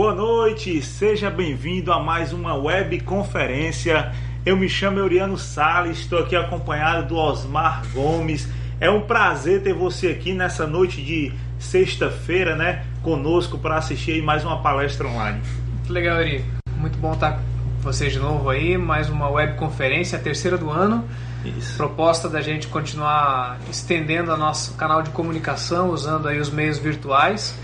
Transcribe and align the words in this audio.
Boa 0.00 0.14
noite, 0.14 0.80
seja 0.80 1.28
bem-vindo 1.28 1.92
a 1.92 2.00
mais 2.00 2.32
uma 2.32 2.54
web 2.54 2.98
conferência. 3.00 4.10
Eu 4.46 4.56
me 4.56 4.66
chamo 4.66 4.98
Euriano 4.98 5.36
Sales, 5.36 5.98
estou 5.98 6.20
aqui 6.20 6.34
acompanhado 6.34 7.08
do 7.08 7.16
Osmar 7.16 7.82
Gomes. 7.92 8.48
É 8.80 8.90
um 8.90 9.02
prazer 9.02 9.62
ter 9.62 9.74
você 9.74 10.06
aqui 10.06 10.32
nessa 10.32 10.66
noite 10.66 11.02
de 11.02 11.34
sexta-feira, 11.58 12.56
né, 12.56 12.82
conosco 13.02 13.58
para 13.58 13.76
assistir 13.76 14.22
mais 14.22 14.42
uma 14.42 14.62
palestra 14.62 15.06
online. 15.06 15.42
Muito 15.68 15.92
legal, 15.92 16.18
Eri. 16.18 16.46
Muito 16.78 16.96
bom 16.96 17.12
estar 17.12 17.32
com 17.32 17.82
vocês 17.82 18.10
de 18.10 18.18
novo 18.18 18.48
aí, 18.48 18.78
mais 18.78 19.10
uma 19.10 19.28
web 19.28 19.58
conferência, 19.58 20.18
a 20.18 20.22
terceira 20.22 20.56
do 20.56 20.70
ano. 20.70 21.06
Isso. 21.44 21.76
Proposta 21.76 22.26
da 22.26 22.40
gente 22.40 22.68
continuar 22.68 23.58
estendendo 23.70 24.32
o 24.32 24.36
nosso 24.38 24.72
canal 24.78 25.02
de 25.02 25.10
comunicação 25.10 25.90
usando 25.90 26.26
aí 26.26 26.40
os 26.40 26.48
meios 26.48 26.78
virtuais, 26.78 27.54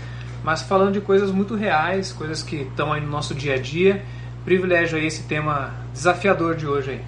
mas 0.47 0.61
falando 0.61 0.93
de 0.93 1.01
coisas 1.01 1.29
muito 1.29 1.55
reais, 1.55 2.13
coisas 2.13 2.41
que 2.41 2.55
estão 2.55 2.93
aí 2.93 3.01
no 3.01 3.09
nosso 3.09 3.35
dia 3.35 3.55
a 3.55 3.57
dia. 3.57 4.01
Privilégio 4.45 4.97
aí 4.97 5.05
esse 5.05 5.23
tema 5.23 5.73
desafiador 5.93 6.55
de 6.55 6.65
hoje 6.65 6.91
aí. 6.91 7.01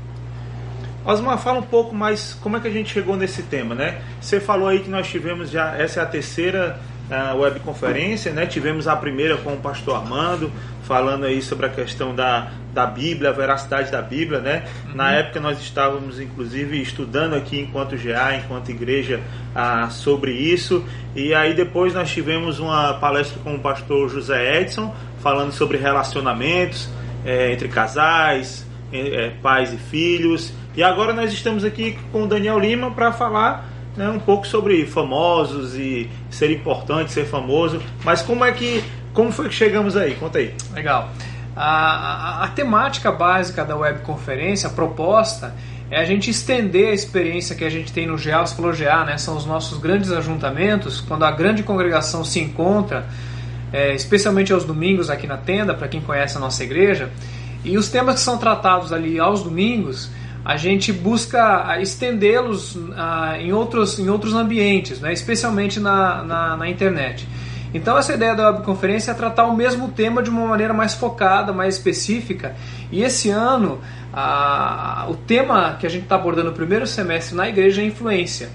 Osmar, 1.06 1.38
fala 1.38 1.60
um 1.60 1.64
pouco 1.64 1.96
mais 1.96 2.34
como 2.42 2.58
é 2.58 2.60
que 2.60 2.68
a 2.68 2.70
gente 2.70 2.92
chegou 2.92 3.16
nesse 3.16 3.44
tema, 3.44 3.74
né? 3.74 4.02
Você 4.20 4.42
falou 4.42 4.68
aí 4.68 4.80
que 4.80 4.90
nós 4.90 5.08
tivemos 5.08 5.50
já, 5.50 5.74
essa 5.78 6.02
é 6.02 6.04
a 6.04 6.06
terceira 6.06 6.82
uh, 7.10 7.38
webconferência, 7.38 8.34
né? 8.34 8.46
Tivemos 8.46 8.90
a 8.90 8.96
primeira 8.98 9.38
com 9.38 9.54
o 9.54 9.58
pastor 9.58 9.96
Armando, 9.96 10.52
falando 10.84 11.24
aí 11.24 11.42
sobre 11.42 11.66
a 11.66 11.70
questão 11.70 12.14
da, 12.14 12.52
da 12.80 12.86
Bíblia, 12.86 13.30
a 13.30 13.34
veracidade 13.34 13.92
da 13.92 14.02
Bíblia, 14.02 14.40
né? 14.40 14.66
Uhum. 14.88 14.96
Na 14.96 15.12
época 15.12 15.40
nós 15.40 15.60
estávamos 15.60 16.20
inclusive 16.20 16.82
estudando 16.82 17.36
aqui 17.36 17.60
enquanto 17.60 17.98
GA, 17.98 18.36
enquanto 18.36 18.70
igreja, 18.70 19.20
ah, 19.54 19.90
sobre 19.90 20.32
isso. 20.32 20.86
E 21.16 21.34
aí 21.34 21.54
depois 21.54 21.94
nós 21.94 22.10
tivemos 22.10 22.60
uma 22.60 22.94
palestra 22.94 23.40
com 23.44 23.56
o 23.56 23.60
pastor 23.60 24.10
José 24.10 24.62
Edson, 24.62 24.96
falando 25.22 25.52
sobre 25.52 25.78
relacionamentos 25.78 26.90
é, 27.26 27.52
entre 27.52 27.68
casais, 27.68 28.66
é, 28.94 29.32
pais 29.42 29.74
e 29.74 29.78
filhos. 29.78 30.54
E 30.76 30.82
agora 30.82 31.12
nós 31.12 31.34
estamos 31.34 31.66
aqui 31.66 31.98
com 32.12 32.24
o 32.24 32.28
Daniel 32.28 32.58
Lima 32.58 32.92
para 32.92 33.12
falar 33.12 33.68
né, 33.98 34.08
um 34.08 34.20
pouco 34.20 34.48
sobre 34.48 34.86
famosos 34.86 35.76
e 35.76 36.10
ser 36.30 36.50
importante 36.52 37.12
ser 37.12 37.26
famoso. 37.26 37.82
Mas 38.06 38.22
como 38.22 38.46
é 38.46 38.52
que 38.54 38.82
como 39.14 39.32
foi 39.32 39.50
que 39.50 39.56
chegamos 39.56 39.98
aí? 39.98 40.16
Conta 40.16 40.38
aí. 40.38 40.54
Legal. 40.74 41.10
A, 41.62 42.46
a, 42.46 42.48
temática 42.48 43.12
básica 43.12 43.66
da 43.66 43.76
webconferência, 43.76 44.70
a 44.70 44.72
proposta, 44.72 45.54
é 45.92 46.00
a 46.00 46.06
gente 46.06 46.30
estender 46.30 46.88
a 46.88 46.94
experiência 46.94 47.54
que 47.54 47.66
a 47.66 47.70
gente 47.70 47.92
tem 47.92 48.08
no 48.08 48.16
GA, 48.16 48.46
você 48.46 48.56
falou 48.56 48.72
né? 49.06 49.18
São 49.18 49.36
os 49.36 49.46
nossos 49.46 49.78
grandes 49.78 50.10
ajuntamentos, 50.10 51.02
quando 51.02 51.26
a 51.26 51.32
grande 51.32 51.62
congregação 51.62 52.24
se 52.24 52.40
encontra, 52.40 53.06
é, 53.74 53.94
especialmente 53.94 54.54
aos 54.54 54.64
domingos 54.64 55.10
aqui 55.10 55.28
na 55.28 55.36
tenda, 55.36 55.74
para 55.74 55.90
quem 55.90 56.00
conhece 56.00 56.38
a 56.38 56.40
nossa 56.40 56.64
igreja, 56.64 57.10
e 57.66 57.78
os 57.78 57.90
temas 57.90 58.16
que 58.16 58.22
são 58.22 58.38
tratados 58.38 58.94
ali 58.94 59.20
aos 59.20 59.44
domingos, 59.44 60.10
a 60.46 60.56
gente 60.56 60.94
busca 60.94 61.78
estendê-los 61.82 62.80
ah, 62.96 63.38
em, 63.38 63.52
outros, 63.52 64.00
em 64.00 64.08
outros 64.08 64.34
ambientes, 64.34 65.02
né? 65.02 65.12
especialmente 65.12 65.78
na, 65.78 66.24
na, 66.24 66.56
na 66.56 66.70
internet. 66.70 67.28
Então 67.74 67.98
essa 67.98 68.14
ideia 68.14 68.36
da 68.36 68.50
webconferência 68.50 69.12
é 69.12 69.14
tratar 69.14 69.46
o 69.46 69.56
mesmo 69.56 69.90
tema 69.90 70.24
de 70.24 70.30
uma 70.30 70.46
maneira 70.48 70.74
mais 70.74 70.94
focada, 70.94 71.54
mais 71.54 71.76
específica. 71.76 72.56
E 72.92 73.04
esse 73.04 73.30
ano, 73.30 73.80
a, 74.14 75.06
o 75.10 75.16
tema 75.16 75.76
que 75.80 75.86
a 75.86 75.90
gente 75.90 76.04
está 76.04 76.16
abordando 76.16 76.50
no 76.50 76.56
primeiro 76.56 76.88
semestre 76.88 77.36
na 77.36 77.48
igreja 77.48 77.82
é 77.82 77.86
influência. 77.86 78.50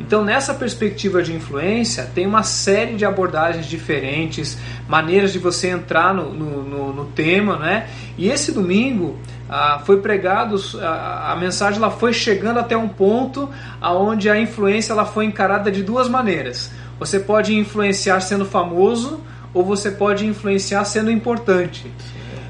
Então, 0.00 0.22
nessa 0.22 0.52
perspectiva 0.52 1.22
de 1.22 1.32
influência, 1.32 2.08
tem 2.14 2.26
uma 2.26 2.42
série 2.42 2.94
de 2.96 3.04
abordagens 3.04 3.66
diferentes, 3.66 4.56
maneiras 4.86 5.32
de 5.32 5.38
você 5.38 5.68
entrar 5.68 6.14
no, 6.14 6.32
no, 6.32 6.62
no, 6.62 6.92
no 6.92 7.04
tema, 7.06 7.56
né? 7.56 7.88
E 8.18 8.28
esse 8.28 8.52
domingo 8.52 9.16
ah, 9.48 9.80
foi 9.84 10.00
pregado, 10.00 10.56
a, 10.80 11.32
a 11.32 11.36
mensagem 11.36 11.78
ela 11.78 11.90
foi 11.90 12.12
chegando 12.12 12.58
até 12.58 12.76
um 12.76 12.88
ponto 12.88 13.48
aonde 13.80 14.28
a 14.28 14.38
influência 14.38 14.92
ela 14.92 15.06
foi 15.06 15.24
encarada 15.24 15.70
de 15.70 15.82
duas 15.82 16.08
maneiras. 16.08 16.70
Você 16.98 17.20
pode 17.20 17.54
influenciar 17.54 18.20
sendo 18.20 18.44
famoso 18.44 19.20
ou 19.52 19.64
você 19.64 19.90
pode 19.90 20.26
influenciar 20.26 20.84
sendo 20.84 21.10
importante. 21.10 21.90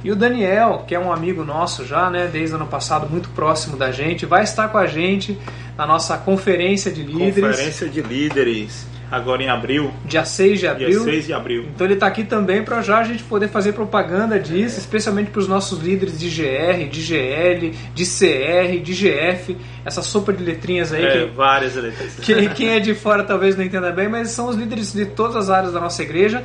E 0.05 0.11
o 0.11 0.17
Daniel, 0.17 0.85
que 0.87 0.95
é 0.95 0.99
um 0.99 1.13
amigo 1.13 1.45
nosso 1.45 1.85
já, 1.85 2.09
né, 2.11 2.29
desde 2.29 2.55
o 2.55 2.57
ano 2.57 2.67
passado, 2.67 3.09
muito 3.09 3.29
próximo 3.31 3.77
da 3.77 3.91
gente, 3.91 4.25
vai 4.25 4.45
estar 4.45 4.69
com 4.69 4.79
a 4.79 4.87
gente 4.87 5.37
na 5.77 5.87
nossa 5.87 6.17
conferência 6.17 6.93
de 6.93 7.03
líderes. 7.03 7.57
Conferência 7.57 7.89
de 7.89 8.03
líderes 8.03 8.87
agora 9.11 9.43
em 9.43 9.49
abril. 9.49 9.93
Dia 10.05 10.25
6 10.25 10.61
de 10.61 10.67
abril. 10.67 10.89
Dia 10.89 11.13
6 11.13 11.27
de 11.27 11.33
abril. 11.33 11.67
Então 11.75 11.87
ele 11.87 11.95
está 11.95 12.07
aqui 12.07 12.25
também 12.25 12.63
para 12.63 12.83
já 12.83 12.99
a 12.99 13.05
gente 13.05 13.23
poder 13.23 13.49
fazer 13.49 13.73
propaganda 13.73 14.39
disso, 14.39 14.77
é. 14.77 14.79
especialmente 14.79 15.31
para 15.31 15.41
os 15.41 15.49
nossos 15.49 15.81
líderes 15.81 16.19
de 16.19 16.29
GR, 16.29 16.89
de 16.91 17.03
GL, 17.03 17.75
de 17.95 18.05
CR, 18.05 18.83
de 18.83 18.93
GF, 18.93 19.57
essa 19.85 20.03
sopa 20.03 20.33
de 20.33 20.43
letrinhas 20.43 20.93
aí. 20.93 21.05
É, 21.05 21.27
que, 21.27 21.33
várias 21.33 21.75
letras. 21.75 22.17
Que, 22.21 22.49
quem 22.51 22.71
é 22.71 22.81
de 22.81 22.95
fora 22.95 23.23
talvez 23.23 23.57
não 23.57 23.65
entenda 23.65 23.91
bem, 23.93 24.09
mas 24.09 24.31
são 24.31 24.49
os 24.49 24.57
líderes 24.57 24.93
de 24.93 25.07
todas 25.07 25.37
as 25.37 25.51
áreas 25.51 25.73
da 25.73 25.81
nossa 25.81 26.03
igreja. 26.03 26.43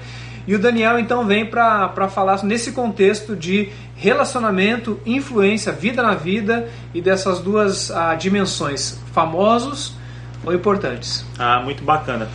E 0.47 0.55
o 0.55 0.59
Daniel 0.59 0.97
então 0.97 1.25
vem 1.25 1.45
para 1.45 2.09
falar 2.09 2.43
nesse 2.43 2.71
contexto 2.71 3.35
de 3.35 3.69
relacionamento, 3.95 4.99
influência, 5.05 5.71
vida 5.71 6.01
na 6.01 6.15
vida 6.15 6.67
e 6.93 7.01
dessas 7.01 7.39
duas 7.39 7.91
ah, 7.91 8.15
dimensões, 8.15 8.99
famosos 9.13 9.95
ou 10.43 10.53
importantes. 10.53 11.23
Ah, 11.37 11.61
muito 11.63 11.83
bacana. 11.83 12.27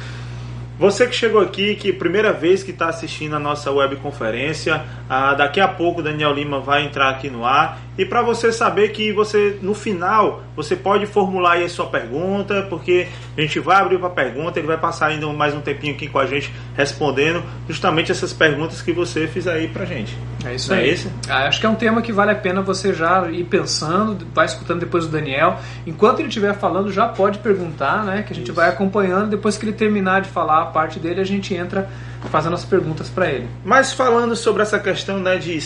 Você 0.78 1.06
que 1.06 1.14
chegou 1.14 1.40
aqui, 1.40 1.74
que 1.74 1.90
primeira 1.90 2.34
vez 2.34 2.62
que 2.62 2.70
está 2.70 2.88
assistindo 2.88 3.34
a 3.34 3.38
nossa 3.38 3.72
webconferência, 3.72 4.84
ah, 5.08 5.32
daqui 5.32 5.58
a 5.58 5.66
pouco 5.66 6.00
o 6.00 6.02
Daniel 6.02 6.34
Lima 6.34 6.60
vai 6.60 6.84
entrar 6.84 7.08
aqui 7.08 7.30
no 7.30 7.46
ar. 7.46 7.78
E 7.98 8.04
para 8.04 8.22
você 8.22 8.52
saber 8.52 8.90
que 8.90 9.12
você, 9.12 9.58
no 9.62 9.74
final, 9.74 10.42
você 10.54 10.76
pode 10.76 11.06
formular 11.06 11.52
aí 11.52 11.64
a 11.64 11.68
sua 11.68 11.86
pergunta, 11.86 12.66
porque 12.68 13.08
a 13.36 13.40
gente 13.40 13.58
vai 13.58 13.80
abrir 13.80 13.98
para 13.98 14.10
pergunta, 14.10 14.58
ele 14.58 14.66
vai 14.66 14.76
passar 14.76 15.06
ainda 15.08 15.26
mais 15.28 15.54
um 15.54 15.60
tempinho 15.60 15.94
aqui 15.94 16.08
com 16.08 16.18
a 16.18 16.26
gente 16.26 16.52
respondendo 16.74 17.42
justamente 17.68 18.12
essas 18.12 18.32
perguntas 18.32 18.82
que 18.82 18.92
você 18.92 19.26
fez 19.26 19.46
aí 19.48 19.68
para 19.68 19.84
gente. 19.84 20.16
É 20.44 20.54
isso 20.54 20.70
Não 20.70 20.76
é 20.76 20.80
aí. 20.80 20.90
É 20.90 20.92
esse? 20.92 21.10
Ah, 21.28 21.46
acho 21.46 21.58
que 21.58 21.66
é 21.66 21.68
um 21.68 21.74
tema 21.74 22.02
que 22.02 22.12
vale 22.12 22.30
a 22.30 22.34
pena 22.34 22.60
você 22.62 22.92
já 22.92 23.28
ir 23.30 23.44
pensando, 23.44 24.26
vai 24.34 24.46
escutando 24.46 24.80
depois 24.80 25.06
o 25.06 25.08
Daniel. 25.08 25.58
Enquanto 25.86 26.20
ele 26.20 26.28
estiver 26.28 26.54
falando, 26.54 26.92
já 26.92 27.08
pode 27.08 27.38
perguntar, 27.38 28.04
né? 28.04 28.22
Que 28.22 28.32
a 28.32 28.36
gente 28.36 28.46
isso. 28.46 28.54
vai 28.54 28.68
acompanhando. 28.68 29.30
Depois 29.30 29.56
que 29.56 29.64
ele 29.64 29.72
terminar 29.72 30.20
de 30.20 30.28
falar 30.28 30.62
a 30.62 30.66
parte 30.66 30.98
dele, 30.98 31.20
a 31.20 31.24
gente 31.24 31.54
entra 31.54 31.88
fazendo 32.30 32.54
as 32.54 32.64
perguntas 32.64 33.08
para 33.08 33.30
ele. 33.30 33.48
Mas 33.64 33.92
falando 33.92 34.34
sobre 34.36 34.62
essa 34.62 34.78
questão 34.78 35.18
né, 35.18 35.36
de 35.36 35.56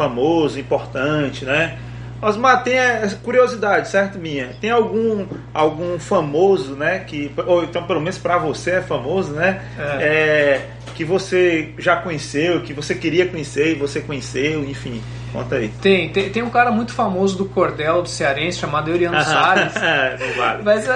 famoso, 0.00 0.58
importante, 0.58 1.44
né? 1.44 1.78
Osmar, 2.22 2.62
tem 2.62 2.78
a 2.78 3.08
curiosidade, 3.22 3.88
certo, 3.88 4.18
minha? 4.18 4.50
Tem 4.60 4.70
algum 4.70 5.26
algum 5.52 5.98
famoso, 5.98 6.74
né? 6.74 7.00
Que, 7.00 7.30
ou 7.46 7.64
então 7.64 7.82
pelo 7.84 8.00
menos 8.00 8.18
para 8.18 8.38
você 8.38 8.72
é 8.72 8.80
famoso, 8.80 9.32
né? 9.32 9.62
É. 9.78 10.02
É, 10.02 10.68
que 10.94 11.04
você 11.04 11.70
já 11.78 11.96
conheceu, 11.96 12.60
que 12.60 12.72
você 12.72 12.94
queria 12.94 13.26
conhecer 13.26 13.72
e 13.72 13.74
você 13.74 14.00
conheceu, 14.00 14.64
enfim. 14.64 15.00
Conta 15.32 15.56
aí. 15.56 15.68
Tem, 15.80 16.08
tem, 16.08 16.28
tem 16.28 16.42
um 16.42 16.50
cara 16.50 16.72
muito 16.72 16.92
famoso 16.92 17.38
do 17.38 17.44
cordel 17.44 18.02
do 18.02 18.08
cearense 18.08 18.58
chamado 18.58 18.90
Euriano 18.90 19.20
Salles. 19.22 19.72
não 19.74 20.36
vale. 20.36 20.62
Mas 20.64 20.86
uh, 20.86 20.90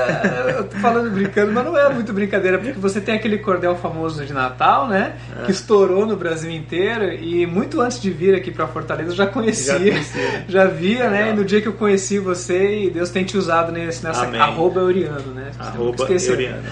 eu 0.49 0.65
tô 0.65 0.77
falando 0.78 1.11
brincando, 1.11 1.53
mas 1.53 1.65
não 1.65 1.78
é 1.78 1.89
muito 1.89 2.12
brincadeira, 2.12 2.59
porque 2.59 2.72
você 2.72 3.00
tem 3.00 3.15
aquele 3.15 3.39
cordel 3.39 3.77
famoso 3.77 4.25
de 4.25 4.33
Natal, 4.33 4.89
né? 4.89 5.15
É. 5.41 5.45
Que 5.45 5.53
estourou 5.53 6.05
no 6.05 6.16
Brasil 6.16 6.51
inteiro 6.51 7.12
e 7.12 7.47
muito 7.47 7.81
antes 7.81 8.01
de 8.01 8.11
vir 8.11 8.34
aqui 8.34 8.51
para 8.51 8.66
Fortaleza 8.66 9.11
eu 9.11 9.16
já 9.16 9.27
conhecia. 9.27 9.75
Já, 9.75 9.78
conhecia. 9.78 10.45
já 10.49 10.65
via, 10.66 11.09
né? 11.09 11.31
E 11.31 11.33
no 11.33 11.45
dia 11.45 11.61
que 11.61 11.69
eu 11.69 11.75
conheci 11.75 12.19
você, 12.19 12.87
e 12.87 12.91
Deus 12.91 13.11
tem 13.11 13.25
te 13.25 13.37
usado 13.37 13.71
nesse, 13.71 14.05
nessa 14.05 14.25
Amém. 14.25 14.41
arroba 14.41 14.81
Euriano, 14.81 15.33
né? 15.33 15.51
Arroba 15.59 16.06
Euriano. 16.11 16.62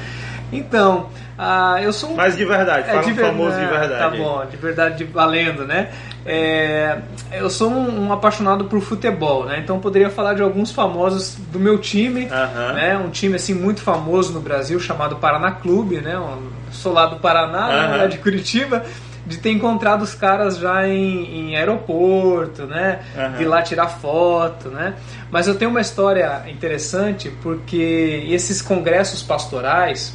Então, 0.52 1.08
uh, 1.38 1.78
eu 1.78 1.92
sou 1.92 2.10
um. 2.10 2.14
Mas 2.14 2.36
de 2.36 2.44
verdade, 2.44 2.90
é, 2.90 2.92
fala 2.92 3.00
é, 3.00 3.04
de 3.04 3.12
um 3.12 3.16
famoso 3.16 3.58
de 3.58 3.66
verdade. 3.66 3.98
Tá 3.98 4.10
bom, 4.10 4.44
de 4.44 4.56
verdade, 4.56 4.98
de 4.98 5.04
valendo, 5.04 5.66
né? 5.66 5.90
É, 6.24 6.98
eu 7.32 7.50
sou 7.50 7.70
um, 7.70 8.06
um, 8.06 8.12
apaixonado 8.12 8.66
por 8.66 8.80
futebol, 8.80 9.46
né? 9.46 9.58
Então 9.58 9.80
poderia 9.80 10.10
falar 10.10 10.34
de 10.34 10.42
alguns 10.42 10.70
famosos 10.70 11.36
do 11.50 11.58
meu 11.58 11.78
time, 11.78 12.26
né? 12.26 12.96
Um 12.98 13.10
time 13.10 13.36
assim 13.36 13.54
muito 13.54 13.80
famoso 13.80 14.32
no 14.32 14.40
Brasil 14.40 14.78
chamado 14.78 15.16
Paraná 15.16 15.50
Clube, 15.52 15.96
né? 15.96 16.16
Um, 16.18 16.50
sou 16.70 16.92
lá 16.92 17.06
do 17.06 17.16
Paraná, 17.16 17.96
né? 17.98 18.06
de 18.06 18.18
Curitiba 18.18 18.84
de 19.24 19.38
ter 19.38 19.50
encontrado 19.50 20.02
os 20.02 20.14
caras 20.14 20.58
já 20.58 20.86
em, 20.86 21.50
em 21.52 21.56
aeroporto, 21.56 22.66
né? 22.66 23.00
Uhum. 23.16 23.38
De 23.38 23.44
lá 23.44 23.62
tirar 23.62 23.88
foto, 23.88 24.68
né? 24.68 24.94
Mas 25.30 25.46
eu 25.46 25.54
tenho 25.54 25.70
uma 25.70 25.80
história 25.80 26.42
interessante 26.48 27.32
porque 27.42 28.26
esses 28.28 28.60
congressos 28.60 29.22
pastorais, 29.22 30.12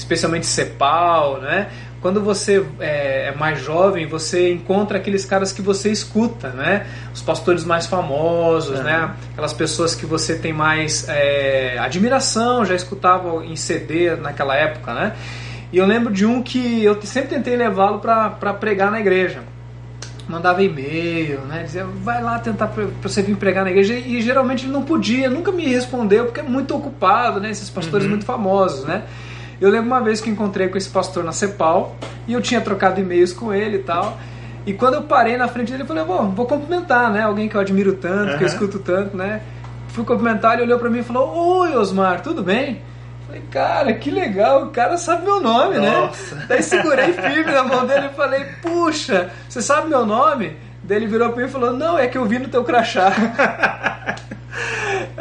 especialmente 0.00 0.46
CEPAL, 0.46 1.40
né? 1.40 1.68
Quando 2.00 2.22
você 2.22 2.64
é, 2.80 3.28
é, 3.28 3.34
mais 3.36 3.60
jovem, 3.60 4.06
você 4.06 4.50
encontra 4.50 4.96
aqueles 4.96 5.26
caras 5.26 5.52
que 5.52 5.60
você 5.60 5.90
escuta, 5.90 6.48
né? 6.48 6.86
Os 7.12 7.20
pastores 7.20 7.62
mais 7.62 7.86
famosos, 7.86 8.78
uhum. 8.78 8.84
né? 8.84 9.14
Aquelas 9.32 9.52
pessoas 9.52 9.94
que 9.94 10.06
você 10.06 10.34
tem 10.34 10.52
mais 10.52 11.06
é, 11.08 11.76
admiração, 11.78 12.64
já 12.64 12.74
escutava 12.74 13.44
em 13.44 13.54
CD 13.54 14.16
naquela 14.16 14.56
época, 14.56 14.94
né? 14.94 15.14
E 15.70 15.76
eu 15.76 15.86
lembro 15.86 16.12
de 16.12 16.24
um 16.24 16.42
que 16.42 16.82
eu 16.82 17.00
sempre 17.02 17.30
tentei 17.36 17.54
levá-lo 17.54 18.00
para 18.00 18.54
pregar 18.54 18.90
na 18.90 18.98
igreja. 18.98 19.40
mandava 20.26 20.62
e-mail, 20.62 21.40
né? 21.42 21.64
Dizia, 21.64 21.84
vai 21.84 22.22
lá 22.22 22.38
tentar 22.38 22.68
pra 22.68 22.86
você 23.02 23.20
vir 23.20 23.36
pregar 23.36 23.62
na 23.62 23.70
igreja. 23.70 23.92
E 23.92 24.22
geralmente 24.22 24.64
ele 24.64 24.72
não 24.72 24.84
podia, 24.84 25.28
nunca 25.28 25.52
me 25.52 25.66
respondeu, 25.66 26.24
porque 26.24 26.40
é 26.40 26.42
muito 26.42 26.74
ocupado, 26.74 27.40
né? 27.40 27.50
Esses 27.50 27.68
pastores 27.68 28.04
uhum. 28.04 28.12
muito 28.12 28.24
famosos, 28.24 28.86
né? 28.86 29.02
Eu 29.60 29.68
lembro 29.70 29.86
uma 29.86 30.00
vez 30.00 30.20
que 30.20 30.30
encontrei 30.30 30.68
com 30.68 30.78
esse 30.78 30.88
pastor 30.88 31.22
na 31.22 31.32
Cepal 31.32 31.94
e 32.26 32.32
eu 32.32 32.40
tinha 32.40 32.60
trocado 32.60 33.00
e-mails 33.00 33.32
com 33.32 33.52
ele 33.52 33.76
e 33.76 33.82
tal. 33.82 34.18
E 34.64 34.72
quando 34.72 34.94
eu 34.94 35.02
parei 35.02 35.36
na 35.36 35.48
frente 35.48 35.70
dele, 35.70 35.82
eu 35.82 35.86
falei, 35.86 36.04
vou, 36.04 36.30
vou 36.30 36.46
cumprimentar, 36.46 37.10
né? 37.10 37.22
Alguém 37.22 37.48
que 37.48 37.56
eu 37.56 37.60
admiro 37.60 37.94
tanto, 37.94 38.32
uhum. 38.32 38.38
que 38.38 38.44
eu 38.44 38.48
escuto 38.48 38.78
tanto, 38.78 39.16
né? 39.16 39.42
Fui 39.88 40.04
cumprimentar, 40.04 40.54
ele 40.54 40.62
olhou 40.62 40.78
pra 40.78 40.88
mim 40.88 41.00
e 41.00 41.02
falou, 41.02 41.58
Oi, 41.58 41.76
Osmar, 41.76 42.22
tudo 42.22 42.42
bem? 42.42 42.80
Falei, 43.26 43.42
cara, 43.50 43.92
que 43.94 44.10
legal, 44.10 44.64
o 44.64 44.70
cara 44.70 44.96
sabe 44.96 45.24
meu 45.24 45.40
nome, 45.40 45.78
né? 45.78 45.90
Nossa. 45.90 46.34
né? 46.34 46.44
Daí 46.50 46.62
segurei 46.62 47.12
firme 47.12 47.52
na 47.52 47.62
mão 47.62 47.86
dele 47.86 48.06
e 48.06 48.16
falei, 48.16 48.44
puxa, 48.60 49.30
você 49.48 49.62
sabe 49.62 49.88
meu 49.88 50.04
nome? 50.04 50.56
Daí 50.82 50.96
ele 50.96 51.06
virou 51.06 51.30
pra 51.30 51.42
mim 51.42 51.48
e 51.48 51.52
falou, 51.52 51.72
não, 51.72 51.96
é 51.96 52.08
que 52.08 52.18
eu 52.18 52.24
vi 52.24 52.38
no 52.38 52.48
teu 52.48 52.64
crachá. 52.64 53.12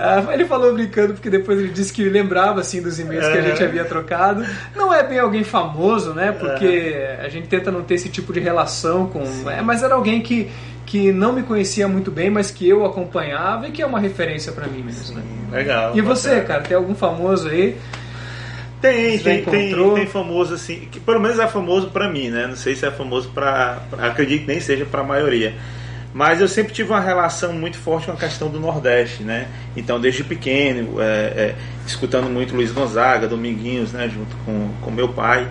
Ah, 0.01 0.33
ele 0.33 0.45
falou 0.45 0.73
brincando 0.73 1.13
porque 1.13 1.29
depois 1.29 1.59
ele 1.59 1.67
disse 1.67 1.91
que 1.91 2.07
lembrava 2.07 2.61
assim 2.61 2.81
dos 2.81 2.97
e-mails 2.99 3.27
que 3.27 3.37
a 3.37 3.41
gente 3.41 3.61
havia 3.61 3.83
trocado. 3.83 4.45
Não 4.73 4.93
é 4.93 5.03
bem 5.03 5.19
alguém 5.19 5.43
famoso, 5.43 6.13
né? 6.13 6.31
Porque 6.31 6.95
a 7.19 7.27
gente 7.27 7.49
tenta 7.49 7.69
não 7.69 7.83
ter 7.83 7.95
esse 7.95 8.07
tipo 8.07 8.31
de 8.31 8.39
relação 8.39 9.07
com. 9.07 9.21
É, 9.49 9.61
mas 9.61 9.83
era 9.83 9.95
alguém 9.95 10.21
que, 10.21 10.49
que 10.85 11.11
não 11.11 11.33
me 11.33 11.43
conhecia 11.43 11.85
muito 11.85 12.09
bem, 12.09 12.29
mas 12.29 12.49
que 12.49 12.67
eu 12.67 12.85
acompanhava 12.85 13.67
e 13.67 13.71
que 13.71 13.81
é 13.81 13.85
uma 13.85 13.99
referência 13.99 14.53
para 14.53 14.67
mim 14.67 14.81
mesmo. 14.83 15.17
Né? 15.17 15.23
Legal. 15.51 15.97
E 15.97 16.01
você, 16.01 16.29
bacana. 16.29 16.47
cara, 16.47 16.61
tem 16.61 16.77
algum 16.77 16.95
famoso 16.95 17.49
aí? 17.49 17.75
Tem, 18.81 19.19
tem, 19.19 19.43
tem, 19.43 19.75
tem 19.75 20.07
famoso 20.07 20.53
assim, 20.53 20.87
que 20.89 21.01
pelo 21.01 21.19
menos 21.19 21.37
é 21.37 21.47
famoso 21.47 21.89
para 21.89 22.09
mim, 22.09 22.29
né? 22.29 22.47
Não 22.47 22.55
sei 22.55 22.75
se 22.75 22.85
é 22.85 22.91
famoso 22.91 23.29
para, 23.29 23.79
acredito 23.97 24.41
que 24.41 24.47
nem 24.47 24.61
seja 24.61 24.85
para 24.85 25.01
a 25.01 25.03
maioria. 25.03 25.53
Mas 26.13 26.41
eu 26.41 26.47
sempre 26.47 26.73
tive 26.73 26.89
uma 26.89 26.99
relação 26.99 27.53
muito 27.53 27.77
forte 27.77 28.07
com 28.07 28.13
a 28.13 28.15
questão 28.15 28.49
do 28.49 28.59
Nordeste, 28.59 29.23
né? 29.23 29.47
Então, 29.77 29.99
desde 29.99 30.23
pequeno, 30.23 30.99
é, 30.99 31.05
é, 31.05 31.55
escutando 31.85 32.27
muito 32.29 32.55
Luiz 32.55 32.71
Gonzaga, 32.71 33.27
Dominguinhos, 33.27 33.93
né? 33.93 34.09
Junto 34.09 34.35
com, 34.43 34.69
com 34.81 34.89
meu 34.89 35.09
pai. 35.09 35.47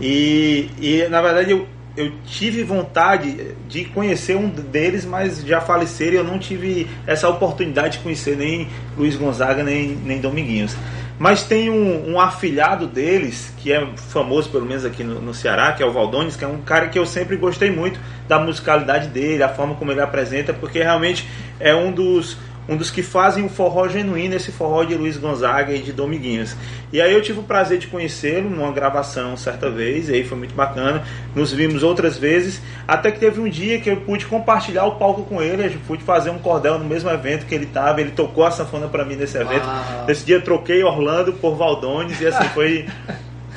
E, 0.00 0.68
e 0.80 1.06
na 1.08 1.22
verdade, 1.22 1.52
eu, 1.52 1.66
eu 1.96 2.12
tive 2.26 2.64
vontade 2.64 3.54
de 3.68 3.84
conhecer 3.84 4.36
um 4.36 4.48
deles, 4.48 5.04
mas 5.04 5.44
já 5.44 5.60
faleceram 5.60 6.12
e 6.12 6.16
eu 6.16 6.24
não 6.24 6.38
tive 6.38 6.88
essa 7.06 7.28
oportunidade 7.28 7.98
de 7.98 8.02
conhecer 8.02 8.36
nem 8.36 8.68
Luiz 8.96 9.14
Gonzaga, 9.14 9.62
nem, 9.62 9.88
nem 9.88 10.20
Dominguinhos. 10.20 10.74
Mas 11.20 11.42
tem 11.42 11.68
um, 11.68 12.12
um, 12.12 12.18
afilhado 12.18 12.86
deles, 12.86 13.52
que 13.58 13.70
é 13.70 13.86
famoso 13.94 14.48
pelo 14.48 14.64
menos 14.64 14.86
aqui 14.86 15.04
no, 15.04 15.20
no, 15.20 15.34
Ceará, 15.34 15.70
que 15.72 15.82
é 15.82 15.86
o 15.86 15.92
Valdones, 15.92 16.34
que 16.34 16.46
é 16.46 16.48
um 16.48 16.62
cara 16.62 16.88
que 16.88 16.98
eu 16.98 17.04
sempre 17.04 17.36
gostei 17.36 17.70
muito 17.70 18.00
da 18.26 18.38
musicalidade 18.38 19.08
dele, 19.08 19.42
a 19.42 19.50
forma 19.50 19.74
como 19.74 19.92
ele 19.92 20.00
apresenta, 20.00 20.54
porque 20.54 20.78
realmente 20.82 21.28
é 21.60 21.74
um 21.74 21.92
dos 21.92 22.38
um 22.68 22.76
dos 22.76 22.90
que 22.90 23.02
fazem 23.02 23.44
o 23.44 23.48
forró 23.48 23.88
genuíno, 23.88 24.34
esse 24.34 24.52
forró 24.52 24.84
de 24.84 24.94
Luiz 24.94 25.16
Gonzaga 25.16 25.72
e 25.72 25.80
de 25.80 25.92
Dominguinhos. 25.92 26.56
E 26.92 27.00
aí 27.00 27.12
eu 27.12 27.20
tive 27.20 27.40
o 27.40 27.42
prazer 27.42 27.78
de 27.78 27.86
conhecê-lo 27.86 28.48
numa 28.48 28.70
gravação 28.72 29.36
certa 29.36 29.68
vez, 29.68 30.08
e 30.08 30.14
aí 30.14 30.24
foi 30.24 30.38
muito 30.38 30.54
bacana. 30.54 31.02
Nos 31.34 31.52
vimos 31.52 31.82
outras 31.82 32.16
vezes, 32.16 32.60
até 32.86 33.10
que 33.10 33.18
teve 33.18 33.40
um 33.40 33.48
dia 33.48 33.80
que 33.80 33.90
eu 33.90 33.96
pude 33.98 34.26
compartilhar 34.26 34.84
o 34.84 34.96
palco 34.96 35.24
com 35.24 35.42
ele, 35.42 35.66
eu 35.66 35.72
pude 35.86 36.02
fazer 36.02 36.30
um 36.30 36.38
cordel 36.38 36.78
no 36.78 36.84
mesmo 36.84 37.10
evento 37.10 37.46
que 37.46 37.54
ele 37.54 37.64
estava, 37.64 38.00
ele 38.00 38.12
tocou 38.12 38.44
a 38.44 38.50
sanfona 38.50 38.88
para 38.88 39.04
mim 39.04 39.16
nesse 39.16 39.36
evento. 39.36 39.66
Uau. 39.66 40.06
Nesse 40.06 40.24
dia 40.24 40.40
troquei 40.40 40.82
Orlando 40.84 41.32
por 41.34 41.56
Valdones 41.56 42.20
e 42.20 42.26
assim 42.26 42.48
foi 42.54 42.86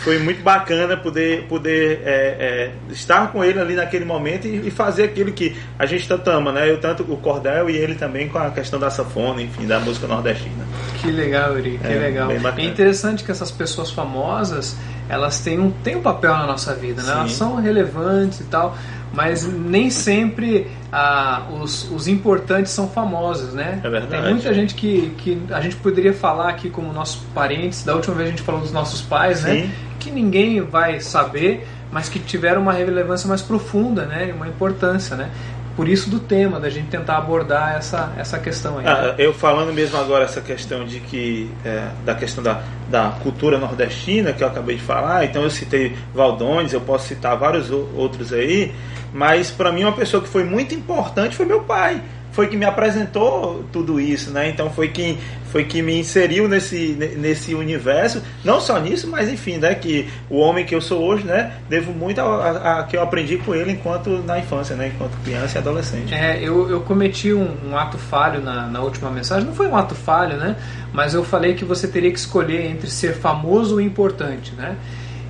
foi 0.04 0.20
muito 0.20 0.44
bacana 0.44 0.98
poder, 0.98 1.48
poder 1.48 2.02
é, 2.04 2.10
é, 2.10 2.72
estar 2.92 3.32
com 3.32 3.44
ele 3.44 3.58
ali 3.60 3.74
naquele 3.74 4.04
momento 4.04 4.46
e, 4.46 4.68
e, 4.68 4.72
fazer 4.72 5.06
aquilo 5.06 5.32
que 5.32 5.56
a 5.80 5.86
gente 5.86 6.08
tanto 6.08 6.30
ama, 6.30 6.52
né? 6.52 6.70
Eu 6.70 6.78
tanto 6.78 7.04
o 7.04 7.18
Cordel 7.18 7.70
e 7.70 7.78
ele 7.78 7.96
também 7.96 8.28
com 8.28 8.38
a 8.38 8.52
questão 8.52 8.78
da 8.78 8.90
sanfona, 8.90 9.42
enfim, 9.42 9.66
da 9.66 9.80
música 9.80 10.06
nordestina. 10.06 10.66
Que 11.00 11.10
legal, 11.10 11.54
Uri, 11.54 11.80
que 11.82 11.88
é, 11.88 11.96
legal. 11.96 12.30
É 12.32 12.64
interessante 12.64 13.24
que 13.24 13.32
essas 13.32 13.50
pessoas 13.50 13.92
famosas, 13.92 14.76
elas 15.08 15.40
têm 15.40 15.58
um, 15.58 15.72
têm 15.72 15.96
um 15.96 16.02
papel 16.02 16.34
na 16.34 16.48
nossa 16.48 16.76
vida, 16.76 17.02
né? 17.02 17.12
Elas 17.12 17.32
são 17.32 17.56
relevantes 17.56 18.42
e 18.42 18.46
tal, 18.46 18.78
mas 19.14 19.46
nem 19.46 19.90
sempre 19.90 20.68
ah, 20.92 21.44
os, 21.62 21.90
os 21.92 22.08
importantes 22.10 22.74
são 22.74 22.90
famosos, 22.90 23.54
né? 23.54 23.80
É 23.82 23.90
verdade. 23.90 24.24
Tem 24.24 24.34
muita 24.34 24.54
gente 24.54 24.76
que, 24.76 25.14
que 25.18 25.42
a 25.52 25.62
gente 25.62 25.78
poderia 25.78 26.14
falar 26.14 26.50
aqui 26.50 26.70
como 26.70 26.92
nossos 26.92 27.22
parentes, 27.34 27.84
da 27.84 27.96
última 27.96 28.16
vez 28.16 28.28
a 28.28 28.32
gente 28.32 28.42
falou 28.42 28.60
dos 28.60 28.72
nossos 28.72 29.02
pais, 29.02 29.44
né? 29.44 29.54
Sim. 29.54 29.62
né? 29.62 29.72
Que 30.04 30.12
ninguém 30.12 30.62
vai 30.62 31.00
saber, 31.00 31.66
mas 31.92 32.10
que 32.10 32.20
tiveram 32.20 32.62
uma 32.62 32.74
relevância 32.74 33.28
mais 33.28 33.42
profunda, 33.42 34.06
né? 34.06 34.34
Uma 34.36 34.48
importância, 34.48 35.16
né? 35.16 35.30
Por 35.76 35.88
isso 35.88 36.10
do 36.10 36.20
tema, 36.20 36.60
da 36.60 36.70
gente 36.70 36.88
tentar 36.90 37.18
abordar 37.18 37.76
essa, 37.76 38.14
essa 38.16 38.38
questão 38.38 38.78
aí. 38.78 38.86
Ah, 38.86 39.16
eu 39.18 39.34
falando 39.34 39.74
mesmo 39.74 39.98
agora 39.98 40.24
essa 40.24 40.40
questão 40.40 40.86
de 40.86 41.00
que 41.00 41.50
é, 41.66 41.88
da 42.06 42.14
questão 42.14 42.44
da, 42.44 42.62
da 42.90 43.10
cultura 43.24 43.58
nordestina 43.58 44.34
que 44.34 44.44
eu 44.44 44.48
acabei 44.48 44.76
de 44.76 44.84
falar, 44.84 45.26
então 45.26 45.42
eu 45.42 45.50
citei 45.50 45.96
Valdones, 46.14 46.74
eu 46.74 46.82
posso 46.82 47.08
citar 47.08 47.36
vários 47.38 47.72
outros 47.72 48.32
aí, 48.32 48.72
mas 49.12 49.50
para 49.50 49.72
mim 49.72 49.84
uma 49.84 49.94
pessoa 49.94 50.22
que 50.22 50.30
foi 50.30 50.44
muito 50.44 50.76
importante 50.76 51.36
foi 51.36 51.46
meu 51.48 51.62
pai 51.62 52.00
foi 52.34 52.48
que 52.48 52.58
me 52.58 52.66
apresentou 52.66 53.64
tudo 53.72 54.00
isso, 54.00 54.32
né? 54.32 54.50
Então 54.50 54.70
foi 54.72 54.90
quem 54.90 55.20
foi 55.54 55.66
que 55.66 55.84
me 55.84 56.00
inseriu 56.00 56.48
nesse, 56.48 56.98
nesse 57.16 57.54
universo, 57.54 58.24
não 58.44 58.60
só 58.60 58.80
nisso, 58.80 59.08
mas 59.08 59.30
enfim, 59.30 59.58
né? 59.58 59.76
Que 59.76 60.10
o 60.28 60.40
homem 60.40 60.66
que 60.66 60.74
eu 60.74 60.82
sou 60.82 61.04
hoje, 61.04 61.26
né? 61.26 61.58
Devo 61.70 61.94
muito 61.94 62.20
a, 62.20 62.24
a, 62.24 62.80
a 62.80 62.84
que 62.86 62.98
eu 62.98 63.04
aprendi 63.04 63.38
com 63.38 63.54
ele 63.54 63.74
enquanto 63.74 64.10
na 64.24 64.40
infância, 64.40 64.76
né? 64.76 64.92
Enquanto 64.96 65.16
criança 65.24 65.60
e 65.60 65.62
adolescente. 65.62 66.12
É, 66.12 66.40
eu, 66.42 66.68
eu 66.72 66.82
cometi 66.82 67.32
um, 67.32 67.56
um 67.70 67.78
ato 67.78 68.00
falho 68.00 68.42
na, 68.42 68.66
na 68.66 68.82
última 68.82 69.12
mensagem, 69.12 69.46
não 69.46 69.54
foi 69.54 69.68
um 69.68 69.78
ato 69.78 69.94
falho, 69.94 70.38
né? 70.38 70.56
Mas 70.92 71.14
eu 71.14 71.24
falei 71.24 71.54
que 71.54 71.64
você 71.64 71.88
teria 71.88 72.12
que 72.12 72.18
escolher 72.18 72.66
entre 72.66 72.90
ser 72.90 73.14
famoso 73.14 73.76
ou 73.76 73.82
importante, 73.82 74.56
né? 74.56 74.76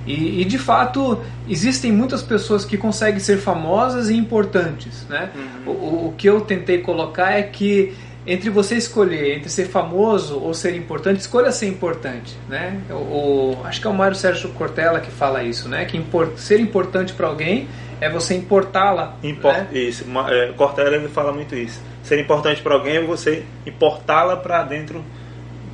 E, 0.06 0.40
e, 0.40 0.44
de 0.44 0.58
fato 0.58 1.20
existem 1.48 1.90
muitas 1.92 2.22
pessoas 2.22 2.64
que 2.64 2.78
conseguem 2.78 3.20
ser 3.20 3.38
famosas 3.38 4.08
e 4.08 4.16
importantes. 4.16 5.06
Né? 5.08 5.30
Uhum. 5.66 5.72
O, 5.72 6.08
o, 6.08 6.14
que 6.16 6.28
eu 6.28 6.42
tentei 6.42 6.78
colocar 6.78 7.32
é 7.32 7.42
que 7.42 7.94
entre 8.26 8.48
você 8.50 8.76
escolher 8.76 9.36
entre 9.36 9.50
ser 9.50 9.66
famoso 9.66 10.40
ou 10.40 10.54
ser 10.54 10.74
importante, 10.74 11.20
escolha 11.20 11.52
ser 11.52 11.66
importante. 11.66 12.36
Né? 12.48 12.80
O, 12.90 13.56
acho 13.64 13.80
que 13.80 13.86
é 13.86 13.90
o 13.90 13.94
Mário 13.94 14.16
Sérgio 14.16 14.50
Cortella 14.50 15.00
que 15.00 15.10
fala 15.10 15.42
isso, 15.42 15.68
né? 15.68 15.84
que 15.84 15.96
import, 15.96 16.36
ser 16.36 16.60
importante 16.60 17.12
para 17.12 17.26
alguém 17.26 17.68
é 18.00 18.08
você 18.08 18.34
importá-la. 18.34 19.16
Import, 19.22 19.56
né? 19.56 19.68
Isso, 19.72 20.04
é, 20.28 20.52
Cortella 20.52 20.98
me 20.98 21.08
fala 21.08 21.32
muito 21.32 21.54
isso. 21.54 21.80
Ser 22.02 22.18
importante 22.18 22.60
para 22.60 22.74
alguém 22.74 22.96
é 22.96 23.02
você 23.02 23.44
importá-la 23.66 24.36
para 24.36 24.62
dentro 24.62 25.04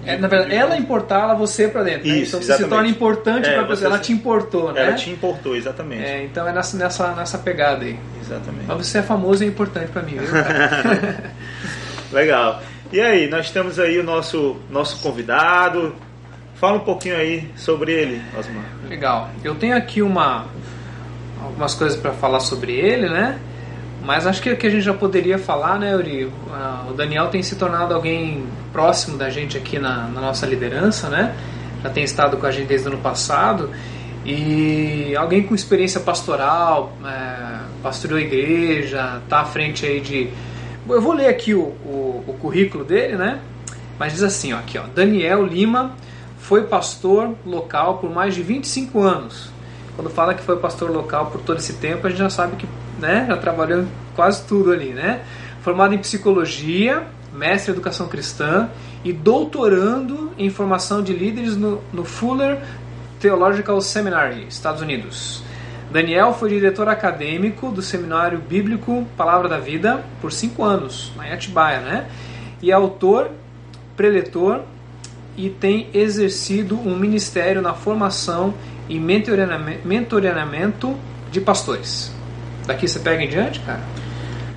é, 0.04 0.16
na 0.16 0.28
verdade, 0.28 0.54
ela 0.54 0.76
importá-la 0.76 1.34
você 1.34 1.68
para 1.68 1.82
dentro. 1.82 2.08
Né? 2.08 2.18
Isso, 2.18 2.18
né? 2.18 2.26
Então 2.26 2.40
você 2.40 2.44
exatamente. 2.46 2.62
se 2.62 2.68
torna 2.68 2.88
importante 2.88 3.48
é, 3.48 3.54
para 3.54 3.64
pessoa. 3.66 3.86
Ela 3.86 3.98
te 3.98 4.12
importou, 4.12 4.72
né? 4.72 4.82
Ela 4.82 4.94
te 4.94 5.10
importou, 5.10 5.54
exatamente. 5.54 6.02
É, 6.02 6.24
então 6.24 6.48
é 6.48 6.52
nessa, 6.52 6.76
nessa, 6.76 7.12
nessa 7.12 7.38
pegada 7.38 7.84
aí. 7.84 7.98
Exatamente. 8.20 8.64
Mas 8.66 8.86
você 8.86 8.98
é 8.98 9.02
famoso 9.02 9.42
e 9.42 9.46
é 9.46 9.50
importante 9.50 9.90
para 9.90 10.02
mim, 10.02 10.12
viu? 10.12 10.30
Legal. 12.12 12.62
E 12.92 13.00
aí, 13.00 13.28
nós 13.28 13.50
temos 13.50 13.78
aí 13.78 13.98
o 13.98 14.04
nosso, 14.04 14.56
nosso 14.68 15.00
convidado. 15.02 15.94
Fala 16.54 16.76
um 16.76 16.80
pouquinho 16.80 17.16
aí 17.16 17.50
sobre 17.56 17.92
ele, 17.92 18.20
Osmar. 18.38 18.64
Legal. 18.88 19.30
Eu 19.42 19.54
tenho 19.54 19.76
aqui 19.76 20.02
uma 20.02 20.46
algumas 21.42 21.74
coisas 21.74 21.98
para 21.98 22.12
falar 22.12 22.40
sobre 22.40 22.72
ele, 22.72 23.08
né? 23.08 23.38
Mas 24.02 24.26
acho 24.26 24.40
que, 24.42 24.54
que 24.56 24.66
a 24.66 24.70
gente 24.70 24.82
já 24.82 24.94
poderia 24.94 25.38
falar, 25.38 25.78
né, 25.78 25.94
Uri? 25.94 26.30
O 26.88 26.92
Daniel 26.92 27.28
tem 27.28 27.42
se 27.42 27.56
tornado 27.56 27.94
alguém 27.94 28.46
próximo 28.72 29.18
da 29.18 29.28
gente 29.28 29.58
aqui 29.58 29.78
na, 29.78 30.08
na 30.08 30.20
nossa 30.20 30.46
liderança, 30.46 31.08
né? 31.08 31.34
Já 31.82 31.90
tem 31.90 32.04
estado 32.04 32.36
com 32.36 32.46
a 32.46 32.50
gente 32.50 32.66
desde 32.66 32.88
o 32.88 32.92
ano 32.92 33.00
passado. 33.00 33.70
E 34.24 35.14
alguém 35.16 35.42
com 35.42 35.54
experiência 35.54 36.00
pastoral, 36.00 36.92
é, 37.04 37.60
pastoreou 37.82 38.20
igreja, 38.20 39.20
está 39.22 39.40
à 39.40 39.44
frente 39.44 39.86
aí 39.86 40.00
de. 40.00 40.30
Eu 40.92 41.00
vou 41.00 41.12
ler 41.12 41.28
aqui 41.28 41.54
o, 41.54 41.60
o, 41.60 42.24
o, 42.26 42.36
currículo 42.40 42.84
dele, 42.84 43.16
né? 43.16 43.40
Mas 43.98 44.12
diz 44.12 44.22
assim, 44.22 44.52
ó, 44.52 44.58
aqui, 44.58 44.78
ó. 44.78 44.82
Daniel 44.94 45.44
Lima 45.44 45.94
foi 46.38 46.64
pastor 46.64 47.34
local 47.46 47.98
por 47.98 48.10
mais 48.10 48.34
de 48.34 48.42
25 48.42 49.00
anos. 49.00 49.50
Quando 49.94 50.10
fala 50.10 50.34
que 50.34 50.42
foi 50.42 50.56
pastor 50.56 50.90
local 50.90 51.26
por 51.26 51.40
todo 51.42 51.58
esse 51.58 51.74
tempo, 51.74 52.06
a 52.06 52.10
gente 52.10 52.18
já 52.18 52.30
sabe 52.30 52.56
que 52.56 52.66
né? 53.00 53.24
Já 53.26 53.36
trabalhou 53.36 53.84
quase 54.14 54.44
tudo 54.44 54.70
ali, 54.70 54.90
né? 54.90 55.22
Formado 55.62 55.94
em 55.94 55.98
psicologia, 55.98 57.04
mestre 57.34 57.70
em 57.70 57.74
educação 57.74 58.06
cristã 58.06 58.68
e 59.04 59.12
doutorando 59.12 60.32
em 60.38 60.50
formação 60.50 61.02
de 61.02 61.12
líderes 61.12 61.56
no, 61.56 61.82
no 61.92 62.04
Fuller 62.04 62.60
Theological 63.18 63.80
Seminary, 63.80 64.46
Estados 64.48 64.80
Unidos. 64.80 65.42
Daniel 65.90 66.32
foi 66.32 66.50
diretor 66.50 66.88
acadêmico 66.88 67.70
do 67.70 67.82
Seminário 67.82 68.38
Bíblico 68.38 69.06
Palavra 69.16 69.48
da 69.48 69.58
Vida 69.58 70.04
por 70.20 70.32
cinco 70.32 70.62
anos, 70.62 71.12
na 71.16 71.24
Atibaia, 71.24 71.80
né? 71.80 72.06
E 72.62 72.70
é 72.70 72.74
autor, 72.74 73.30
preletor 73.96 74.60
e 75.36 75.50
tem 75.50 75.88
exercido 75.92 76.78
um 76.78 76.96
ministério 76.96 77.60
na 77.60 77.74
formação 77.74 78.54
e 78.88 79.00
mentoreamento 79.00 80.96
de 81.30 81.40
pastores. 81.40 82.12
Daqui 82.66 82.86
você 82.86 83.00
pega 83.00 83.22
em 83.22 83.28
diante, 83.28 83.58
cara? 83.60 83.80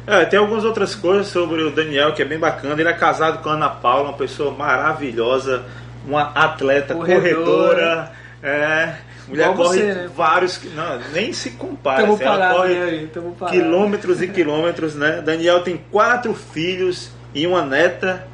É, 0.06 0.26
tem 0.26 0.38
algumas 0.38 0.66
outras 0.66 0.94
coisas 0.94 1.28
sobre 1.28 1.64
o 1.64 1.72
Daniel 1.72 2.14
que 2.14 2.22
é 2.22 2.26
bem 2.26 2.38
bacana. 2.38 2.80
Ele 2.80 2.90
é 2.90 2.94
casado 2.94 3.42
com 3.42 3.50
a 3.50 3.54
Ana 3.54 3.70
Paula, 3.70 4.10
uma 4.10 4.18
pessoa 4.18 4.52
maravilhosa, 4.52 5.64
uma 6.06 6.24
atleta 6.36 6.94
corredora. 6.94 7.34
corredora 7.36 8.12
é, 8.44 8.94
mulher 9.28 9.52
Igual 9.52 9.56
corre 9.56 9.80
você, 9.80 9.94
né? 9.94 10.10
vários. 10.16 10.60
Não, 10.76 11.00
nem 11.14 11.34
se 11.34 11.52
compara. 11.52 12.08
Assim, 12.08 12.24
ela 12.24 12.54
corre 12.54 12.82
aí, 12.82 13.10
quilômetros 13.50 14.22
e 14.22 14.28
quilômetros, 14.28 14.96
né? 14.96 15.22
Daniel 15.22 15.62
tem 15.62 15.80
quatro 15.92 16.34
filhos 16.34 17.12
e 17.34 17.46
uma 17.48 17.64
neta. 17.64 18.28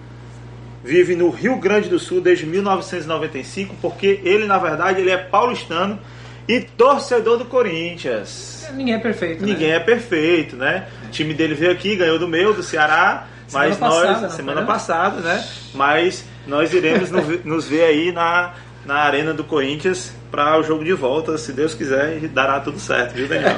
Vive 0.81 1.13
no 1.13 1.29
Rio 1.29 1.58
Grande 1.58 1.89
do 1.89 2.00
Sul 2.00 2.22
desde 2.22 2.46
1995, 2.46 3.75
porque 3.81 4.22
ele, 4.24 4.46
na 4.46 4.58
verdade, 4.58 5.01
ele 5.01 5.12
é 5.12 5.17
paulistano 5.17 6.00
e 6.48 6.62
torcedor 6.62 7.38
do 7.38 7.46
Corinthians. 7.46 8.67
Ninguém 8.74 8.96
é 8.96 9.00
perfeito. 9.00 9.46
Ninguém 9.46 9.69
né? 9.69 9.75
é 9.75 9.79
perfeito, 9.79 10.55
né? 10.55 10.88
O 11.05 11.10
time 11.10 11.34
dele 11.34 11.53
veio 11.53 11.72
aqui, 11.72 11.96
ganhou 11.96 12.17
do 12.17 12.27
meu, 12.27 12.53
do 12.53 12.63
Ceará, 12.63 13.27
semana 13.48 13.69
mas 13.69 13.77
passada, 13.77 14.22
nós 14.22 14.34
semana 14.34 14.62
passada, 14.63 15.22
né? 15.22 15.46
Mas 15.74 16.25
nós 16.48 16.74
iremos 16.74 17.12
nos 17.43 17.67
ver 17.67 17.84
aí 17.84 18.12
na, 18.12 18.53
na 18.89 18.96
arena 18.96 19.36
do 19.36 19.43
Corinthians 19.43 20.12
para 20.31 20.58
o 20.58 20.63
jogo 20.63 20.84
de 20.84 20.93
volta, 20.93 21.38
se 21.38 21.53
Deus 21.53 21.75
quiser, 21.75 22.24
e 22.24 22.27
dará 22.27 22.60
tudo 22.60 22.79
certo, 22.79 23.13
viu, 23.13 23.27
Daniel? 23.27 23.55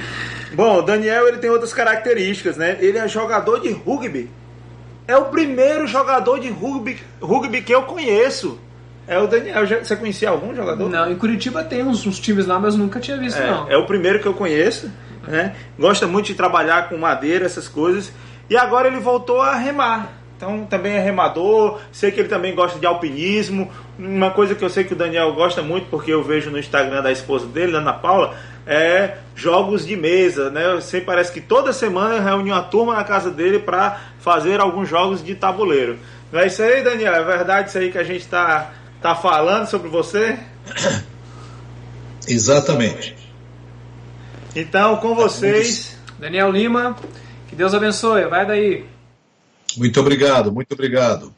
Bom, 0.54 0.78
o 0.78 0.82
Daniel 0.82 1.28
ele 1.28 1.36
tem 1.36 1.50
outras 1.50 1.74
características, 1.74 2.56
né? 2.56 2.78
Ele 2.80 2.96
é 2.96 3.06
jogador 3.06 3.60
de 3.60 3.70
rugby. 3.70 4.30
É 5.06 5.14
o 5.18 5.26
primeiro 5.26 5.86
jogador 5.86 6.40
de 6.40 6.48
rugby, 6.48 6.98
rugby 7.20 7.60
que 7.60 7.74
eu 7.74 7.82
conheço. 7.82 8.58
É 9.06 9.18
o 9.18 9.26
Daniel. 9.26 9.66
Você 9.66 9.94
conhecia 9.96 10.30
algum 10.30 10.54
jogador? 10.54 10.88
Não, 10.88 11.12
em 11.12 11.16
Curitiba 11.16 11.62
tem 11.62 11.82
uns, 11.82 12.06
uns 12.06 12.18
times 12.18 12.46
lá, 12.46 12.58
mas 12.58 12.74
nunca 12.74 12.98
tinha 12.98 13.18
visto, 13.18 13.38
é, 13.38 13.50
não. 13.50 13.70
É 13.70 13.76
o 13.76 13.84
primeiro 13.84 14.18
que 14.18 14.26
eu 14.26 14.32
conheço, 14.32 14.90
né? 15.28 15.56
Gosta 15.78 16.06
muito 16.06 16.28
de 16.28 16.34
trabalhar 16.34 16.88
com 16.88 16.96
madeira, 16.96 17.44
essas 17.44 17.68
coisas. 17.68 18.10
E 18.48 18.56
agora 18.56 18.88
ele 18.88 18.98
voltou 18.98 19.42
a 19.42 19.54
remar. 19.56 20.19
Então 20.40 20.64
também 20.64 20.94
é 20.94 21.00
remador, 21.00 21.80
sei 21.92 22.10
que 22.10 22.18
ele 22.18 22.28
também 22.30 22.54
gosta 22.54 22.78
de 22.78 22.86
alpinismo. 22.86 23.70
Uma 23.98 24.30
coisa 24.30 24.54
que 24.54 24.64
eu 24.64 24.70
sei 24.70 24.84
que 24.84 24.94
o 24.94 24.96
Daniel 24.96 25.34
gosta 25.34 25.60
muito, 25.60 25.88
porque 25.90 26.10
eu 26.10 26.22
vejo 26.22 26.50
no 26.50 26.58
Instagram 26.58 27.02
da 27.02 27.12
esposa 27.12 27.44
dele, 27.46 27.76
Ana 27.76 27.92
Paula, 27.92 28.34
é 28.66 29.18
jogos 29.34 29.86
de 29.86 29.94
mesa, 29.96 30.48
né? 30.48 30.80
Sempre 30.80 31.04
parece 31.04 31.30
que 31.30 31.42
toda 31.42 31.74
semana 31.74 32.18
reúne 32.22 32.50
uma 32.50 32.62
turma 32.62 32.94
na 32.94 33.04
casa 33.04 33.30
dele 33.30 33.58
para 33.58 34.00
fazer 34.20 34.60
alguns 34.60 34.88
jogos 34.88 35.22
de 35.22 35.34
tabuleiro. 35.34 35.98
Não 36.32 36.40
é 36.40 36.46
isso 36.46 36.62
aí, 36.62 36.82
Daniel? 36.82 37.16
É 37.16 37.22
verdade 37.22 37.68
isso 37.68 37.76
aí 37.76 37.92
que 37.92 37.98
a 37.98 38.04
gente 38.04 38.22
está 38.22 38.72
tá 39.02 39.14
falando 39.14 39.66
sobre 39.66 39.90
você? 39.90 40.38
Exatamente. 42.26 43.14
Então, 44.56 44.96
com 44.96 45.14
vocês. 45.14 45.98
Daniel 46.18 46.50
Lima, 46.50 46.96
que 47.46 47.54
Deus 47.54 47.74
abençoe. 47.74 48.24
Vai 48.24 48.46
daí. 48.46 48.99
Muito 49.76 50.00
obrigado, 50.00 50.52
muito 50.52 50.72
obrigado. 50.72 51.34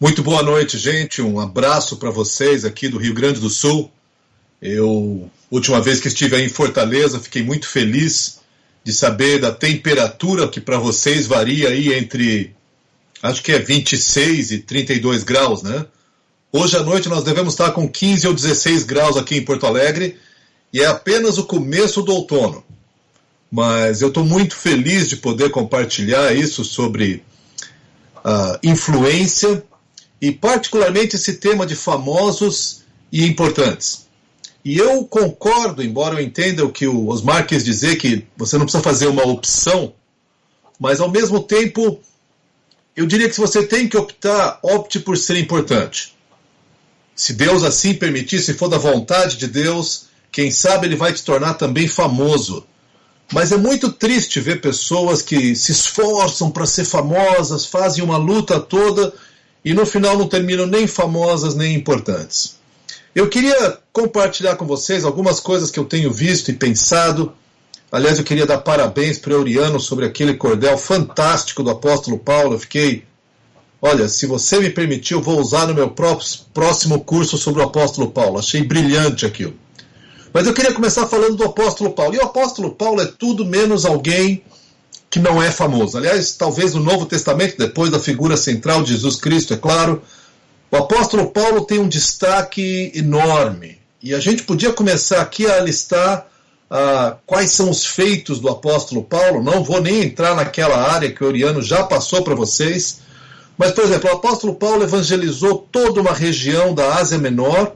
Muito 0.00 0.22
boa 0.22 0.42
noite, 0.42 0.78
gente. 0.78 1.20
Um 1.20 1.40
abraço 1.40 1.96
para 1.96 2.10
vocês 2.10 2.64
aqui 2.64 2.88
do 2.88 2.98
Rio 2.98 3.14
Grande 3.14 3.40
do 3.40 3.50
Sul. 3.50 3.90
Eu, 4.62 5.28
última 5.50 5.80
vez 5.80 6.00
que 6.00 6.08
estive 6.08 6.36
aí 6.36 6.44
em 6.44 6.48
Fortaleza, 6.48 7.18
fiquei 7.18 7.42
muito 7.42 7.66
feliz 7.66 8.38
de 8.84 8.92
saber 8.92 9.40
da 9.40 9.50
temperatura 9.50 10.48
que 10.48 10.60
para 10.60 10.78
vocês 10.78 11.26
varia 11.26 11.70
aí 11.70 11.92
entre, 11.92 12.54
acho 13.22 13.42
que 13.42 13.52
é 13.52 13.58
26 13.58 14.52
e 14.52 14.58
32 14.58 15.24
graus, 15.24 15.62
né? 15.62 15.84
Hoje 16.52 16.76
à 16.76 16.82
noite 16.82 17.08
nós 17.08 17.24
devemos 17.24 17.54
estar 17.54 17.72
com 17.72 17.88
15 17.88 18.28
ou 18.28 18.34
16 18.34 18.84
graus 18.84 19.16
aqui 19.16 19.36
em 19.36 19.44
Porto 19.44 19.66
Alegre 19.66 20.16
e 20.72 20.80
é 20.80 20.86
apenas 20.86 21.38
o 21.38 21.44
começo 21.44 22.02
do 22.02 22.12
outono. 22.12 22.64
Mas 23.50 24.02
eu 24.02 24.08
estou 24.08 24.24
muito 24.24 24.54
feliz 24.54 25.08
de 25.08 25.16
poder 25.16 25.50
compartilhar 25.50 26.34
isso 26.34 26.64
sobre 26.64 27.22
a 28.22 28.58
influência 28.62 29.64
e, 30.20 30.30
particularmente, 30.32 31.16
esse 31.16 31.34
tema 31.34 31.64
de 31.64 31.74
famosos 31.74 32.82
e 33.10 33.24
importantes. 33.24 34.06
E 34.64 34.76
eu 34.76 35.04
concordo, 35.04 35.82
embora 35.82 36.16
eu 36.16 36.24
entenda 36.24 36.64
o 36.64 36.72
que 36.72 36.86
o 36.86 37.08
Osmar 37.08 37.46
quis 37.46 37.64
dizer, 37.64 37.96
que 37.96 38.26
você 38.36 38.58
não 38.58 38.66
precisa 38.66 38.82
fazer 38.82 39.06
uma 39.06 39.26
opção, 39.26 39.94
mas 40.78 41.00
ao 41.00 41.10
mesmo 41.10 41.40
tempo, 41.40 42.00
eu 42.94 43.06
diria 43.06 43.28
que 43.28 43.34
se 43.34 43.40
você 43.40 43.66
tem 43.66 43.88
que 43.88 43.96
optar, 43.96 44.58
opte 44.62 45.00
por 45.00 45.16
ser 45.16 45.38
importante. 45.38 46.14
Se 47.14 47.32
Deus 47.32 47.62
assim 47.62 47.94
permitir, 47.94 48.40
se 48.40 48.54
for 48.54 48.68
da 48.68 48.78
vontade 48.78 49.36
de 49.36 49.46
Deus, 49.46 50.06
quem 50.30 50.50
sabe 50.50 50.86
ele 50.86 50.96
vai 50.96 51.12
te 51.12 51.24
tornar 51.24 51.54
também 51.54 51.88
famoso. 51.88 52.66
Mas 53.32 53.52
é 53.52 53.56
muito 53.56 53.92
triste 53.92 54.40
ver 54.40 54.60
pessoas 54.60 55.20
que 55.20 55.54
se 55.54 55.72
esforçam 55.72 56.50
para 56.50 56.64
ser 56.66 56.84
famosas, 56.84 57.66
fazem 57.66 58.02
uma 58.02 58.16
luta 58.16 58.58
toda 58.58 59.12
e 59.64 59.74
no 59.74 59.84
final 59.84 60.16
não 60.16 60.26
terminam 60.26 60.66
nem 60.66 60.86
famosas 60.86 61.54
nem 61.54 61.74
importantes. 61.74 62.56
Eu 63.14 63.28
queria 63.28 63.78
compartilhar 63.92 64.56
com 64.56 64.66
vocês 64.66 65.04
algumas 65.04 65.40
coisas 65.40 65.70
que 65.70 65.78
eu 65.78 65.84
tenho 65.84 66.12
visto 66.12 66.50
e 66.50 66.54
pensado. 66.54 67.32
Aliás, 67.92 68.18
eu 68.18 68.24
queria 68.24 68.46
dar 68.46 68.58
parabéns 68.58 69.18
para 69.18 69.32
o 69.32 69.36
Euriano 69.36 69.78
sobre 69.78 70.06
aquele 70.06 70.34
cordel 70.34 70.78
fantástico 70.78 71.62
do 71.62 71.70
apóstolo 71.70 72.18
Paulo. 72.18 72.54
Eu 72.54 72.58
fiquei 72.58 73.04
Olha, 73.80 74.08
se 74.08 74.26
você 74.26 74.58
me 74.58 74.70
permitir, 74.70 75.14
eu 75.14 75.22
vou 75.22 75.38
usar 75.38 75.66
no 75.68 75.74
meu 75.74 75.90
próximo 75.90 77.00
curso 77.04 77.38
sobre 77.38 77.62
o 77.62 77.64
apóstolo 77.64 78.10
Paulo. 78.10 78.38
Achei 78.38 78.62
brilhante 78.62 79.24
aquilo. 79.24 79.54
Mas 80.38 80.46
eu 80.46 80.54
queria 80.54 80.72
começar 80.72 81.04
falando 81.08 81.34
do 81.34 81.42
apóstolo 81.42 81.90
Paulo. 81.90 82.14
E 82.14 82.18
o 82.18 82.22
apóstolo 82.22 82.70
Paulo 82.70 83.00
é 83.00 83.06
tudo 83.06 83.44
menos 83.44 83.84
alguém 83.84 84.40
que 85.10 85.18
não 85.18 85.42
é 85.42 85.50
famoso. 85.50 85.98
Aliás, 85.98 86.30
talvez 86.30 86.74
no 86.74 86.80
Novo 86.80 87.06
Testamento, 87.06 87.58
depois 87.58 87.90
da 87.90 87.98
figura 87.98 88.36
central 88.36 88.84
de 88.84 88.92
Jesus 88.92 89.16
Cristo, 89.16 89.52
é 89.52 89.56
claro, 89.56 90.00
o 90.70 90.76
apóstolo 90.76 91.32
Paulo 91.32 91.64
tem 91.64 91.80
um 91.80 91.88
destaque 91.88 92.92
enorme. 92.94 93.80
E 94.00 94.14
a 94.14 94.20
gente 94.20 94.44
podia 94.44 94.72
começar 94.72 95.20
aqui 95.20 95.44
a 95.44 95.58
listar 95.58 96.28
ah, 96.70 97.16
quais 97.26 97.50
são 97.50 97.68
os 97.68 97.84
feitos 97.84 98.38
do 98.38 98.48
apóstolo 98.48 99.02
Paulo. 99.02 99.42
Não 99.42 99.64
vou 99.64 99.82
nem 99.82 100.04
entrar 100.04 100.36
naquela 100.36 100.88
área 100.88 101.10
que 101.10 101.24
o 101.24 101.26
Oriano 101.26 101.60
já 101.60 101.82
passou 101.82 102.22
para 102.22 102.36
vocês 102.36 103.00
mas, 103.58 103.72
por 103.72 103.82
exemplo, 103.82 104.08
o 104.08 104.12
apóstolo 104.12 104.54
Paulo 104.54 104.84
evangelizou 104.84 105.66
toda 105.72 106.00
uma 106.00 106.12
região 106.12 106.72
da 106.72 106.94
Ásia 106.94 107.18
Menor, 107.18 107.72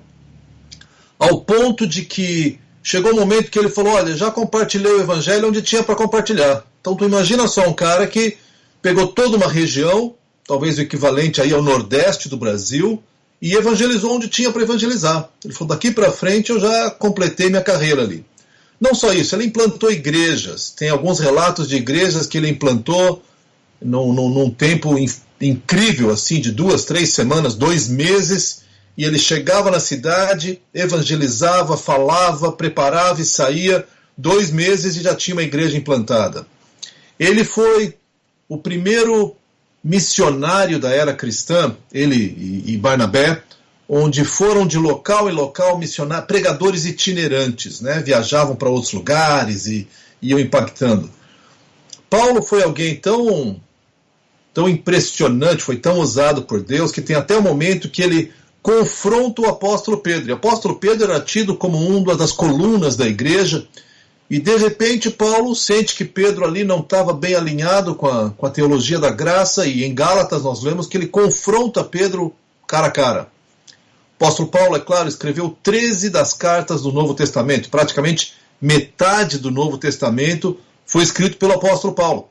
ao 1.22 1.40
ponto 1.40 1.86
de 1.86 2.02
que 2.04 2.58
chegou 2.82 3.12
o 3.12 3.14
um 3.14 3.20
momento 3.20 3.48
que 3.48 3.58
ele 3.58 3.68
falou: 3.68 3.92
Olha, 3.92 4.16
já 4.16 4.28
compartilhei 4.28 4.90
o 4.90 5.00
evangelho 5.00 5.46
onde 5.46 5.62
tinha 5.62 5.82
para 5.82 5.94
compartilhar. 5.94 6.64
Então, 6.80 6.96
tu 6.96 7.04
imagina 7.04 7.46
só 7.46 7.68
um 7.68 7.72
cara 7.72 8.08
que 8.08 8.36
pegou 8.82 9.06
toda 9.06 9.36
uma 9.36 9.46
região, 9.46 10.16
talvez 10.44 10.78
o 10.78 10.80
equivalente 10.80 11.40
aí 11.40 11.52
ao 11.52 11.62
nordeste 11.62 12.28
do 12.28 12.36
Brasil, 12.36 13.00
e 13.40 13.54
evangelizou 13.54 14.16
onde 14.16 14.26
tinha 14.26 14.50
para 14.50 14.62
evangelizar. 14.62 15.28
Ele 15.44 15.54
falou: 15.54 15.68
daqui 15.68 15.92
para 15.92 16.10
frente 16.10 16.50
eu 16.50 16.58
já 16.58 16.90
completei 16.90 17.48
minha 17.48 17.62
carreira 17.62 18.02
ali. 18.02 18.26
Não 18.80 18.92
só 18.92 19.12
isso, 19.12 19.36
ele 19.36 19.44
implantou 19.44 19.92
igrejas. 19.92 20.70
Tem 20.70 20.88
alguns 20.88 21.20
relatos 21.20 21.68
de 21.68 21.76
igrejas 21.76 22.26
que 22.26 22.36
ele 22.36 22.48
implantou 22.48 23.22
num, 23.80 24.12
num, 24.12 24.28
num 24.28 24.50
tempo 24.50 24.96
incrível, 25.40 26.10
assim, 26.10 26.40
de 26.40 26.50
duas, 26.50 26.84
três 26.84 27.12
semanas, 27.12 27.54
dois 27.54 27.86
meses, 27.86 28.61
e 28.96 29.04
ele 29.04 29.18
chegava 29.18 29.70
na 29.70 29.80
cidade, 29.80 30.60
evangelizava, 30.74 31.76
falava, 31.76 32.52
preparava 32.52 33.20
e 33.20 33.24
saía, 33.24 33.86
dois 34.16 34.50
meses 34.50 34.96
e 34.96 35.02
já 35.02 35.14
tinha 35.14 35.34
uma 35.34 35.42
igreja 35.42 35.76
implantada. 35.76 36.46
Ele 37.18 37.44
foi 37.44 37.94
o 38.48 38.58
primeiro 38.58 39.34
missionário 39.82 40.78
da 40.78 40.90
era 40.90 41.14
cristã, 41.14 41.74
ele 41.92 42.62
e 42.66 42.76
Barnabé, 42.76 43.42
onde 43.88 44.24
foram 44.24 44.66
de 44.66 44.78
local 44.78 45.28
em 45.28 45.32
local 45.32 45.78
missionar 45.78 46.26
pregadores 46.26 46.84
itinerantes, 46.84 47.80
né? 47.80 48.00
viajavam 48.00 48.54
para 48.54 48.68
outros 48.68 48.92
lugares 48.92 49.66
e 49.66 49.88
iam 50.20 50.38
impactando. 50.38 51.10
Paulo 52.08 52.42
foi 52.42 52.62
alguém 52.62 52.96
tão 52.96 53.60
tão 54.54 54.68
impressionante, 54.68 55.62
foi 55.62 55.76
tão 55.76 55.98
usado 55.98 56.42
por 56.42 56.62
Deus, 56.62 56.92
que 56.92 57.00
tem 57.00 57.16
até 57.16 57.34
o 57.36 57.42
momento 57.42 57.88
que 57.88 58.02
ele 58.02 58.32
confronta 58.62 59.42
o 59.42 59.48
apóstolo 59.48 59.98
Pedro. 59.98 60.30
E 60.30 60.32
o 60.32 60.36
apóstolo 60.36 60.76
Pedro 60.76 61.10
era 61.10 61.20
tido 61.20 61.56
como 61.56 61.78
uma 61.78 62.16
das 62.16 62.30
colunas 62.30 62.96
da 62.96 63.06
igreja, 63.06 63.66
e 64.30 64.38
de 64.38 64.56
repente 64.56 65.10
Paulo 65.10 65.54
sente 65.54 65.94
que 65.94 66.04
Pedro 66.04 66.44
ali 66.44 66.64
não 66.64 66.80
estava 66.80 67.12
bem 67.12 67.34
alinhado 67.34 67.94
com 67.94 68.06
a, 68.06 68.30
com 68.30 68.46
a 68.46 68.50
teologia 68.50 68.98
da 68.98 69.10
graça, 69.10 69.66
e 69.66 69.84
em 69.84 69.94
Gálatas 69.94 70.44
nós 70.44 70.62
lemos 70.62 70.86
que 70.86 70.96
ele 70.96 71.08
confronta 71.08 71.84
Pedro 71.84 72.32
cara 72.66 72.86
a 72.86 72.90
cara. 72.90 73.28
O 74.18 74.24
apóstolo 74.24 74.48
Paulo, 74.48 74.76
é 74.76 74.80
claro, 74.80 75.08
escreveu 75.08 75.56
13 75.62 76.08
das 76.08 76.32
cartas 76.32 76.82
do 76.82 76.92
Novo 76.92 77.12
Testamento, 77.12 77.68
praticamente 77.68 78.34
metade 78.60 79.38
do 79.38 79.50
Novo 79.50 79.76
Testamento 79.76 80.56
foi 80.86 81.02
escrito 81.02 81.36
pelo 81.36 81.54
apóstolo 81.54 81.92
Paulo. 81.94 82.28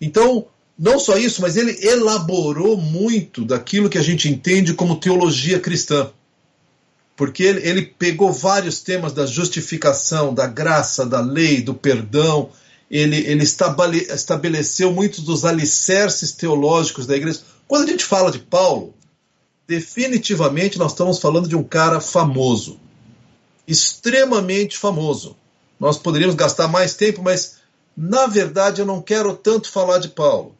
Então, 0.00 0.46
não 0.78 0.98
só 1.00 1.18
isso, 1.18 1.42
mas 1.42 1.56
ele 1.56 1.76
elaborou 1.84 2.76
muito 2.76 3.44
daquilo 3.44 3.88
que 3.90 3.98
a 3.98 4.02
gente 4.02 4.28
entende 4.28 4.74
como 4.74 5.00
teologia 5.00 5.58
cristã. 5.58 6.10
Porque 7.16 7.42
ele, 7.42 7.68
ele 7.68 7.82
pegou 7.82 8.32
vários 8.32 8.80
temas 8.80 9.12
da 9.12 9.26
justificação, 9.26 10.32
da 10.32 10.46
graça, 10.46 11.04
da 11.04 11.20
lei, 11.20 11.60
do 11.60 11.74
perdão, 11.74 12.50
ele, 12.88 13.16
ele 13.26 13.42
estabeleceu 13.42 14.92
muitos 14.92 15.24
dos 15.24 15.44
alicerces 15.44 16.30
teológicos 16.30 17.06
da 17.06 17.16
igreja. 17.16 17.40
Quando 17.66 17.88
a 17.88 17.90
gente 17.90 18.04
fala 18.04 18.30
de 18.30 18.38
Paulo, 18.38 18.94
definitivamente 19.66 20.78
nós 20.78 20.92
estamos 20.92 21.18
falando 21.18 21.48
de 21.48 21.56
um 21.56 21.64
cara 21.64 22.00
famoso, 22.00 22.78
extremamente 23.66 24.78
famoso. 24.78 25.36
Nós 25.78 25.98
poderíamos 25.98 26.36
gastar 26.36 26.68
mais 26.68 26.94
tempo, 26.94 27.20
mas 27.20 27.56
na 27.96 28.28
verdade 28.28 28.80
eu 28.80 28.86
não 28.86 29.02
quero 29.02 29.36
tanto 29.36 29.68
falar 29.70 29.98
de 29.98 30.08
Paulo. 30.08 30.56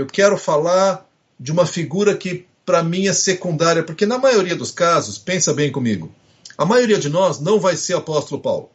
Eu 0.00 0.06
quero 0.06 0.38
falar 0.38 1.06
de 1.38 1.52
uma 1.52 1.66
figura 1.66 2.16
que 2.16 2.46
para 2.64 2.82
mim 2.82 3.06
é 3.06 3.12
secundária, 3.12 3.82
porque 3.82 4.06
na 4.06 4.16
maioria 4.16 4.56
dos 4.56 4.70
casos, 4.70 5.18
pensa 5.18 5.52
bem 5.52 5.70
comigo, 5.70 6.10
a 6.56 6.64
maioria 6.64 6.98
de 6.98 7.10
nós 7.10 7.38
não 7.38 7.60
vai 7.60 7.76
ser 7.76 7.96
apóstolo 7.96 8.40
Paulo. 8.40 8.70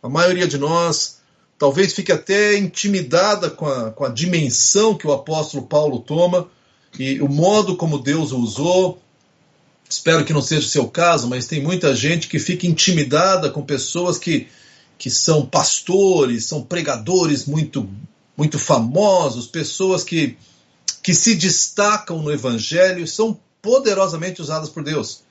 A 0.00 0.08
maioria 0.08 0.46
de 0.46 0.56
nós 0.58 1.18
talvez 1.58 1.92
fique 1.92 2.12
até 2.12 2.56
intimidada 2.56 3.50
com 3.50 3.66
a, 3.66 3.90
com 3.90 4.04
a 4.04 4.08
dimensão 4.08 4.94
que 4.94 5.04
o 5.04 5.12
apóstolo 5.12 5.66
Paulo 5.66 5.98
toma 5.98 6.46
e 6.96 7.20
o 7.20 7.28
modo 7.28 7.76
como 7.76 7.98
Deus 7.98 8.30
o 8.30 8.38
usou. 8.38 9.02
Espero 9.90 10.24
que 10.24 10.32
não 10.32 10.42
seja 10.42 10.64
o 10.64 10.70
seu 10.70 10.86
caso, 10.86 11.28
mas 11.28 11.48
tem 11.48 11.60
muita 11.60 11.92
gente 11.92 12.28
que 12.28 12.38
fica 12.38 12.68
intimidada 12.68 13.50
com 13.50 13.62
pessoas 13.62 14.16
que, 14.16 14.46
que 14.96 15.10
são 15.10 15.44
pastores, 15.44 16.44
são 16.44 16.62
pregadores 16.62 17.46
muito, 17.46 17.90
muito 18.36 18.60
famosos, 18.60 19.48
pessoas 19.48 20.04
que, 20.04 20.36
que 21.02 21.14
se 21.14 21.34
destacam 21.34 22.22
no 22.22 22.32
evangelho, 22.32 23.06
são 23.06 23.38
poderosamente 23.60 24.40
usadas 24.40 24.68
por 24.68 24.84
Deus. 24.84 25.22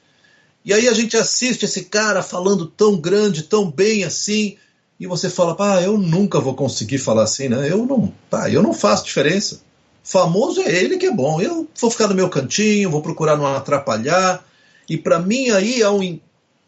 E 0.63 0.73
aí 0.73 0.87
a 0.87 0.93
gente 0.93 1.17
assiste 1.17 1.63
esse 1.63 1.85
cara 1.85 2.21
falando 2.21 2.67
tão 2.67 2.97
grande, 2.97 3.43
tão 3.43 3.71
bem 3.71 4.03
assim, 4.03 4.57
e 4.99 5.07
você 5.07 5.29
fala, 5.29 5.55
pá, 5.55 5.81
eu 5.81 5.97
nunca 5.97 6.39
vou 6.39 6.53
conseguir 6.53 6.99
falar 6.99 7.23
assim, 7.23 7.49
né? 7.49 7.71
Eu 7.71 7.85
não, 7.85 8.13
pá, 8.29 8.49
eu 8.49 8.61
não 8.61 8.73
faço 8.73 9.05
diferença. 9.05 9.61
Famoso 10.03 10.61
é 10.61 10.71
ele 10.71 10.97
que 10.97 11.07
é 11.07 11.11
bom. 11.11 11.41
Eu 11.41 11.67
vou 11.79 11.89
ficar 11.89 12.07
no 12.07 12.13
meu 12.13 12.29
cantinho, 12.29 12.91
vou 12.91 13.01
procurar 13.01 13.35
não 13.35 13.47
atrapalhar. 13.47 14.45
E 14.87 14.97
para 14.97 15.19
mim 15.19 15.49
aí 15.49 15.81
há 15.81 15.91
um, 15.91 16.19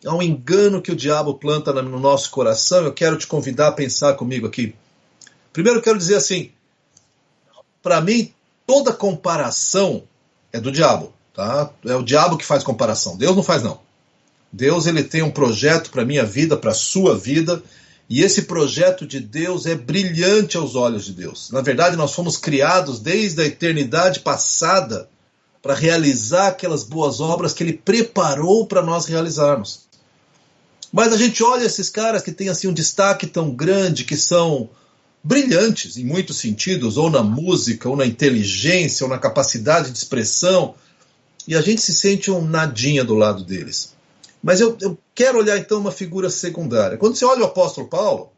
há 0.05 0.15
um 0.15 0.21
engano 0.21 0.81
que 0.81 0.91
o 0.91 0.95
diabo 0.95 1.35
planta 1.35 1.71
no 1.73 1.99
nosso 1.99 2.31
coração. 2.31 2.83
Eu 2.83 2.93
quero 2.93 3.17
te 3.17 3.27
convidar 3.27 3.67
a 3.67 3.71
pensar 3.71 4.15
comigo 4.15 4.47
aqui. 4.47 4.73
Primeiro 5.51 5.77
eu 5.77 5.83
quero 5.83 5.97
dizer 5.99 6.15
assim, 6.15 6.51
para 7.83 8.01
mim 8.01 8.33
toda 8.65 8.93
comparação 8.93 10.03
é 10.51 10.59
do 10.59 10.71
diabo, 10.71 11.13
tá? 11.33 11.69
É 11.85 11.95
o 11.95 12.03
diabo 12.03 12.37
que 12.37 12.45
faz 12.45 12.63
comparação. 12.63 13.17
Deus 13.17 13.35
não 13.35 13.43
faz 13.43 13.63
não. 13.63 13.79
Deus 14.51 14.85
ele 14.85 15.03
tem 15.03 15.23
um 15.23 15.31
projeto 15.31 15.89
para 15.89 16.05
minha 16.05 16.23
vida, 16.23 16.55
para 16.55 16.73
sua 16.73 17.17
vida, 17.17 17.61
e 18.09 18.21
esse 18.21 18.43
projeto 18.43 19.07
de 19.07 19.19
Deus 19.19 19.65
é 19.65 19.73
brilhante 19.73 20.57
aos 20.57 20.75
olhos 20.75 21.05
de 21.05 21.13
Deus. 21.13 21.49
Na 21.51 21.61
verdade, 21.61 21.95
nós 21.95 22.13
fomos 22.13 22.37
criados 22.37 22.99
desde 22.99 23.41
a 23.41 23.45
eternidade 23.45 24.19
passada 24.19 25.09
para 25.61 25.73
realizar 25.73 26.49
aquelas 26.49 26.83
boas 26.83 27.19
obras 27.19 27.53
que 27.53 27.63
Ele 27.63 27.73
preparou 27.73 28.67
para 28.67 28.81
nós 28.81 29.05
realizarmos. 29.05 29.87
Mas 30.91 31.11
a 31.11 31.17
gente 31.17 31.43
olha 31.43 31.63
esses 31.65 31.89
caras 31.89 32.21
que 32.21 32.31
têm 32.31 32.49
assim 32.49 32.67
um 32.67 32.73
destaque 32.73 33.25
tão 33.25 33.49
grande, 33.49 34.03
que 34.03 34.15
são 34.15 34.69
brilhantes 35.23 35.95
em 35.95 36.03
muitos 36.03 36.37
sentidos, 36.37 36.97
ou 36.97 37.09
na 37.09 37.23
música, 37.23 37.87
ou 37.87 37.95
na 37.95 38.05
inteligência, 38.05 39.05
ou 39.05 39.09
na 39.09 39.17
capacidade 39.17 39.91
de 39.91 39.97
expressão, 39.97 40.75
e 41.47 41.55
a 41.55 41.61
gente 41.61 41.81
se 41.81 41.93
sente 41.93 42.29
um 42.29 42.45
nadinha 42.45 43.03
do 43.03 43.15
lado 43.15 43.43
deles. 43.43 43.93
Mas 44.43 44.59
eu, 44.59 44.77
eu 44.81 44.97
quero 45.15 45.37
olhar 45.37 45.57
então 45.57 45.79
uma 45.79 45.91
figura 45.91 46.29
secundária. 46.29 46.97
Quando 46.97 47.15
você 47.15 47.23
olha 47.23 47.43
o 47.43 47.45
apóstolo 47.45 47.87
Paulo, 47.87 48.31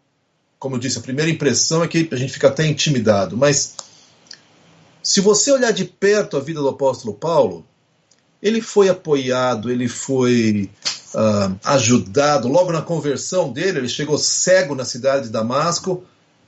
como 0.60 0.76
eu 0.76 0.80
disse, 0.80 1.00
a 1.00 1.02
primeira 1.02 1.32
impressão 1.32 1.84
é 1.84 1.88
que 1.88 2.08
a 2.12 2.16
gente 2.16 2.34
fica 2.34 2.48
até 2.48 2.66
intimidado, 2.66 3.36
mas 3.36 3.76
se 5.02 5.22
você 5.22 5.52
olhar 5.52 5.72
de 5.72 5.86
perto 5.86 6.38
a 6.38 6.40
vida 6.40 6.60
do 6.60 6.70
apóstolo 6.70 7.14
Paulo, 7.14 7.66
ele 8.42 8.62
foi 8.62 8.90
apoiado, 8.90 9.72
ele 9.72 9.88
foi 9.88 10.70
uh, 11.14 11.56
ajudado. 11.64 12.48
Logo 12.48 12.72
na 12.72 12.82
conversão 12.82 13.52
dele, 13.52 13.80
ele 13.80 13.90
chegou 13.90 14.18
cego 14.18 14.76
na 14.76 14.86
cidade 14.86 15.26
de 15.26 15.32
Damasco 15.32 16.04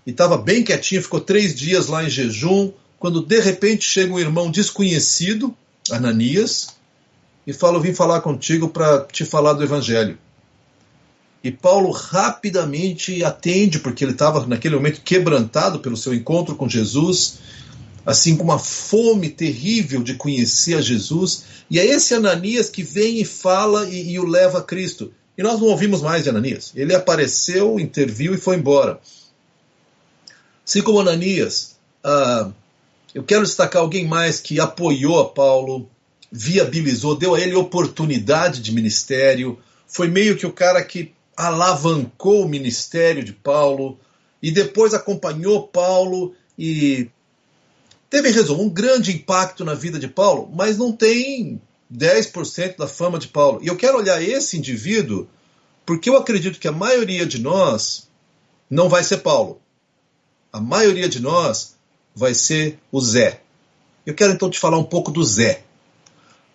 e 0.08 0.12
estava 0.12 0.38
bem 0.38 0.64
quietinho, 0.64 1.04
ficou 1.04 1.20
três 1.20 1.54
dias 1.54 1.88
lá 1.88 2.02
em 2.02 2.10
jejum. 2.10 2.72
Quando 2.98 3.22
de 3.22 3.42
repente 3.42 3.84
chega 3.84 4.14
um 4.14 4.20
irmão 4.20 4.50
desconhecido, 4.50 5.54
Ananias, 5.92 6.70
e 7.46 7.52
fala: 7.52 7.76
Eu 7.76 7.82
vim 7.82 7.94
falar 7.94 8.22
contigo 8.22 8.70
para 8.70 9.02
te 9.02 9.26
falar 9.26 9.52
do 9.52 9.66
Evangelho. 9.66 10.18
E 11.44 11.52
Paulo 11.52 11.92
rapidamente 11.92 13.22
atende, 13.22 13.80
porque 13.80 14.04
ele 14.04 14.14
estava 14.14 14.48
naquele 14.48 14.78
momento 14.78 15.02
quebrantado 15.02 15.80
pelo 15.80 15.98
seu 15.98 16.14
encontro 16.14 16.56
com 16.56 16.70
Jesus, 16.70 17.40
assim 18.06 18.38
com 18.38 18.46
uma 18.46 18.58
fome 18.58 19.30
terrível 19.30 20.02
de 20.02 20.14
conhecer 20.14 20.76
a 20.76 20.82
Jesus. 20.82 21.44
E 21.70 21.80
é 21.80 21.86
esse 21.86 22.14
Ananias 22.14 22.70
que 22.70 22.82
vem 22.82 23.20
e 23.20 23.26
fala 23.26 23.86
e, 23.90 24.14
e 24.14 24.20
o 24.20 24.26
leva 24.26 24.60
a 24.60 24.64
Cristo. 24.64 25.12
E 25.38 25.44
nós 25.44 25.60
não 25.60 25.68
ouvimos 25.68 26.02
mais 26.02 26.24
de 26.24 26.30
Ananias. 26.30 26.72
Ele 26.76 26.96
apareceu, 26.96 27.78
interviu 27.78 28.34
e 28.34 28.38
foi 28.38 28.56
embora. 28.56 29.02
Assim 30.68 30.82
como 30.82 31.00
Ananias, 31.00 31.78
ah, 32.04 32.52
eu 33.16 33.24
quero 33.24 33.44
destacar 33.44 33.82
alguém 33.82 34.06
mais 34.06 34.42
que 34.42 34.60
apoiou 34.60 35.18
a 35.22 35.30
Paulo, 35.30 35.90
viabilizou, 36.30 37.16
deu 37.16 37.36
a 37.36 37.40
ele 37.40 37.56
oportunidade 37.56 38.60
de 38.62 38.74
ministério, 38.74 39.58
foi 39.88 40.10
meio 40.10 40.36
que 40.36 40.46
o 40.46 40.52
cara 40.52 40.84
que 40.84 41.14
alavancou 41.38 42.44
o 42.44 42.50
ministério 42.50 43.24
de 43.24 43.32
Paulo 43.32 43.98
e 44.44 44.52
depois 44.52 44.94
acompanhou 44.94 45.70
Paulo 45.70 46.36
e 46.60 47.10
teve, 48.10 48.30
resumo, 48.30 48.64
um 48.64 48.70
grande 48.70 49.16
impacto 49.16 49.64
na 49.64 49.74
vida 49.74 49.98
de 49.98 50.10
Paulo, 50.10 50.52
mas 50.54 50.78
não 50.78 50.92
tem 50.92 51.62
10% 51.96 52.76
da 52.76 52.90
fama 52.90 53.18
de 53.18 53.30
Paulo. 53.30 53.62
E 53.64 53.68
eu 53.68 53.78
quero 53.78 53.98
olhar 53.98 54.22
esse 54.22 54.58
indivíduo 54.58 55.30
porque 55.86 56.10
eu 56.10 56.18
acredito 56.18 56.60
que 56.60 56.68
a 56.68 56.74
maioria 56.74 57.26
de 57.26 57.40
nós 57.40 58.10
não 58.70 58.90
vai 58.90 59.02
ser 59.02 59.20
Paulo. 59.20 59.62
A 60.58 60.60
maioria 60.60 61.08
de 61.08 61.20
nós 61.20 61.76
vai 62.16 62.34
ser 62.34 62.80
o 62.92 63.00
Zé. 63.00 63.42
Eu 64.04 64.16
quero 64.16 64.34
então 64.34 64.50
te 64.50 64.58
falar 64.58 64.80
um 64.80 64.84
pouco 64.84 65.12
do 65.12 65.24
Zé. 65.24 65.62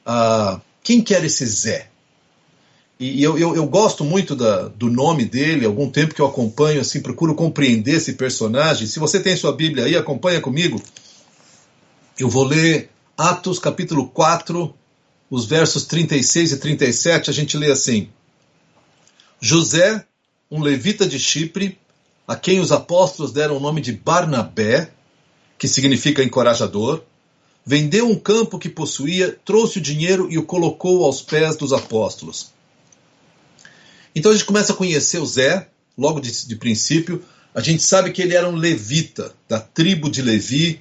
Ah, 0.05 0.61
quem 0.83 1.01
que 1.01 1.15
era 1.15 1.25
esse 1.25 1.47
Zé? 1.47 1.89
E 2.99 3.23
eu, 3.23 3.39
eu, 3.39 3.55
eu 3.55 3.65
gosto 3.65 4.05
muito 4.05 4.35
da, 4.35 4.67
do 4.67 4.91
nome 4.91 5.25
dele, 5.25 5.65
algum 5.65 5.89
tempo 5.89 6.15
que 6.15 6.21
eu 6.21 6.27
acompanho, 6.27 6.81
assim, 6.81 7.01
procuro 7.01 7.33
compreender 7.37 7.97
esse 7.97 8.15
personagem. 8.15 8.89
Se 8.89 8.99
você 8.99 9.21
tem 9.21 9.37
sua 9.37 9.53
Bíblia 9.53 9.85
aí, 9.85 9.97
acompanha 9.97 10.41
comigo. 10.41 10.83
Eu 12.19 12.29
vou 12.29 12.43
ler 12.43 12.91
Atos 13.17 13.61
capítulo 13.61 14.09
4, 14.09 14.75
os 15.31 15.45
versos 15.45 15.85
36 15.85 16.53
e 16.53 16.57
37, 16.57 17.31
a 17.31 17.33
gente 17.33 17.57
lê 17.57 17.71
assim: 17.71 18.09
José, 19.41 20.05
um 20.51 20.61
levita 20.61 21.07
de 21.07 21.21
Chipre, 21.21 21.79
a 22.27 22.37
quem 22.37 22.61
os 22.61 22.73
apóstolos 22.73 23.33
deram 23.33 23.57
o 23.57 23.61
nome 23.61 23.81
de 23.81 23.93
Barnabé, 23.93 24.91
que 25.59 25.69
significa 25.69 26.23
encorajador, 26.23 27.03
vendeu 27.65 28.09
um 28.09 28.19
campo 28.19 28.59
que 28.59 28.69
possuía, 28.69 29.37
trouxe 29.45 29.79
o 29.79 29.83
dinheiro 29.83 30.29
e 30.31 30.39
o 30.39 30.45
colocou 30.45 31.05
aos 31.05 31.23
pés 31.23 31.57
dos 31.57 31.73
apóstolos. 31.73 32.51
Então 34.15 34.31
a 34.31 34.35
gente 34.35 34.45
começa 34.45 34.73
a 34.73 34.77
conhecer 34.77 35.19
o 35.19 35.27
Zé, 35.27 35.69
logo 35.97 36.21
de, 36.21 36.47
de 36.47 36.57
princípio. 36.57 37.23
A 37.55 37.61
gente 37.61 37.83
sabe 37.83 38.13
que 38.13 38.23
ele 38.23 38.35
era 38.35 38.49
um 38.49 38.57
levita, 38.57 39.33
da 39.49 39.61
tribo 39.61 40.11
de 40.11 40.23
Levi. 40.23 40.81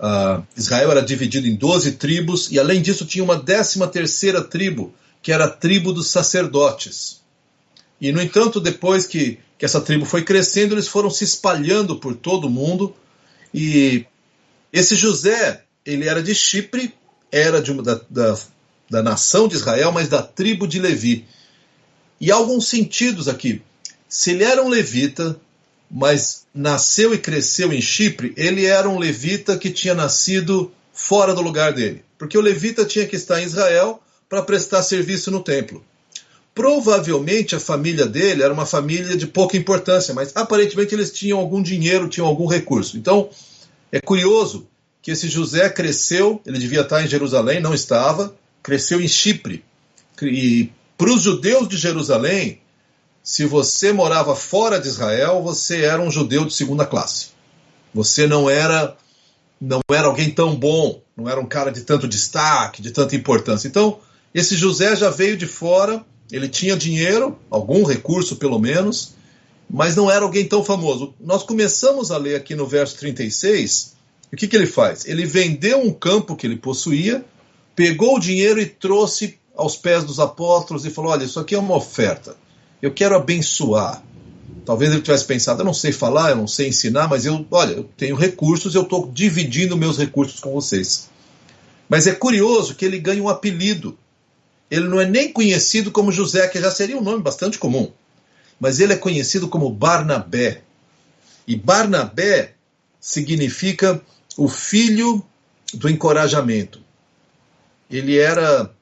Uh, 0.00 0.44
Israel 0.56 0.90
era 0.90 1.02
dividido 1.02 1.46
em 1.46 1.54
12 1.54 1.92
tribos, 1.92 2.50
e 2.50 2.58
além 2.58 2.82
disso 2.82 3.06
tinha 3.06 3.22
uma 3.22 3.36
décima 3.36 3.86
terceira 3.86 4.42
tribo, 4.42 4.92
que 5.20 5.30
era 5.30 5.44
a 5.44 5.50
tribo 5.50 5.92
dos 5.92 6.08
sacerdotes. 6.08 7.21
E, 8.02 8.10
no 8.10 8.20
entanto, 8.20 8.58
depois 8.58 9.06
que, 9.06 9.38
que 9.56 9.64
essa 9.64 9.80
tribo 9.80 10.04
foi 10.04 10.24
crescendo, 10.24 10.74
eles 10.74 10.88
foram 10.88 11.08
se 11.08 11.22
espalhando 11.22 12.00
por 12.00 12.16
todo 12.16 12.48
o 12.48 12.50
mundo. 12.50 12.92
E 13.54 14.04
esse 14.72 14.96
José, 14.96 15.62
ele 15.86 16.08
era 16.08 16.20
de 16.20 16.34
Chipre, 16.34 16.92
era 17.30 17.62
de 17.62 17.70
uma, 17.70 17.80
da, 17.80 18.00
da, 18.10 18.36
da 18.90 19.02
nação 19.04 19.46
de 19.46 19.54
Israel, 19.54 19.92
mas 19.92 20.08
da 20.08 20.20
tribo 20.20 20.66
de 20.66 20.80
Levi. 20.80 21.28
E 22.20 22.32
há 22.32 22.34
alguns 22.34 22.66
sentidos 22.66 23.28
aqui. 23.28 23.62
Se 24.08 24.32
ele 24.32 24.42
era 24.42 24.60
um 24.64 24.68
levita, 24.68 25.40
mas 25.88 26.44
nasceu 26.52 27.14
e 27.14 27.18
cresceu 27.18 27.72
em 27.72 27.80
Chipre, 27.80 28.34
ele 28.36 28.66
era 28.66 28.88
um 28.88 28.98
levita 28.98 29.56
que 29.56 29.70
tinha 29.70 29.94
nascido 29.94 30.72
fora 30.92 31.32
do 31.36 31.40
lugar 31.40 31.72
dele. 31.72 32.04
Porque 32.18 32.36
o 32.36 32.40
levita 32.42 32.84
tinha 32.84 33.06
que 33.06 33.14
estar 33.14 33.40
em 33.40 33.44
Israel 33.44 34.02
para 34.28 34.42
prestar 34.42 34.82
serviço 34.82 35.30
no 35.30 35.40
templo. 35.40 35.84
Provavelmente 36.54 37.54
a 37.54 37.60
família 37.60 38.06
dele 38.06 38.42
era 38.42 38.52
uma 38.52 38.66
família 38.66 39.16
de 39.16 39.26
pouca 39.26 39.56
importância, 39.56 40.12
mas 40.12 40.32
aparentemente 40.34 40.94
eles 40.94 41.10
tinham 41.10 41.38
algum 41.38 41.62
dinheiro, 41.62 42.08
tinham 42.08 42.26
algum 42.26 42.46
recurso. 42.46 42.98
Então 42.98 43.30
é 43.90 44.00
curioso 44.00 44.68
que 45.00 45.10
esse 45.10 45.28
José 45.28 45.68
cresceu, 45.70 46.40
ele 46.46 46.58
devia 46.58 46.82
estar 46.82 47.02
em 47.02 47.08
Jerusalém, 47.08 47.60
não 47.60 47.74
estava, 47.74 48.34
cresceu 48.62 49.00
em 49.00 49.08
Chipre. 49.08 49.64
E 50.20 50.70
para 50.96 51.10
os 51.10 51.22
judeus 51.22 51.68
de 51.68 51.76
Jerusalém, 51.76 52.60
se 53.22 53.44
você 53.44 53.92
morava 53.92 54.36
fora 54.36 54.78
de 54.78 54.88
Israel, 54.88 55.42
você 55.42 55.82
era 55.82 56.02
um 56.02 56.10
judeu 56.10 56.44
de 56.44 56.54
segunda 56.54 56.84
classe. 56.84 57.28
Você 57.94 58.26
não 58.26 58.48
era 58.48 58.96
não 59.60 59.80
era 59.92 60.08
alguém 60.08 60.28
tão 60.28 60.56
bom, 60.56 61.00
não 61.16 61.28
era 61.28 61.40
um 61.40 61.46
cara 61.46 61.70
de 61.70 61.82
tanto 61.82 62.08
destaque, 62.08 62.82
de 62.82 62.90
tanta 62.90 63.14
importância. 63.14 63.68
Então, 63.68 64.00
esse 64.34 64.56
José 64.56 64.96
já 64.96 65.08
veio 65.08 65.36
de 65.36 65.46
fora, 65.46 66.04
ele 66.32 66.48
tinha 66.48 66.74
dinheiro, 66.74 67.38
algum 67.50 67.84
recurso 67.84 68.36
pelo 68.36 68.58
menos, 68.58 69.14
mas 69.68 69.94
não 69.94 70.10
era 70.10 70.24
alguém 70.24 70.48
tão 70.48 70.64
famoso. 70.64 71.14
Nós 71.20 71.42
começamos 71.42 72.10
a 72.10 72.16
ler 72.16 72.36
aqui 72.36 72.54
no 72.54 72.66
verso 72.66 72.96
36, 72.96 73.92
o 74.32 74.36
que, 74.36 74.48
que 74.48 74.56
ele 74.56 74.66
faz? 74.66 75.04
Ele 75.04 75.26
vendeu 75.26 75.78
um 75.78 75.92
campo 75.92 76.34
que 76.34 76.46
ele 76.46 76.56
possuía, 76.56 77.22
pegou 77.76 78.16
o 78.16 78.20
dinheiro 78.20 78.58
e 78.58 78.66
trouxe 78.66 79.38
aos 79.54 79.76
pés 79.76 80.04
dos 80.04 80.18
apóstolos 80.18 80.86
e 80.86 80.90
falou: 80.90 81.12
Olha, 81.12 81.24
isso 81.24 81.38
aqui 81.38 81.54
é 81.54 81.58
uma 81.58 81.76
oferta, 81.76 82.34
eu 82.80 82.90
quero 82.90 83.14
abençoar. 83.14 84.02
Talvez 84.64 84.92
ele 84.92 85.02
tivesse 85.02 85.24
pensado, 85.24 85.60
eu 85.60 85.64
não 85.66 85.74
sei 85.74 85.92
falar, 85.92 86.30
eu 86.30 86.36
não 86.36 86.46
sei 86.46 86.68
ensinar, 86.68 87.08
mas 87.08 87.26
eu, 87.26 87.44
olha, 87.50 87.72
eu 87.72 87.84
tenho 87.96 88.14
recursos, 88.14 88.74
eu 88.74 88.82
estou 88.82 89.10
dividindo 89.12 89.76
meus 89.76 89.98
recursos 89.98 90.40
com 90.40 90.52
vocês. 90.52 91.10
Mas 91.88 92.06
é 92.06 92.12
curioso 92.12 92.74
que 92.74 92.84
ele 92.84 92.98
ganha 92.98 93.22
um 93.22 93.28
apelido. 93.28 93.98
Ele 94.72 94.88
não 94.88 94.98
é 94.98 95.04
nem 95.04 95.30
conhecido 95.30 95.90
como 95.90 96.10
José, 96.10 96.48
que 96.48 96.58
já 96.58 96.70
seria 96.70 96.96
um 96.96 97.02
nome 97.02 97.22
bastante 97.22 97.58
comum. 97.58 97.92
Mas 98.58 98.80
ele 98.80 98.94
é 98.94 98.96
conhecido 98.96 99.46
como 99.46 99.68
Barnabé. 99.68 100.62
E 101.46 101.54
Barnabé 101.54 102.54
significa 102.98 104.00
o 104.34 104.48
filho 104.48 105.22
do 105.74 105.90
encorajamento. 105.90 106.80
Ele 107.90 108.18
era 108.18 108.74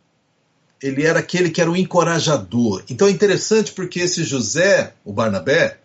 ele 0.80 1.04
era 1.04 1.18
aquele 1.18 1.50
que 1.50 1.60
era 1.60 1.68
o 1.68 1.76
encorajador. 1.76 2.84
Então 2.88 3.08
é 3.08 3.10
interessante 3.10 3.72
porque 3.72 3.98
esse 3.98 4.22
José, 4.22 4.94
o 5.04 5.12
Barnabé, 5.12 5.80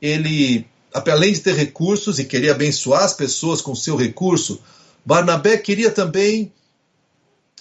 ele, 0.00 0.66
além 0.94 1.34
de 1.34 1.40
ter 1.40 1.54
recursos 1.54 2.18
e 2.18 2.24
queria 2.24 2.52
abençoar 2.52 3.04
as 3.04 3.12
pessoas 3.12 3.60
com 3.60 3.74
seu 3.74 3.94
recurso, 3.94 4.58
Barnabé 5.04 5.58
queria 5.58 5.90
também, 5.90 6.50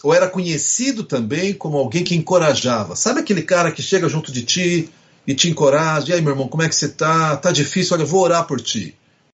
ou 0.03 0.13
era 0.13 0.29
conhecido 0.29 1.03
também 1.03 1.53
como 1.53 1.77
alguém 1.77 2.03
que 2.03 2.15
encorajava. 2.15 2.95
Sabe 2.95 3.19
aquele 3.19 3.41
cara 3.41 3.71
que 3.71 3.81
chega 3.81 4.07
junto 4.07 4.31
de 4.31 4.43
ti 4.43 4.89
e 5.27 5.33
te 5.33 5.49
encoraja? 5.49 6.11
E 6.11 6.13
aí, 6.13 6.21
meu 6.21 6.31
irmão, 6.31 6.47
como 6.47 6.63
é 6.63 6.69
que 6.69 6.75
você 6.75 6.89
tá? 6.89 7.35
Tá 7.37 7.51
difícil? 7.51 7.95
Olha, 7.95 8.03
eu 8.03 8.07
vou 8.07 8.21
orar 8.21 8.45
por 8.45 8.61
ti. 8.61 8.95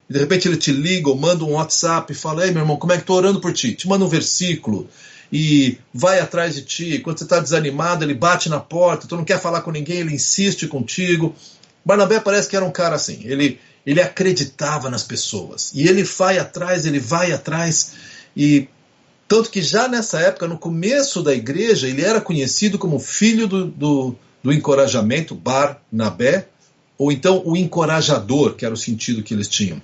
E 0.09 0.13
de 0.13 0.19
repente 0.19 0.47
ele 0.47 0.57
te 0.57 0.73
liga 0.73 1.09
ou 1.09 1.17
manda 1.17 1.45
um 1.45 1.53
WhatsApp 1.53 2.13
e 2.13 2.17
fala: 2.17 2.47
Ei, 2.47 2.53
meu 2.53 2.63
irmão, 2.63 2.77
como 2.77 2.93
é 2.93 2.99
que 2.99 3.05
tô 3.05 3.15
orando 3.15 3.41
por 3.41 3.53
ti? 3.53 3.75
Te 3.75 3.89
manda 3.89 4.05
um 4.05 4.09
versículo 4.09 4.89
e 5.33 5.79
vai 5.93 6.21
atrás 6.21 6.55
de 6.55 6.63
ti. 6.63 6.99
Quando 6.99 7.19
você 7.19 7.25
está 7.25 7.41
desanimado, 7.41 8.05
ele 8.05 8.15
bate 8.15 8.49
na 8.49 8.61
porta, 8.61 9.09
tu 9.09 9.17
não 9.17 9.25
quer 9.25 9.41
falar 9.41 9.63
com 9.63 9.71
ninguém, 9.71 9.99
ele 9.99 10.15
insiste 10.15 10.69
contigo. 10.69 11.35
Barnabé 11.85 12.21
parece 12.21 12.49
que 12.49 12.55
era 12.55 12.65
um 12.65 12.71
cara 12.71 12.97
assim. 12.97 13.23
Ele, 13.25 13.59
ele 13.87 14.01
acreditava 14.01 14.91
nas 14.91 15.03
pessoas. 15.03 15.73
E 15.75 15.89
ele 15.89 16.05
vai 16.05 16.39
atrás, 16.39 16.85
ele 16.85 17.01
vai 17.01 17.33
atrás. 17.33 17.93
E 18.37 18.69
tanto 19.33 19.49
que 19.49 19.63
já 19.63 19.89
nessa 19.89 20.21
época, 20.21 20.47
no 20.47 20.59
começo 20.59 21.23
da 21.23 21.33
igreja, 21.33 21.89
ele 21.89 22.03
era 22.03 22.21
conhecido 22.21 22.79
como 22.79 22.99
filho 22.99 23.49
do, 23.49 23.65
do, 23.65 24.15
do 24.43 24.53
encorajamento, 24.53 25.35
Barnabé, 25.35 26.49
ou 26.99 27.11
então 27.11 27.41
o 27.47 27.57
encorajador, 27.57 28.55
que 28.55 28.67
era 28.67 28.75
o 28.75 28.77
sentido 28.77 29.23
que 29.23 29.33
eles 29.33 29.49
tinham. 29.49 29.81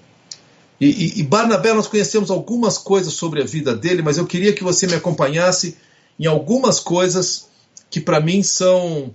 E, 0.79 0.91
e, 0.91 1.21
e, 1.21 1.23
Barnabé, 1.23 1.73
nós 1.73 1.87
conhecemos 1.87 2.31
algumas 2.31 2.77
coisas 2.77 3.15
sobre 3.15 3.41
a 3.41 3.47
vida 3.47 3.75
dele, 3.75 4.03
mas 4.03 4.19
eu 4.19 4.27
queria 4.27 4.53
que 4.53 4.63
você 4.63 4.87
me 4.87 4.93
acompanhasse 4.93 5.79
em 6.21 6.27
algumas 6.27 6.79
coisas 6.79 7.49
que 7.89 8.03
para 8.03 8.21
mim 8.21 8.43
são 8.43 9.15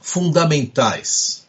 fundamentais, 0.00 1.46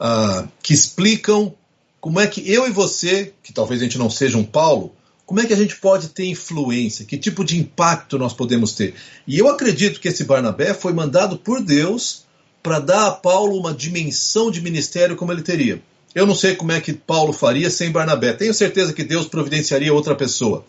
uh, 0.00 0.48
que 0.60 0.74
explicam 0.74 1.54
como 2.00 2.18
é 2.18 2.26
que 2.26 2.52
eu 2.52 2.66
e 2.66 2.72
você, 2.72 3.32
que 3.44 3.52
talvez 3.52 3.80
a 3.80 3.84
gente 3.84 3.96
não 3.96 4.10
seja 4.10 4.36
um 4.36 4.44
Paulo, 4.44 4.95
como 5.26 5.40
é 5.40 5.44
que 5.44 5.52
a 5.52 5.56
gente 5.56 5.76
pode 5.76 6.10
ter 6.10 6.24
influência, 6.24 7.04
que 7.04 7.18
tipo 7.18 7.44
de 7.44 7.58
impacto 7.58 8.16
nós 8.16 8.32
podemos 8.32 8.72
ter. 8.72 8.94
E 9.26 9.36
eu 9.36 9.48
acredito 9.48 10.00
que 10.00 10.06
esse 10.06 10.22
Barnabé 10.22 10.72
foi 10.72 10.92
mandado 10.92 11.36
por 11.36 11.60
Deus 11.60 12.24
para 12.62 12.78
dar 12.78 13.08
a 13.08 13.10
Paulo 13.10 13.58
uma 13.58 13.74
dimensão 13.74 14.52
de 14.52 14.62
ministério 14.62 15.16
como 15.16 15.32
ele 15.32 15.42
teria. 15.42 15.82
Eu 16.14 16.26
não 16.26 16.34
sei 16.34 16.54
como 16.54 16.72
é 16.72 16.80
que 16.80 16.92
Paulo 16.92 17.32
faria 17.32 17.68
sem 17.68 17.90
Barnabé. 17.90 18.32
Tenho 18.32 18.54
certeza 18.54 18.92
que 18.92 19.04
Deus 19.04 19.26
providenciaria 19.26 19.92
outra 19.92 20.14
pessoa. 20.14 20.64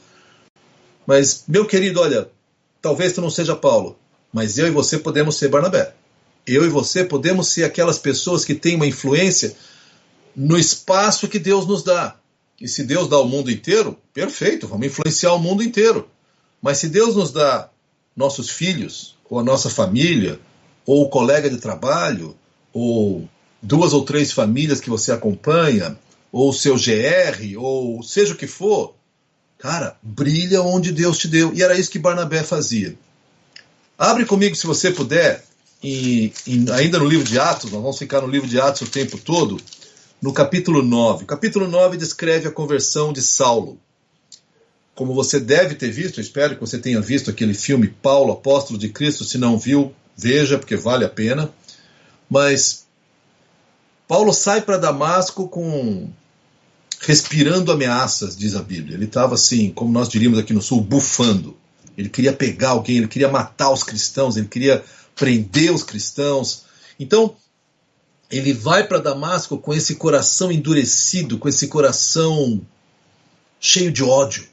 Mas, 1.06 1.46
meu 1.48 1.66
querido, 1.66 2.02
olha, 2.02 2.28
talvez 2.82 3.14
tu 3.14 3.22
não 3.22 3.30
seja 3.30 3.56
Paulo, 3.56 3.98
mas 4.34 4.58
eu 4.58 4.68
e 4.68 4.72
você 4.72 4.98
podemos 4.98 5.38
ser 5.38 5.48
Barnabé. 5.48 5.94
Eu 6.46 6.66
e 6.66 6.70
você 6.70 7.04
podemos 7.04 7.48
ser 7.48 7.64
aquelas 7.64 7.98
pessoas 7.98 8.44
que 8.44 8.56
têm 8.56 8.76
uma 8.76 8.88
influência 8.88 9.56
no 10.36 10.58
espaço 10.58 11.28
que 11.28 11.40
Deus 11.40 11.66
nos 11.66 11.84
dá. 11.84 12.17
E 12.60 12.68
se 12.68 12.84
Deus 12.84 13.08
dá 13.08 13.20
o 13.20 13.28
mundo 13.28 13.52
inteiro, 13.52 13.98
perfeito, 14.14 14.68
vamos 14.68 14.88
influenciar 14.88 15.34
o 15.34 15.40
mundo 15.40 15.64
inteiro. 15.64 16.10
Mas 16.62 16.80
se 16.80 16.90
Deus 16.90 17.16
nos 17.16 17.32
dá 17.32 17.70
nossos 18.16 18.50
filhos, 18.50 19.16
ou 19.30 19.40
a 19.40 19.44
nossa 19.44 19.70
família, 19.70 20.40
ou 20.86 21.04
o 21.04 21.10
colega 21.10 21.50
de 21.50 21.58
trabalho, 21.58 22.36
ou 22.74 23.30
duas 23.62 23.94
ou 23.94 24.04
três 24.04 24.32
famílias 24.32 24.80
que 24.80 24.90
você 24.90 25.12
acompanha, 25.12 25.98
ou 26.32 26.52
seu 26.52 26.76
GR, 26.76 27.58
ou 27.58 28.02
seja 28.02 28.34
o 28.34 28.38
que 28.38 28.48
for, 28.48 28.96
cara, 29.60 29.98
brilha 30.02 30.62
onde 30.62 30.92
Deus 30.92 31.18
te 31.18 31.28
deu. 31.28 31.54
E 31.54 31.62
era 31.62 31.78
isso 31.78 31.92
que 31.92 32.00
Barnabé 32.00 32.44
fazia. 32.44 32.98
Abre 33.98 34.26
comigo, 34.26 34.56
se 34.56 34.66
você 34.66 34.92
puder, 34.92 35.44
e, 35.84 36.34
e 36.46 36.66
ainda 36.72 36.98
no 37.00 37.08
livro 37.08 37.26
de 37.26 37.40
Atos, 37.40 37.72
nós 37.72 37.82
vamos 37.82 37.98
ficar 37.98 38.22
no 38.22 38.28
livro 38.28 38.48
de 38.48 38.60
Atos 38.60 38.82
o 38.82 38.92
tempo 38.92 39.18
todo, 39.18 39.60
no 40.22 40.34
capítulo 40.34 40.82
9. 40.82 41.24
O 41.24 41.28
capítulo 41.28 41.68
9 41.68 41.98
descreve 41.98 42.48
a 42.48 42.52
conversão 42.52 43.14
de 43.14 43.22
Saulo. 43.22 43.80
Como 44.96 45.14
você 45.14 45.40
deve 45.40 45.76
ter 45.76 45.92
visto, 45.92 46.20
espero 46.20 46.56
que 46.56 46.62
você 46.62 46.80
tenha 46.80 47.00
visto 47.00 47.30
aquele 47.30 47.54
filme 47.54 47.88
Paulo, 47.88 48.34
Apóstolo 48.34 48.80
de 48.80 48.90
Cristo. 48.90 49.24
Se 49.24 49.38
não 49.38 49.58
viu, 49.58 49.94
veja, 50.16 50.58
porque 50.58 50.76
vale 50.76 51.06
a 51.06 51.10
pena. 51.10 51.52
Mas 52.30 52.88
Paulo 54.08 54.34
sai 54.34 54.62
para 54.62 54.78
Damasco 54.78 55.48
com 55.48 56.10
respirando 57.00 57.72
ameaças, 57.72 58.36
diz 58.36 58.56
a 58.56 58.64
Bíblia. 58.64 58.96
Ele 58.96 59.06
estava 59.06 59.36
assim, 59.36 59.70
como 59.70 59.92
nós 59.92 60.10
diríamos 60.10 60.40
aqui 60.40 60.52
no 60.52 60.62
sul, 60.62 60.82
bufando. 60.82 61.56
Ele 61.96 62.10
queria 62.10 62.34
pegar 62.34 62.70
alguém, 62.70 62.98
ele 62.98 63.08
queria 63.08 63.30
matar 63.30 63.72
os 63.72 63.84
cristãos, 63.84 64.36
ele 64.36 64.48
queria 64.48 64.84
prender 65.16 65.72
os 65.72 65.84
cristãos. 65.84 66.64
Então, 67.00 67.36
ele 68.30 68.54
vai 68.54 68.86
para 68.86 69.00
Damasco 69.00 69.58
com 69.58 69.74
esse 69.74 69.96
coração 69.96 70.52
endurecido, 70.52 71.38
com 71.38 71.48
esse 71.48 71.68
coração 71.68 72.62
cheio 73.60 73.92
de 73.92 74.04
ódio. 74.04 74.46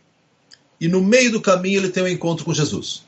E 0.80 0.88
no 0.88 1.02
meio 1.02 1.32
do 1.32 1.40
caminho 1.40 1.80
ele 1.80 1.90
tem 1.90 2.02
um 2.02 2.08
encontro 2.08 2.44
com 2.44 2.54
Jesus. 2.54 3.02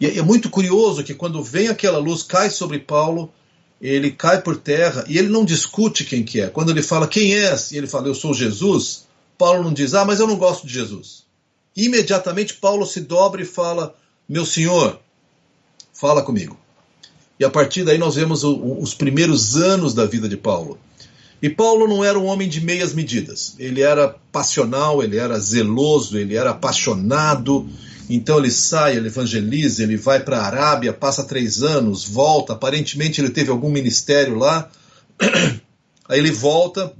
E 0.00 0.06
é 0.06 0.22
muito 0.22 0.48
curioso 0.48 1.04
que 1.04 1.14
quando 1.14 1.42
vem 1.42 1.68
aquela 1.68 1.98
luz, 1.98 2.22
cai 2.22 2.50
sobre 2.50 2.78
Paulo, 2.78 3.32
ele 3.80 4.10
cai 4.10 4.40
por 4.40 4.56
terra 4.56 5.04
e 5.08 5.18
ele 5.18 5.28
não 5.28 5.44
discute 5.44 6.04
quem 6.04 6.22
que 6.22 6.40
é. 6.40 6.48
Quando 6.48 6.70
ele 6.70 6.82
fala 6.82 7.08
quem 7.08 7.34
és 7.34 7.72
e 7.72 7.76
ele 7.76 7.86
fala 7.86 8.06
eu 8.06 8.14
sou 8.14 8.32
Jesus, 8.32 9.06
Paulo 9.36 9.62
não 9.62 9.72
diz 9.72 9.94
ah 9.94 10.04
mas 10.04 10.20
eu 10.20 10.26
não 10.26 10.36
gosto 10.36 10.66
de 10.66 10.72
Jesus. 10.72 11.24
Imediatamente 11.76 12.54
Paulo 12.54 12.86
se 12.86 13.00
dobra 13.00 13.42
e 13.42 13.46
fala 13.46 13.94
meu 14.28 14.46
Senhor, 14.46 15.00
fala 15.92 16.22
comigo. 16.22 16.56
E 17.40 17.44
a 17.44 17.48
partir 17.48 17.84
daí 17.84 17.96
nós 17.96 18.16
vemos 18.16 18.44
o, 18.44 18.78
os 18.78 18.92
primeiros 18.92 19.56
anos 19.56 19.94
da 19.94 20.04
vida 20.04 20.28
de 20.28 20.36
Paulo. 20.36 20.78
E 21.40 21.48
Paulo 21.48 21.88
não 21.88 22.04
era 22.04 22.18
um 22.18 22.26
homem 22.26 22.46
de 22.46 22.60
meias 22.60 22.92
medidas. 22.92 23.54
Ele 23.58 23.80
era 23.80 24.14
passional, 24.30 25.02
ele 25.02 25.16
era 25.16 25.40
zeloso, 25.40 26.18
ele 26.18 26.36
era 26.36 26.50
apaixonado, 26.50 27.66
então 28.10 28.38
ele 28.38 28.50
sai, 28.50 28.98
ele 28.98 29.06
evangeliza, 29.06 29.82
ele 29.82 29.96
vai 29.96 30.20
para 30.20 30.38
a 30.38 30.44
Arábia, 30.44 30.92
passa 30.92 31.24
três 31.24 31.62
anos, 31.62 32.04
volta. 32.04 32.52
Aparentemente 32.52 33.22
ele 33.22 33.30
teve 33.30 33.50
algum 33.50 33.70
ministério 33.70 34.34
lá. 34.34 34.70
Aí 36.06 36.18
ele 36.18 36.30
volta 36.30 36.92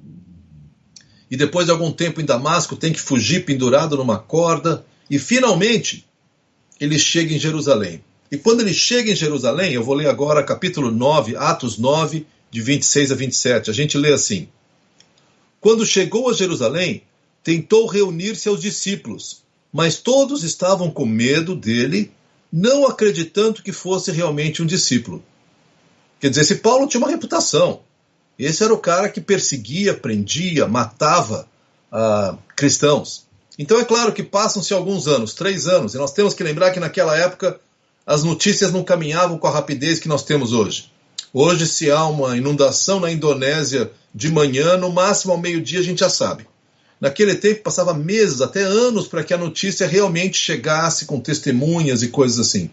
e 1.31 1.37
depois 1.37 1.66
de 1.66 1.72
algum 1.72 1.92
tempo 1.92 2.20
em 2.20 2.24
Damasco 2.24 2.76
tem 2.76 2.94
que 2.94 3.00
fugir 3.00 3.44
pendurado 3.44 3.96
numa 3.96 4.18
corda 4.18 4.87
e 5.11 5.18
finalmente 5.18 6.07
ele 6.81 6.98
chega 6.98 7.35
em 7.35 7.38
Jerusalém. 7.38 8.03
E 8.31 8.38
quando 8.38 8.61
ele 8.61 8.73
chega 8.73 9.11
em 9.11 9.16
Jerusalém, 9.16 9.73
eu 9.73 9.83
vou 9.83 9.95
ler 9.95 10.09
agora 10.09 10.43
capítulo 10.43 10.90
9, 10.90 11.37
Atos 11.37 11.79
9, 11.79 12.27
de 12.51 12.62
26 12.62 13.12
a 13.12 13.14
27. 13.14 13.71
A 13.71 13.73
gente 13.73 13.99
lê 13.99 14.12
assim: 14.12 14.49
Quando 15.61 15.85
chegou 15.85 16.31
a 16.31 16.33
Jerusalém, 16.33 17.03
tentou 17.43 17.87
reunir-se 17.87 18.49
aos 18.49 18.61
discípulos 18.61 19.40
mas 19.73 19.97
todos 19.97 20.43
estavam 20.43 20.90
com 20.90 21.07
medo 21.07 21.55
dele, 21.55 22.11
não 22.53 22.87
acreditando 22.87 23.62
que 23.62 23.73
fosse 23.73 24.11
realmente 24.11 24.62
um 24.62 24.66
discípulo. 24.66 25.23
Quer 26.19 26.31
dizer, 26.31 26.43
esse 26.43 26.57
Paulo 26.57 26.87
tinha 26.87 27.01
uma 27.01 27.11
reputação. 27.11 27.81
Esse 28.38 28.64
era 28.64 28.75
o 28.75 28.79
cara 28.79 29.09
que 29.09 29.21
perseguia, 29.21 29.95
prendia, 29.95 30.66
matava 30.66 31.47
uh, 31.93 32.37
cristãos. 32.57 33.27
Então 33.59 33.79
é 33.79 33.85
claro 33.85 34.12
que 34.12 34.23
passam-se 34.23 34.73
alguns 34.73 35.07
anos, 35.07 35.35
três 35.35 35.66
anos, 35.66 35.95
e 35.95 35.99
nós 35.99 36.12
temos 36.12 36.35
que 36.35 36.43
lembrar 36.43 36.73
que 36.73 36.81
naquela 36.81 37.16
época 37.16 37.61
as 38.11 38.25
notícias 38.25 38.73
não 38.73 38.83
caminhavam 38.83 39.38
com 39.38 39.46
a 39.46 39.53
rapidez 39.53 40.01
que 40.01 40.09
nós 40.09 40.25
temos 40.25 40.53
hoje. 40.53 40.90
Hoje, 41.33 41.64
se 41.68 41.92
há 41.92 42.05
uma 42.07 42.37
inundação 42.37 42.99
na 42.99 43.09
Indonésia 43.09 43.88
de 44.12 44.33
manhã, 44.33 44.77
no 44.77 44.90
máximo 44.90 45.33
ao 45.33 45.38
meio-dia 45.38 45.79
a 45.79 45.83
gente 45.85 46.01
já 46.01 46.11
sabe. 46.11 46.44
Naquele 47.01 47.37
tempo 47.37 47.62
passava 47.62 47.94
meses, 47.94 48.40
até 48.40 48.62
anos, 48.62 49.07
para 49.07 49.23
que 49.23 49.33
a 49.33 49.38
notícia 49.38 49.87
realmente 49.87 50.37
chegasse 50.37 51.07
com 51.07 51.20
testemunhas 51.20 52.03
e 52.03 52.09
coisas 52.09 52.40
assim. 52.40 52.68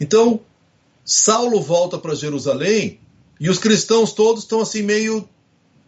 Então, 0.00 0.40
Saulo 1.04 1.62
volta 1.62 1.96
para 1.96 2.12
Jerusalém 2.12 2.98
e 3.38 3.48
os 3.48 3.60
cristãos 3.60 4.12
todos 4.12 4.42
estão 4.42 4.60
assim 4.60 4.82
meio 4.82 5.28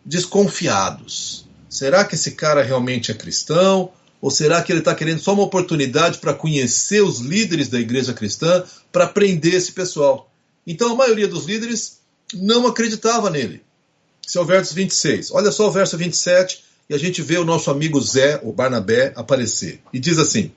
desconfiados. 0.07 1.45
Será 1.69 2.05
que 2.05 2.15
esse 2.15 2.31
cara 2.31 2.63
realmente 2.63 3.11
é 3.11 3.15
cristão? 3.15 3.91
Ou 4.25 4.31
será 4.31 4.63
que 4.63 4.73
ele 4.73 4.79
está 4.79 4.95
querendo 4.95 5.21
só 5.21 5.35
uma 5.35 5.43
oportunidade 5.43 6.17
para 6.17 6.33
conhecer 6.33 7.03
os 7.05 7.19
líderes 7.19 7.69
da 7.69 7.79
igreja 7.79 8.15
cristã, 8.15 8.65
para 8.91 9.07
prender 9.07 9.53
esse 9.53 9.73
pessoal? 9.73 10.33
Então 10.67 10.93
a 10.93 10.97
maioria 10.97 11.29
dos 11.29 11.45
líderes 11.45 11.99
não 12.33 12.67
acreditava 12.67 13.29
nele. 13.29 13.63
Esse 14.27 14.39
é 14.39 14.41
o 14.41 14.47
verso 14.47 14.75
26. 14.75 15.31
Olha 15.31 15.53
só 15.53 15.69
o 15.69 15.71
verso 15.71 15.99
27 15.99 16.65
e 16.89 16.95
a 16.95 16.99
gente 16.99 17.21
vê 17.21 17.37
o 17.37 17.45
nosso 17.45 17.71
amigo 17.71 18.01
Zé, 18.01 18.41
o 18.43 18.51
Barnabé, 18.51 19.13
aparecer. 19.15 19.83
E 19.93 20.01
diz 20.01 20.19
assim: 20.19 20.51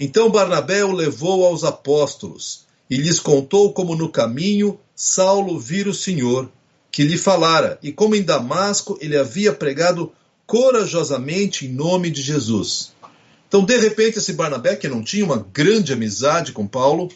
Então 0.00 0.30
Barnabé 0.30 0.82
o 0.86 0.92
levou 0.92 1.44
aos 1.44 1.64
apóstolos 1.64 2.64
e 2.88 2.96
lhes 2.96 3.20
contou 3.20 3.74
como 3.74 3.94
no 3.94 4.08
caminho 4.08 4.80
Saulo 4.96 5.60
vira 5.60 5.90
o 5.90 5.94
Senhor, 5.94 6.50
que 6.90 7.04
lhe 7.04 7.18
falara, 7.18 7.78
e 7.82 7.92
como 7.92 8.16
em 8.16 8.22
Damasco 8.22 8.96
ele 9.02 9.18
havia 9.18 9.52
pregado 9.52 10.10
corajosamente 10.46 11.66
em 11.66 11.72
nome 11.72 12.10
de 12.10 12.22
Jesus. 12.22 12.92
Então, 13.48 13.64
de 13.64 13.76
repente, 13.76 14.18
esse 14.18 14.32
Barnabé, 14.32 14.76
que 14.76 14.88
não 14.88 15.02
tinha 15.02 15.24
uma 15.24 15.46
grande 15.52 15.92
amizade 15.92 16.52
com 16.52 16.66
Paulo, 16.66 17.08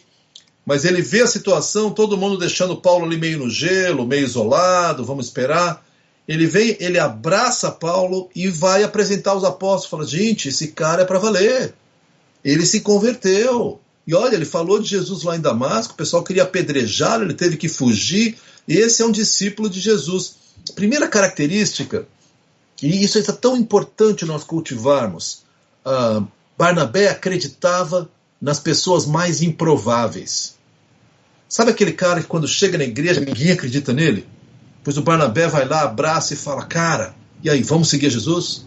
mas 0.65 0.85
ele 0.85 1.01
vê 1.01 1.21
a 1.21 1.27
situação, 1.27 1.91
todo 1.91 2.17
mundo 2.17 2.37
deixando 2.37 2.77
Paulo 2.77 3.05
ali 3.05 3.17
meio 3.17 3.39
no 3.39 3.49
gelo, 3.49 4.05
meio 4.05 4.23
isolado, 4.23 5.03
vamos 5.03 5.25
esperar. 5.25 5.85
Ele 6.27 6.45
vem, 6.45 6.77
ele 6.79 6.99
abraça 6.99 7.71
Paulo 7.71 8.29
e 8.35 8.47
vai 8.47 8.83
apresentar 8.83 9.35
os 9.35 9.43
apóstolos. 9.43 9.89
Fala, 9.89 10.05
gente, 10.05 10.49
esse 10.49 10.67
cara 10.69 11.01
é 11.01 11.05
para 11.05 11.17
valer. 11.17 11.73
Ele 12.45 12.65
se 12.65 12.81
converteu. 12.81 13.79
E 14.05 14.13
olha, 14.13 14.35
ele 14.35 14.45
falou 14.45 14.79
de 14.79 14.87
Jesus 14.87 15.23
lá 15.23 15.35
em 15.35 15.41
Damasco, 15.41 15.93
o 15.93 15.97
pessoal 15.97 16.23
queria 16.23 16.43
apedrejá-lo, 16.43 17.23
ele 17.23 17.33
teve 17.33 17.57
que 17.57 17.67
fugir. 17.67 18.37
Esse 18.67 19.01
é 19.01 19.05
um 19.05 19.11
discípulo 19.11 19.69
de 19.69 19.79
Jesus. 19.79 20.35
Primeira 20.75 21.07
característica, 21.07 22.07
e 22.81 23.03
isso 23.03 23.17
é 23.17 23.21
tão 23.23 23.57
importante 23.57 24.25
nós 24.25 24.43
cultivarmos. 24.43 25.43
Uh, 25.85 26.25
Barnabé 26.57 27.09
acreditava 27.09 28.09
nas 28.41 28.59
pessoas 28.59 29.05
mais 29.05 29.41
improváveis. 29.41 30.57
Sabe 31.47 31.71
aquele 31.71 31.93
cara 31.93 32.21
que 32.21 32.27
quando 32.27 32.47
chega 32.47 32.77
na 32.77 32.83
igreja 32.83 33.19
ninguém 33.19 33.51
acredita 33.51 33.91
nele? 33.91 34.27
Pois 34.83 34.97
o 34.97 35.01
Barnabé 35.01 35.47
vai 35.47 35.67
lá, 35.67 35.81
abraça 35.81 36.33
e 36.33 36.37
fala: 36.37 36.65
Cara, 36.65 37.15
e 37.43 37.49
aí, 37.49 37.63
vamos 37.63 37.89
seguir 37.89 38.09
Jesus? 38.09 38.65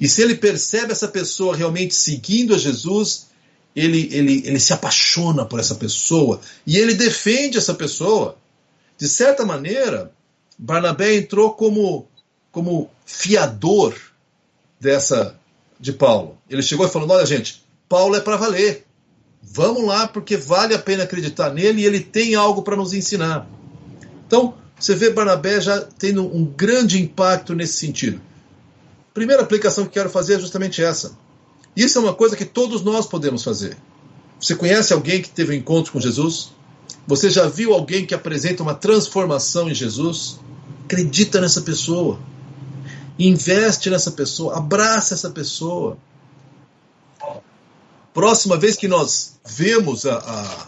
E 0.00 0.08
se 0.08 0.22
ele 0.22 0.34
percebe 0.34 0.92
essa 0.92 1.08
pessoa 1.08 1.56
realmente 1.56 1.94
seguindo 1.94 2.54
a 2.54 2.58
Jesus, 2.58 3.26
ele, 3.74 4.08
ele, 4.12 4.42
ele 4.46 4.60
se 4.60 4.72
apaixona 4.72 5.44
por 5.44 5.58
essa 5.58 5.74
pessoa 5.74 6.40
e 6.66 6.76
ele 6.76 6.94
defende 6.94 7.58
essa 7.58 7.74
pessoa. 7.74 8.36
De 8.96 9.08
certa 9.08 9.44
maneira, 9.44 10.12
Barnabé 10.56 11.16
entrou 11.16 11.52
como, 11.52 12.06
como 12.54 12.88
fiador 13.04 13.94
dessa 14.80 15.36
de 15.78 15.92
Paulo. 15.92 16.38
Ele 16.48 16.62
chegou 16.62 16.86
e 16.86 16.88
falou: 16.88 17.10
Olha, 17.10 17.26
gente, 17.26 17.62
Paulo 17.88 18.14
é 18.14 18.20
para 18.20 18.36
valer. 18.36 18.86
Vamos 19.42 19.84
lá, 19.84 20.08
porque 20.08 20.36
vale 20.38 20.72
a 20.72 20.78
pena 20.78 21.02
acreditar 21.02 21.52
nele 21.52 21.82
e 21.82 21.84
ele 21.84 22.00
tem 22.00 22.34
algo 22.34 22.62
para 22.62 22.76
nos 22.76 22.94
ensinar. 22.94 23.46
Então, 24.26 24.54
você 24.78 24.94
vê 24.94 25.10
Barnabé 25.10 25.60
já 25.60 25.80
tendo 25.98 26.24
um 26.24 26.46
grande 26.46 27.02
impacto 27.02 27.54
nesse 27.54 27.74
sentido. 27.74 28.20
Primeira 29.12 29.42
aplicação 29.42 29.84
que 29.84 29.90
quero 29.90 30.08
fazer 30.08 30.34
é 30.34 30.40
justamente 30.40 30.82
essa. 30.82 31.18
Isso 31.76 31.98
é 31.98 32.00
uma 32.00 32.14
coisa 32.14 32.36
que 32.36 32.44
todos 32.44 32.82
nós 32.82 33.06
podemos 33.06 33.44
fazer. 33.44 33.76
Você 34.40 34.54
conhece 34.54 34.92
alguém 34.92 35.20
que 35.20 35.28
teve 35.28 35.52
um 35.52 35.58
encontro 35.58 35.92
com 35.92 36.00
Jesus? 36.00 36.52
Você 37.06 37.28
já 37.30 37.46
viu 37.48 37.74
alguém 37.74 38.06
que 38.06 38.14
apresenta 38.14 38.62
uma 38.62 38.74
transformação 38.74 39.68
em 39.68 39.74
Jesus? 39.74 40.38
Acredita 40.84 41.40
nessa 41.40 41.60
pessoa. 41.60 42.18
Investe 43.18 43.90
nessa 43.90 44.10
pessoa. 44.10 44.56
Abraça 44.56 45.14
essa 45.14 45.30
pessoa. 45.30 45.96
Próxima 48.12 48.56
vez 48.56 48.76
que 48.76 48.88
nós 48.88 49.38
vemos 49.44 50.06
a, 50.06 50.18
a, 50.18 50.66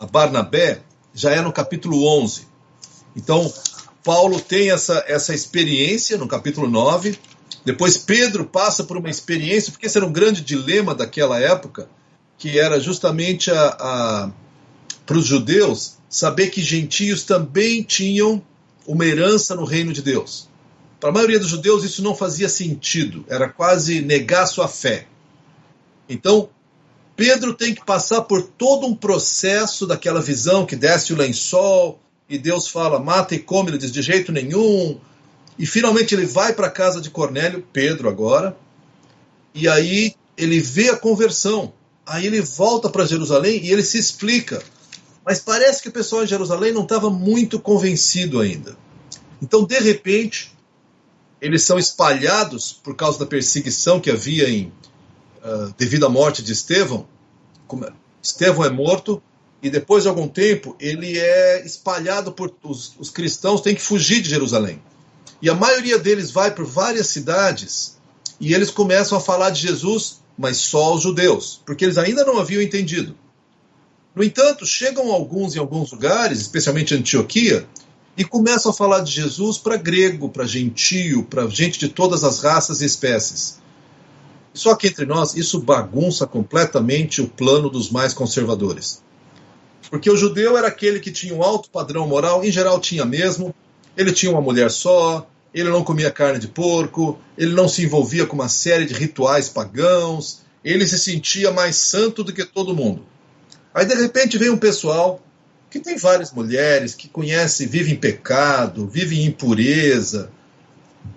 a 0.00 0.06
Barnabé, 0.06 0.82
já 1.14 1.32
é 1.32 1.40
no 1.40 1.52
capítulo 1.52 2.06
11. 2.06 2.46
Então, 3.16 3.52
Paulo 4.04 4.40
tem 4.40 4.70
essa, 4.70 5.04
essa 5.06 5.34
experiência 5.34 6.16
no 6.16 6.28
capítulo 6.28 6.68
9. 6.68 7.18
Depois, 7.64 7.96
Pedro 7.96 8.44
passa 8.44 8.84
por 8.84 8.96
uma 8.96 9.10
experiência, 9.10 9.72
porque 9.72 9.86
esse 9.86 9.98
era 9.98 10.06
um 10.06 10.12
grande 10.12 10.40
dilema 10.40 10.94
daquela 10.94 11.38
época, 11.38 11.88
que 12.38 12.58
era 12.58 12.78
justamente 12.78 13.50
a, 13.50 14.30
para 15.04 15.18
os 15.18 15.26
judeus 15.26 15.98
saber 16.08 16.48
que 16.48 16.62
gentios 16.62 17.24
também 17.24 17.82
tinham 17.82 18.42
uma 18.86 19.04
herança 19.04 19.54
no 19.54 19.64
reino 19.64 19.92
de 19.92 20.02
Deus. 20.02 20.47
Para 21.00 21.10
a 21.10 21.12
maioria 21.12 21.38
dos 21.38 21.48
judeus, 21.48 21.84
isso 21.84 22.02
não 22.02 22.14
fazia 22.14 22.48
sentido, 22.48 23.24
era 23.28 23.48
quase 23.48 24.00
negar 24.00 24.46
sua 24.46 24.66
fé. 24.66 25.06
Então, 26.08 26.48
Pedro 27.14 27.54
tem 27.54 27.74
que 27.74 27.84
passar 27.84 28.22
por 28.22 28.42
todo 28.42 28.86
um 28.86 28.94
processo 28.94 29.86
daquela 29.86 30.20
visão 30.20 30.66
que 30.66 30.76
desce 30.76 31.12
o 31.12 31.16
lençol 31.16 32.00
e 32.28 32.38
Deus 32.38 32.68
fala, 32.68 32.98
mata 32.98 33.34
e 33.34 33.38
come, 33.38 33.70
ele 33.70 33.78
diz 33.78 33.92
de 33.92 34.02
jeito 34.02 34.32
nenhum. 34.32 35.00
E 35.58 35.66
finalmente 35.66 36.14
ele 36.14 36.26
vai 36.26 36.52
para 36.52 36.68
a 36.68 36.70
casa 36.70 37.00
de 37.00 37.10
Cornélio, 37.10 37.64
Pedro 37.72 38.08
agora, 38.08 38.56
e 39.54 39.66
aí 39.66 40.14
ele 40.36 40.60
vê 40.60 40.90
a 40.90 40.96
conversão. 40.96 41.72
Aí 42.06 42.26
ele 42.26 42.40
volta 42.40 42.88
para 42.88 43.04
Jerusalém 43.04 43.60
e 43.64 43.70
ele 43.70 43.82
se 43.82 43.98
explica. 43.98 44.62
Mas 45.24 45.40
parece 45.40 45.82
que 45.82 45.88
o 45.88 45.92
pessoal 45.92 46.24
em 46.24 46.28
Jerusalém 46.28 46.72
não 46.72 46.84
estava 46.84 47.10
muito 47.10 47.58
convencido 47.58 48.40
ainda. 48.40 48.76
Então, 49.42 49.64
de 49.64 49.78
repente, 49.78 50.56
eles 51.40 51.62
são 51.62 51.78
espalhados 51.78 52.72
por 52.72 52.94
causa 52.94 53.18
da 53.18 53.26
perseguição 53.26 54.00
que 54.00 54.10
havia 54.10 54.48
em, 54.48 54.72
uh, 55.44 55.72
devido 55.76 56.06
à 56.06 56.08
morte 56.08 56.42
de 56.42 56.52
Estevão, 56.52 57.06
Estevão 58.22 58.64
é 58.64 58.70
morto 58.70 59.22
e 59.62 59.70
depois 59.70 60.02
de 60.02 60.08
algum 60.08 60.28
tempo 60.28 60.76
ele 60.80 61.18
é 61.18 61.64
espalhado 61.64 62.32
por 62.32 62.52
os, 62.62 62.94
os 62.98 63.10
cristãos 63.10 63.60
têm 63.60 63.74
que 63.74 63.82
fugir 63.82 64.20
de 64.20 64.30
Jerusalém 64.30 64.80
e 65.40 65.48
a 65.48 65.54
maioria 65.54 65.98
deles 65.98 66.30
vai 66.30 66.50
por 66.50 66.64
várias 66.64 67.08
cidades 67.08 67.96
e 68.40 68.54
eles 68.54 68.70
começam 68.70 69.18
a 69.18 69.20
falar 69.20 69.50
de 69.50 69.60
Jesus, 69.60 70.20
mas 70.36 70.56
só 70.56 70.94
os 70.94 71.02
judeus, 71.02 71.60
porque 71.64 71.84
eles 71.84 71.98
ainda 71.98 72.24
não 72.24 72.38
haviam 72.38 72.62
entendido. 72.62 73.16
No 74.14 74.22
entanto, 74.22 74.66
chegam 74.66 75.12
alguns 75.12 75.54
em 75.54 75.58
alguns 75.58 75.92
lugares, 75.92 76.40
especialmente 76.40 76.94
Antioquia, 76.94 77.68
e 78.18 78.24
começam 78.24 78.72
a 78.72 78.74
falar 78.74 79.00
de 79.00 79.12
Jesus 79.12 79.58
para 79.58 79.76
grego, 79.76 80.28
para 80.28 80.44
gentio, 80.44 81.22
para 81.22 81.46
gente 81.46 81.78
de 81.78 81.88
todas 81.88 82.24
as 82.24 82.42
raças 82.42 82.80
e 82.80 82.84
espécies. 82.84 83.60
Só 84.52 84.74
que 84.74 84.88
entre 84.88 85.06
nós, 85.06 85.36
isso 85.36 85.60
bagunça 85.60 86.26
completamente 86.26 87.22
o 87.22 87.28
plano 87.28 87.70
dos 87.70 87.92
mais 87.92 88.12
conservadores. 88.12 89.00
Porque 89.88 90.10
o 90.10 90.16
judeu 90.16 90.58
era 90.58 90.66
aquele 90.66 90.98
que 90.98 91.12
tinha 91.12 91.32
um 91.32 91.44
alto 91.44 91.70
padrão 91.70 92.08
moral, 92.08 92.44
em 92.44 92.50
geral 92.50 92.80
tinha 92.80 93.04
mesmo, 93.04 93.54
ele 93.96 94.12
tinha 94.12 94.32
uma 94.32 94.40
mulher 94.40 94.68
só, 94.68 95.24
ele 95.54 95.70
não 95.70 95.84
comia 95.84 96.10
carne 96.10 96.40
de 96.40 96.48
porco, 96.48 97.16
ele 97.38 97.54
não 97.54 97.68
se 97.68 97.84
envolvia 97.84 98.26
com 98.26 98.34
uma 98.34 98.48
série 98.48 98.84
de 98.84 98.94
rituais 98.94 99.48
pagãos, 99.48 100.40
ele 100.64 100.88
se 100.88 100.98
sentia 100.98 101.52
mais 101.52 101.76
santo 101.76 102.24
do 102.24 102.32
que 102.32 102.44
todo 102.44 102.74
mundo. 102.74 103.06
Aí 103.72 103.86
de 103.86 103.94
repente 103.94 104.36
vem 104.36 104.50
um 104.50 104.58
pessoal 104.58 105.22
que 105.70 105.80
tem 105.80 105.96
várias 105.96 106.32
mulheres, 106.32 106.94
que 106.94 107.08
conhece, 107.08 107.66
vive 107.66 107.92
em 107.92 107.96
pecado, 107.96 108.86
vive 108.86 109.20
em 109.20 109.26
impureza. 109.26 110.30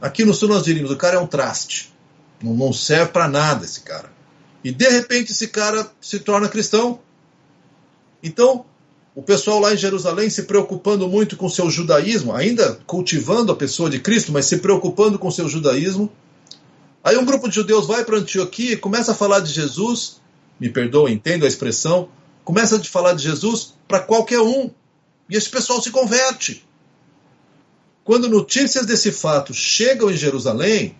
Aqui 0.01 0.25
no 0.25 0.33
sul 0.33 0.49
nós 0.49 0.63
diríamos, 0.63 0.91
o 0.91 0.97
cara 0.97 1.15
é 1.15 1.19
um 1.19 1.27
traste. 1.27 1.91
Não, 2.41 2.53
não 2.53 2.73
serve 2.73 3.11
para 3.11 3.27
nada 3.27 3.65
esse 3.65 3.81
cara. 3.81 4.11
E 4.63 4.71
de 4.71 4.87
repente 4.89 5.31
esse 5.31 5.47
cara 5.47 5.89
se 5.99 6.19
torna 6.19 6.49
cristão. 6.49 6.99
Então, 8.21 8.65
o 9.15 9.21
pessoal 9.21 9.59
lá 9.59 9.73
em 9.73 9.77
Jerusalém 9.77 10.29
se 10.29 10.43
preocupando 10.43 11.07
muito 11.07 11.35
com 11.35 11.49
seu 11.49 11.69
judaísmo, 11.69 12.33
ainda 12.33 12.79
cultivando 12.85 13.51
a 13.51 13.55
pessoa 13.55 13.89
de 13.89 13.99
Cristo, 13.99 14.31
mas 14.31 14.45
se 14.45 14.57
preocupando 14.57 15.17
com 15.17 15.31
seu 15.31 15.47
judaísmo. 15.49 16.11
Aí 17.03 17.17
um 17.17 17.25
grupo 17.25 17.49
de 17.49 17.55
judeus 17.55 17.87
vai 17.87 18.05
para 18.05 18.17
Antioquia 18.17 18.73
e 18.73 18.77
começa 18.77 19.11
a 19.11 19.15
falar 19.15 19.39
de 19.39 19.51
Jesus, 19.51 20.21
me 20.59 20.69
perdoa, 20.69 21.09
entendo 21.09 21.45
a 21.45 21.47
expressão, 21.47 22.09
começa 22.43 22.77
a 22.77 22.84
falar 22.84 23.13
de 23.13 23.23
Jesus 23.23 23.73
para 23.88 23.99
qualquer 23.99 24.39
um. 24.39 24.69
E 25.30 25.36
esse 25.36 25.49
pessoal 25.49 25.82
se 25.82 25.91
converte. 25.91 26.65
Quando 28.04 28.30
notícias 28.30 28.86
desse 28.86 29.12
fato 29.12 29.54
chegam 29.54 30.10
em 30.10 30.17
Jerusalém, 30.17 30.95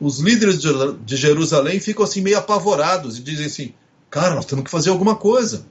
os 0.00 0.18
líderes 0.18 0.60
de 0.60 1.16
Jerusalém 1.16 1.78
ficam 1.78 2.04
assim 2.04 2.20
meio 2.20 2.38
apavorados 2.38 3.18
e 3.18 3.22
dizem 3.22 3.46
assim: 3.46 3.74
cara, 4.10 4.34
nós 4.34 4.46
temos 4.46 4.64
que 4.64 4.70
fazer 4.70 4.90
alguma 4.90 5.14
coisa. 5.14 5.64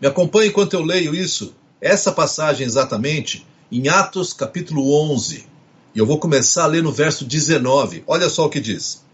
Me 0.00 0.08
acompanhe 0.08 0.48
enquanto 0.48 0.74
eu 0.74 0.82
leio 0.82 1.14
isso, 1.14 1.54
essa 1.80 2.10
passagem 2.10 2.66
exatamente, 2.66 3.46
em 3.70 3.88
Atos 3.88 4.32
capítulo 4.32 4.92
11. 5.12 5.46
E 5.94 5.98
eu 5.98 6.06
vou 6.06 6.18
começar 6.18 6.64
a 6.64 6.66
ler 6.66 6.82
no 6.82 6.90
verso 6.90 7.24
19. 7.24 8.02
Olha 8.06 8.30
só 8.30 8.46
o 8.46 8.50
que 8.50 8.60
diz. 8.60 9.04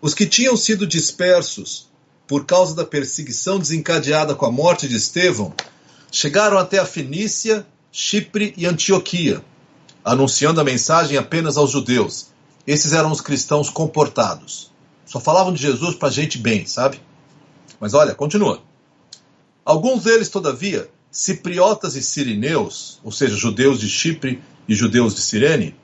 Os 0.00 0.14
que 0.14 0.24
tinham 0.24 0.56
sido 0.56 0.86
dispersos 0.86 1.89
por 2.30 2.46
causa 2.46 2.76
da 2.76 2.84
perseguição 2.84 3.58
desencadeada 3.58 4.36
com 4.36 4.46
a 4.46 4.52
morte 4.52 4.86
de 4.86 4.94
Estevão 4.94 5.52
chegaram 6.12 6.58
até 6.58 6.78
a 6.78 6.84
Fenícia, 6.84 7.66
Chipre 7.90 8.54
e 8.56 8.66
Antioquia, 8.66 9.44
anunciando 10.04 10.60
a 10.60 10.64
mensagem 10.64 11.18
apenas 11.18 11.56
aos 11.56 11.72
judeus. 11.72 12.28
Esses 12.64 12.92
eram 12.92 13.10
os 13.10 13.20
cristãos 13.20 13.68
comportados. 13.68 14.70
Só 15.04 15.18
falavam 15.18 15.52
de 15.52 15.60
Jesus 15.60 15.96
para 15.96 16.08
gente 16.08 16.38
bem, 16.38 16.64
sabe? 16.66 17.00
Mas 17.80 17.94
olha, 17.94 18.14
continua. 18.14 18.62
Alguns 19.64 20.04
deles, 20.04 20.28
todavia, 20.28 20.88
cipriotas 21.10 21.96
e 21.96 22.02
sirineus, 22.02 23.00
ou 23.02 23.10
seja, 23.10 23.34
judeus 23.34 23.80
de 23.80 23.88
Chipre 23.88 24.40
e 24.68 24.74
judeus 24.76 25.16
de 25.16 25.20
Cirene, 25.20 25.74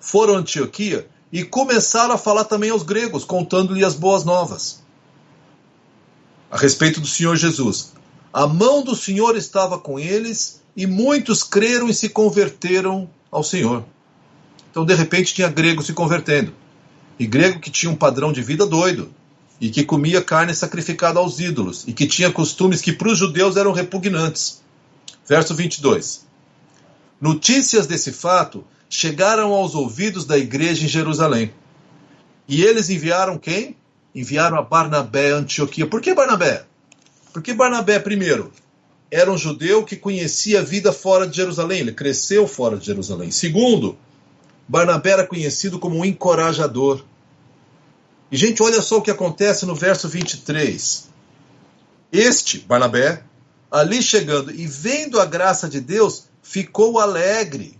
foram 0.00 0.36
a 0.36 0.38
Antioquia 0.38 1.06
e 1.30 1.44
começaram 1.44 2.14
a 2.14 2.18
falar 2.18 2.44
também 2.44 2.70
aos 2.70 2.84
gregos, 2.84 3.22
contando-lhe 3.22 3.84
as 3.84 3.94
boas 3.94 4.24
novas 4.24 4.79
a 6.50 6.58
respeito 6.58 7.00
do 7.00 7.06
Senhor 7.06 7.36
Jesus. 7.36 7.92
A 8.32 8.46
mão 8.46 8.82
do 8.82 8.96
Senhor 8.96 9.36
estava 9.36 9.78
com 9.78 9.98
eles 9.98 10.60
e 10.76 10.86
muitos 10.86 11.42
creram 11.42 11.88
e 11.88 11.94
se 11.94 12.08
converteram 12.08 13.08
ao 13.30 13.44
Senhor. 13.44 13.84
Então, 14.70 14.84
de 14.84 14.94
repente, 14.94 15.34
tinha 15.34 15.48
grego 15.48 15.82
se 15.82 15.92
convertendo. 15.92 16.52
E 17.18 17.26
grego 17.26 17.60
que 17.60 17.70
tinha 17.70 17.90
um 17.90 17.96
padrão 17.96 18.32
de 18.32 18.40
vida 18.40 18.66
doido, 18.66 19.12
e 19.60 19.68
que 19.68 19.84
comia 19.84 20.22
carne 20.22 20.54
sacrificada 20.54 21.18
aos 21.18 21.38
ídolos, 21.38 21.84
e 21.86 21.92
que 21.92 22.06
tinha 22.06 22.32
costumes 22.32 22.80
que 22.80 22.92
para 22.92 23.10
os 23.10 23.18
judeus 23.18 23.56
eram 23.56 23.72
repugnantes. 23.72 24.62
Verso 25.28 25.54
22. 25.54 26.24
Notícias 27.20 27.86
desse 27.86 28.10
fato 28.12 28.64
chegaram 28.88 29.52
aos 29.52 29.74
ouvidos 29.74 30.24
da 30.24 30.38
igreja 30.38 30.84
em 30.84 30.88
Jerusalém. 30.88 31.52
E 32.48 32.62
eles 32.62 32.88
enviaram 32.88 33.38
quem? 33.38 33.76
Enviaram 34.14 34.58
a 34.58 34.62
Barnabé 34.62 35.32
a 35.32 35.36
Antioquia. 35.36 35.86
Por 35.86 36.00
que 36.00 36.14
Barnabé? 36.14 36.64
Porque 37.32 37.54
Barnabé, 37.54 37.98
primeiro, 37.98 38.52
era 39.10 39.30
um 39.30 39.38
judeu 39.38 39.84
que 39.84 39.96
conhecia 39.96 40.60
a 40.60 40.64
vida 40.64 40.92
fora 40.92 41.26
de 41.26 41.36
Jerusalém, 41.36 41.80
ele 41.80 41.92
cresceu 41.92 42.46
fora 42.46 42.76
de 42.76 42.86
Jerusalém. 42.86 43.30
Segundo, 43.30 43.98
Barnabé 44.68 45.10
era 45.10 45.26
conhecido 45.26 45.78
como 45.78 45.96
um 45.96 46.04
encorajador. 46.04 47.04
E, 48.30 48.36
gente, 48.36 48.62
olha 48.62 48.80
só 48.80 48.98
o 48.98 49.02
que 49.02 49.10
acontece 49.10 49.66
no 49.66 49.74
verso 49.74 50.08
23. 50.08 51.08
Este, 52.12 52.60
Barnabé, 52.60 53.24
ali 53.70 54.00
chegando 54.02 54.52
e 54.52 54.66
vendo 54.66 55.20
a 55.20 55.26
graça 55.26 55.68
de 55.68 55.80
Deus, 55.80 56.28
ficou 56.42 57.00
alegre. 57.00 57.78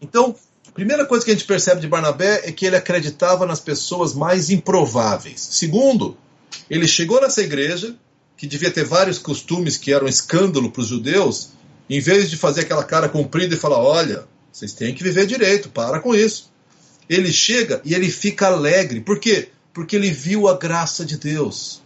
Então, 0.00 0.34
primeira 0.80 1.04
coisa 1.04 1.22
que 1.22 1.30
a 1.30 1.34
gente 1.34 1.44
percebe 1.44 1.78
de 1.82 1.86
Barnabé 1.86 2.40
é 2.42 2.52
que 2.52 2.64
ele 2.64 2.74
acreditava 2.74 3.44
nas 3.44 3.60
pessoas 3.60 4.14
mais 4.14 4.48
improváveis. 4.48 5.38
Segundo, 5.52 6.16
ele 6.70 6.88
chegou 6.88 7.20
nessa 7.20 7.42
igreja, 7.42 7.94
que 8.34 8.46
devia 8.46 8.70
ter 8.70 8.84
vários 8.84 9.18
costumes 9.18 9.76
que 9.76 9.92
eram 9.92 10.08
escândalo 10.08 10.70
para 10.70 10.80
os 10.80 10.88
judeus, 10.88 11.50
em 11.90 12.00
vez 12.00 12.30
de 12.30 12.36
fazer 12.38 12.62
aquela 12.62 12.82
cara 12.82 13.10
comprida 13.10 13.54
e 13.54 13.58
falar: 13.58 13.78
olha, 13.78 14.24
vocês 14.50 14.72
têm 14.72 14.94
que 14.94 15.02
viver 15.02 15.26
direito, 15.26 15.68
para 15.68 16.00
com 16.00 16.14
isso. 16.14 16.50
Ele 17.10 17.30
chega 17.30 17.82
e 17.84 17.94
ele 17.94 18.08
fica 18.08 18.46
alegre. 18.46 19.02
Por 19.02 19.20
quê? 19.20 19.50
Porque 19.74 19.96
ele 19.96 20.10
viu 20.10 20.48
a 20.48 20.56
graça 20.56 21.04
de 21.04 21.18
Deus. 21.18 21.82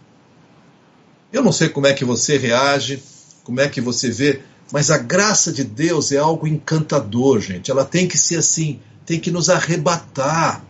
Eu 1.33 1.43
não 1.43 1.51
sei 1.51 1.67
como 1.67 1.87
é 1.87 1.93
que 1.93 2.05
você 2.05 2.37
reage, 2.37 3.03
como 3.43 3.59
é 3.59 3.67
que 3.67 3.81
você 3.81 4.09
vê, 4.09 4.41
mas 4.71 4.89
a 4.89 4.97
graça 4.97 5.51
de 5.51 5.63
Deus 5.63 6.11
é 6.11 6.17
algo 6.17 6.47
encantador, 6.47 7.39
gente. 7.39 7.69
Ela 7.69 7.85
tem 7.85 8.07
que 8.07 8.17
ser 8.17 8.37
assim, 8.37 8.79
tem 9.05 9.19
que 9.19 9.31
nos 9.31 9.49
arrebatar. 9.49 10.63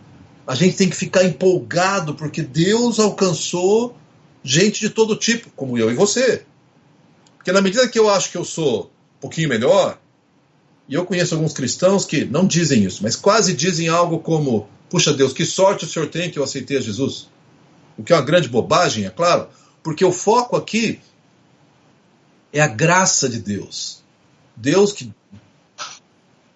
A 0.46 0.54
gente 0.54 0.76
tem 0.76 0.88
que 0.88 0.96
ficar 0.96 1.24
empolgado 1.24 2.14
porque 2.14 2.42
Deus 2.42 2.98
alcançou 3.00 3.96
gente 4.42 4.80
de 4.80 4.90
todo 4.90 5.16
tipo, 5.16 5.50
como 5.56 5.76
eu 5.76 5.90
e 5.90 5.94
você. 5.94 6.44
Porque 7.36 7.50
na 7.50 7.60
medida 7.60 7.88
que 7.88 7.98
eu 7.98 8.08
acho 8.08 8.30
que 8.30 8.36
eu 8.36 8.44
sou 8.44 8.84
um 8.84 9.20
pouquinho 9.20 9.48
melhor, 9.48 9.98
e 10.88 10.94
eu 10.94 11.04
conheço 11.04 11.34
alguns 11.34 11.52
cristãos 11.52 12.04
que 12.04 12.24
não 12.24 12.46
dizem 12.46 12.84
isso, 12.84 13.02
mas 13.02 13.16
quase 13.16 13.54
dizem 13.54 13.88
algo 13.88 14.20
como: 14.20 14.68
Puxa 14.88 15.12
Deus, 15.12 15.32
que 15.32 15.44
sorte 15.44 15.84
o 15.84 15.88
senhor 15.88 16.08
tem 16.08 16.30
que 16.30 16.38
eu 16.38 16.44
aceitei 16.44 16.78
a 16.78 16.80
Jesus. 16.80 17.28
O 17.98 18.04
que 18.04 18.12
é 18.12 18.16
uma 18.16 18.22
grande 18.22 18.48
bobagem, 18.48 19.04
é 19.04 19.10
claro, 19.10 19.48
porque 19.82 20.04
o 20.04 20.12
foco 20.12 20.56
aqui 20.56 21.00
é 22.58 22.62
a 22.62 22.66
graça 22.66 23.28
de 23.28 23.38
Deus. 23.38 24.02
Deus 24.56 24.92
que 24.92 25.12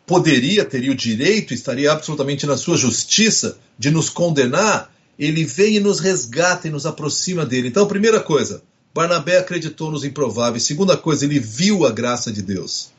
poderia, 0.06 0.64
teria 0.64 0.90
o 0.90 0.94
direito, 0.94 1.52
estaria 1.52 1.92
absolutamente 1.92 2.46
na 2.46 2.56
sua 2.56 2.76
justiça 2.76 3.58
de 3.78 3.90
nos 3.90 4.08
condenar, 4.08 4.92
ele 5.18 5.44
vem 5.44 5.76
e 5.76 5.80
nos 5.80 6.00
resgata 6.00 6.66
e 6.66 6.70
nos 6.70 6.86
aproxima 6.86 7.44
dele. 7.44 7.68
Então, 7.68 7.86
primeira 7.86 8.18
coisa, 8.18 8.62
Barnabé 8.94 9.38
acreditou 9.38 9.90
nos 9.90 10.02
improváveis. 10.02 10.64
Segunda 10.64 10.96
coisa, 10.96 11.26
ele 11.26 11.38
viu 11.38 11.84
a 11.84 11.90
graça 11.90 12.32
de 12.32 12.40
Deus. 12.40 12.90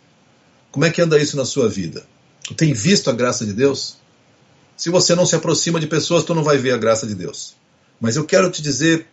Como 0.71 0.85
é 0.85 0.91
que 0.91 1.01
anda 1.01 1.19
isso 1.19 1.35
na 1.35 1.43
sua 1.43 1.67
vida? 1.67 2.05
Tem 2.55 2.71
visto 2.71 3.09
a 3.09 3.13
graça 3.13 3.45
de 3.45 3.53
Deus? 3.53 3.97
Se 4.77 4.91
você 4.91 5.15
não 5.15 5.25
se 5.25 5.35
aproxima 5.35 5.79
de 5.79 5.87
pessoas, 5.87 6.23
tu 6.23 6.35
não 6.35 6.43
vai 6.43 6.59
ver 6.59 6.73
a 6.73 6.77
graça 6.77 7.07
de 7.07 7.15
Deus. 7.15 7.55
Mas 7.99 8.15
eu 8.15 8.25
quero 8.25 8.49
te 8.51 8.61
dizer 8.61 9.07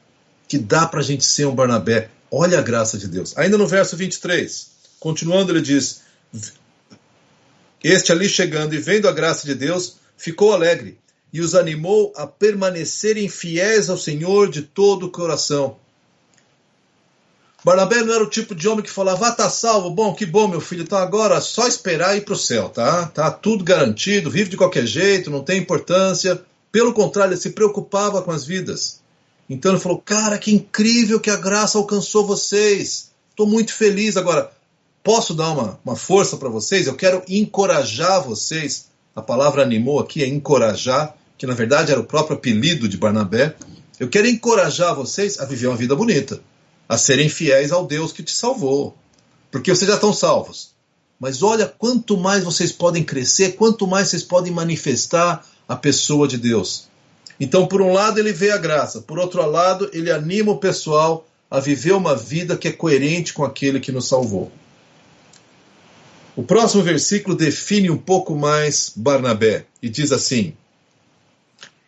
que 0.47 0.59
dá 0.59 0.87
para 0.87 1.01
a 1.01 1.03
gente 1.03 1.25
ser 1.25 1.47
um 1.47 1.55
Barnabé. 1.55 2.11
Olha 2.31 2.59
a 2.59 2.63
graça 2.63 2.99
de 2.99 3.09
Deus. 3.09 3.37
Ainda 3.37 3.57
no 3.57 3.67
verso 3.67 3.97
23, 3.97 4.71
continuando, 5.01 5.53
ele 5.53 5.61
diz: 5.61 6.03
Este 7.83 8.13
ali 8.13 8.29
chegando 8.29 8.75
e 8.75 8.79
vendo 8.79 9.09
a 9.09 9.13
graça 9.13 9.47
de 9.47 9.55
Deus, 9.55 9.97
ficou 10.17 10.53
alegre 10.53 10.99
e 11.33 11.41
os 11.41 11.55
animou 11.55 12.13
a 12.17 12.27
permanecerem 12.27 13.29
fiéis 13.29 13.91
ao 13.91 13.99
Senhor 13.99 14.51
de 14.51 14.63
todo 14.63 15.07
o 15.07 15.11
coração 15.11 15.77
Barnabé 17.65 18.03
não 18.03 18.15
era 18.15 18.23
o 18.23 18.31
tipo 18.31 18.55
de 18.55 18.69
homem 18.69 18.85
que 18.85 18.91
falava, 18.91 19.27
ah, 19.27 19.33
tá 19.33 19.51
salvo, 19.51 19.91
bom, 19.91 20.15
que 20.15 20.25
bom, 20.25 20.47
meu 20.47 20.61
filho, 20.61 20.83
então 20.83 20.97
agora 20.97 21.35
é 21.35 21.41
só 21.41 21.67
esperar 21.67 22.17
ir 22.17 22.21
para 22.21 22.35
o 22.35 22.39
céu, 22.39 22.69
tá? 22.69 23.07
Tá 23.07 23.31
tudo 23.31 23.65
garantido, 23.65 24.31
vive 24.31 24.49
de 24.49 24.57
qualquer 24.57 24.87
jeito, 24.87 25.31
não 25.31 25.43
tem 25.43 25.59
importância. 25.59 26.41
Pelo 26.71 26.95
contrário, 26.95 27.33
ele 27.33 27.41
se 27.41 27.51
preocupava 27.51 28.23
com 28.23 28.31
as 28.31 28.47
vidas. 28.47 29.01
Então 29.49 29.73
ele 29.73 29.81
falou, 29.81 29.99
cara, 29.99 30.39
que 30.39 30.53
incrível 30.53 31.21
que 31.21 31.31
a 31.31 31.37
graça 31.37 31.79
alcançou 31.79 32.27
vocês. 32.27 33.11
Estou 33.31 33.47
muito 33.47 33.73
feliz. 33.73 34.17
Agora, 34.17 34.51
posso 35.03 35.35
dar 35.35 35.51
uma, 35.51 35.81
uma 35.85 35.97
força 35.97 36.37
para 36.37 36.49
vocês? 36.49 36.87
Eu 36.87 36.95
quero 36.95 37.23
encorajar 37.29 38.23
vocês. 38.23 38.89
A 39.17 39.23
palavra 39.23 39.63
animou 39.63 39.99
aqui 40.01 40.23
é 40.23 40.27
encorajar, 40.27 41.17
que 41.37 41.47
na 41.47 41.55
verdade 41.55 41.91
era 41.91 42.01
o 42.01 42.05
próprio 42.05 42.37
apelido 42.37 42.89
de 42.89 42.97
Barnabé. 42.97 43.55
Eu 43.99 44.09
quero 44.09 44.29
encorajar 44.29 44.95
vocês 44.95 45.39
a 45.41 45.45
viver 45.45 45.67
uma 45.67 45.77
vida 45.77 45.97
bonita 45.97 46.41
a 46.89 46.97
serem 46.97 47.29
fiéis 47.29 47.71
ao 47.71 47.87
Deus 47.87 48.13
que 48.13 48.23
te 48.23 48.33
salvou. 48.33 48.97
Porque 49.51 49.75
vocês 49.75 49.89
já 49.89 49.97
estão 49.97 50.13
salvos. 50.13 50.71
Mas 51.21 51.43
olha 51.43 51.67
quanto 51.67 52.17
mais 52.17 52.45
vocês 52.45 52.73
podem 52.73 53.05
crescer, 53.05 53.57
quanto 53.57 53.87
mais 53.87 54.09
vocês 54.09 54.23
podem 54.23 54.53
manifestar 54.53 55.45
a 55.69 55.77
pessoa 55.77 56.27
de 56.27 56.39
Deus. 56.39 56.89
Então, 57.41 57.67
por 57.67 57.81
um 57.81 57.93
lado, 57.93 58.19
ele 58.19 58.33
vê 58.33 58.51
a 58.51 58.57
graça, 58.57 59.01
por 59.01 59.19
outro 59.19 59.45
lado, 59.49 59.89
ele 59.93 60.11
anima 60.11 60.53
o 60.53 60.59
pessoal 60.59 61.27
a 61.51 61.61
viver 61.61 61.93
uma 61.93 62.15
vida 62.15 62.57
que 62.57 62.69
é 62.69 62.73
coerente 62.73 63.33
com 63.33 63.45
aquele 63.45 63.81
que 63.81 63.93
nos 63.93 64.09
salvou. 64.09 64.51
O 66.37 66.43
próximo 66.43 66.83
versículo 66.83 67.37
define 67.37 67.91
um 67.91 67.97
pouco 67.97 68.37
mais 68.37 68.93
Barnabé 68.95 69.67
e 69.83 69.89
diz 69.89 70.13
assim: 70.13 70.55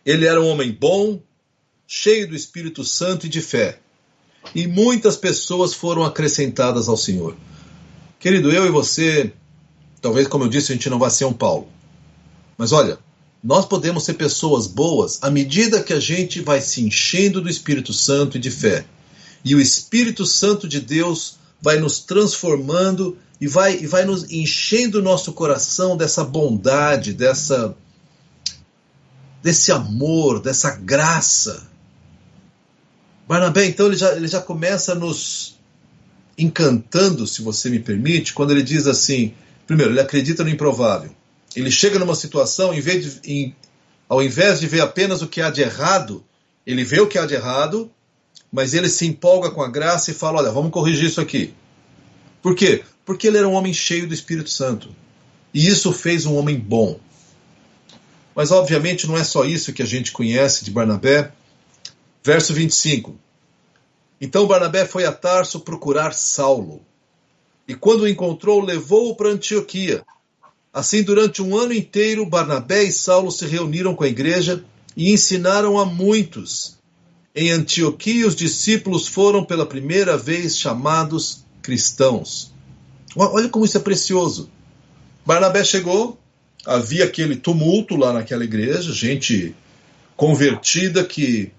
Ele 0.04 0.26
era 0.26 0.40
um 0.40 0.48
homem 0.48 0.72
bom, 0.72 1.20
cheio 1.86 2.28
do 2.28 2.34
Espírito 2.34 2.84
Santo 2.84 3.26
e 3.26 3.28
de 3.28 3.40
fé 3.40 3.78
e 4.54 4.66
muitas 4.66 5.16
pessoas 5.16 5.74
foram 5.74 6.04
acrescentadas 6.04 6.88
ao 6.88 6.96
Senhor. 6.96 7.36
Querido, 8.18 8.50
eu 8.50 8.66
e 8.66 8.70
você, 8.70 9.32
talvez 10.00 10.26
como 10.26 10.44
eu 10.44 10.48
disse, 10.48 10.72
a 10.72 10.74
gente 10.74 10.90
não 10.90 10.98
vai 10.98 11.10
ser 11.10 11.24
um 11.24 11.32
Paulo. 11.32 11.68
Mas 12.56 12.72
olha, 12.72 12.98
nós 13.42 13.64
podemos 13.64 14.04
ser 14.04 14.14
pessoas 14.14 14.66
boas 14.66 15.18
à 15.22 15.30
medida 15.30 15.82
que 15.82 15.92
a 15.92 16.00
gente 16.00 16.40
vai 16.40 16.60
se 16.60 16.82
enchendo 16.82 17.40
do 17.40 17.48
Espírito 17.48 17.92
Santo 17.92 18.36
e 18.36 18.40
de 18.40 18.50
fé. 18.50 18.84
E 19.44 19.54
o 19.54 19.60
Espírito 19.60 20.26
Santo 20.26 20.68
de 20.68 20.80
Deus 20.80 21.36
vai 21.60 21.78
nos 21.78 22.00
transformando 22.00 23.16
e 23.40 23.46
vai, 23.46 23.78
e 23.78 23.86
vai 23.86 24.04
nos 24.04 24.30
enchendo 24.30 24.98
o 24.98 25.02
nosso 25.02 25.32
coração 25.32 25.96
dessa 25.96 26.24
bondade, 26.24 27.12
dessa 27.12 27.74
desse 29.42 29.72
amor, 29.72 30.42
dessa 30.42 30.76
graça 30.76 31.70
Barnabé, 33.30 33.64
então, 33.66 33.86
ele 33.86 33.94
já, 33.94 34.12
ele 34.16 34.26
já 34.26 34.40
começa 34.40 34.92
nos 34.92 35.56
encantando, 36.36 37.28
se 37.28 37.42
você 37.42 37.70
me 37.70 37.78
permite, 37.78 38.32
quando 38.32 38.50
ele 38.50 38.60
diz 38.60 38.88
assim: 38.88 39.32
primeiro, 39.68 39.92
ele 39.92 40.00
acredita 40.00 40.42
no 40.42 40.50
improvável. 40.50 41.12
Ele 41.54 41.70
chega 41.70 41.98
numa 41.98 42.14
situação, 42.14 42.72
em 42.72 42.80
vez 42.80 43.20
de, 43.20 43.32
em, 43.32 43.56
ao 44.08 44.22
invés 44.22 44.60
de 44.60 44.66
ver 44.66 44.80
apenas 44.80 45.22
o 45.22 45.28
que 45.28 45.40
há 45.40 45.50
de 45.50 45.62
errado, 45.62 46.24
ele 46.66 46.84
vê 46.84 47.00
o 47.00 47.06
que 47.06 47.18
há 47.18 47.26
de 47.26 47.34
errado, 47.34 47.90
mas 48.52 48.74
ele 48.74 48.88
se 48.88 49.06
empolga 49.06 49.50
com 49.50 49.62
a 49.62 49.68
graça 49.68 50.10
e 50.10 50.14
fala: 50.14 50.38
olha, 50.38 50.50
vamos 50.50 50.70
corrigir 50.70 51.06
isso 51.06 51.20
aqui. 51.20 51.54
Por 52.42 52.54
quê? 52.54 52.84
Porque 53.04 53.26
ele 53.26 53.38
era 53.38 53.48
um 53.48 53.54
homem 53.54 53.72
cheio 53.72 54.06
do 54.06 54.14
Espírito 54.14 54.50
Santo. 54.50 54.94
E 55.52 55.66
isso 55.66 55.92
fez 55.92 56.26
um 56.26 56.36
homem 56.36 56.58
bom. 56.58 56.98
Mas 58.34 58.50
obviamente 58.50 59.06
não 59.06 59.16
é 59.16 59.24
só 59.24 59.44
isso 59.44 59.72
que 59.72 59.82
a 59.82 59.86
gente 59.86 60.12
conhece 60.12 60.64
de 60.64 60.70
Barnabé. 60.70 61.32
Verso 62.22 62.52
25. 62.54 63.18
Então 64.20 64.46
Barnabé 64.46 64.84
foi 64.84 65.04
a 65.04 65.12
Tarso 65.12 65.60
procurar 65.60 66.12
Saulo. 66.12 66.82
E 67.66 67.74
quando 67.74 68.02
o 68.02 68.08
encontrou, 68.08 68.60
levou-o 68.60 69.14
para 69.14 69.30
Antioquia. 69.30 70.04
Assim, 70.72 71.02
durante 71.02 71.42
um 71.42 71.56
ano 71.56 71.72
inteiro, 71.72 72.24
Barnabé 72.24 72.84
e 72.84 72.92
Saulo 72.92 73.30
se 73.30 73.44
reuniram 73.46 73.94
com 73.94 74.04
a 74.04 74.08
igreja 74.08 74.64
e 74.96 75.12
ensinaram 75.12 75.78
a 75.78 75.84
muitos. 75.84 76.78
Em 77.34 77.50
Antioquia, 77.50 78.26
os 78.26 78.36
discípulos 78.36 79.06
foram 79.06 79.44
pela 79.44 79.66
primeira 79.66 80.16
vez 80.16 80.56
chamados 80.56 81.44
cristãos. 81.62 82.52
Olha 83.16 83.48
como 83.48 83.64
isso 83.64 83.76
é 83.76 83.80
precioso. 83.80 84.48
Barnabé 85.26 85.64
chegou, 85.64 86.18
havia 86.64 87.04
aquele 87.04 87.36
tumulto 87.36 87.96
lá 87.96 88.12
naquela 88.12 88.44
igreja, 88.44 88.92
gente 88.92 89.54
convertida 90.16 91.04
que 91.04 91.52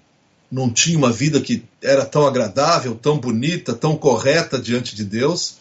não 0.52 0.70
tinha 0.70 0.98
uma 0.98 1.12
vida 1.12 1.40
que 1.42 1.64
era 1.82 2.06
tão 2.06 2.28
agradável, 2.28 2.94
tão 2.96 3.18
bonita, 3.18 3.74
tão 3.74 3.96
correta 3.96 4.60
diante 4.60 4.96
de 4.96 5.04
Deus. 5.04 5.56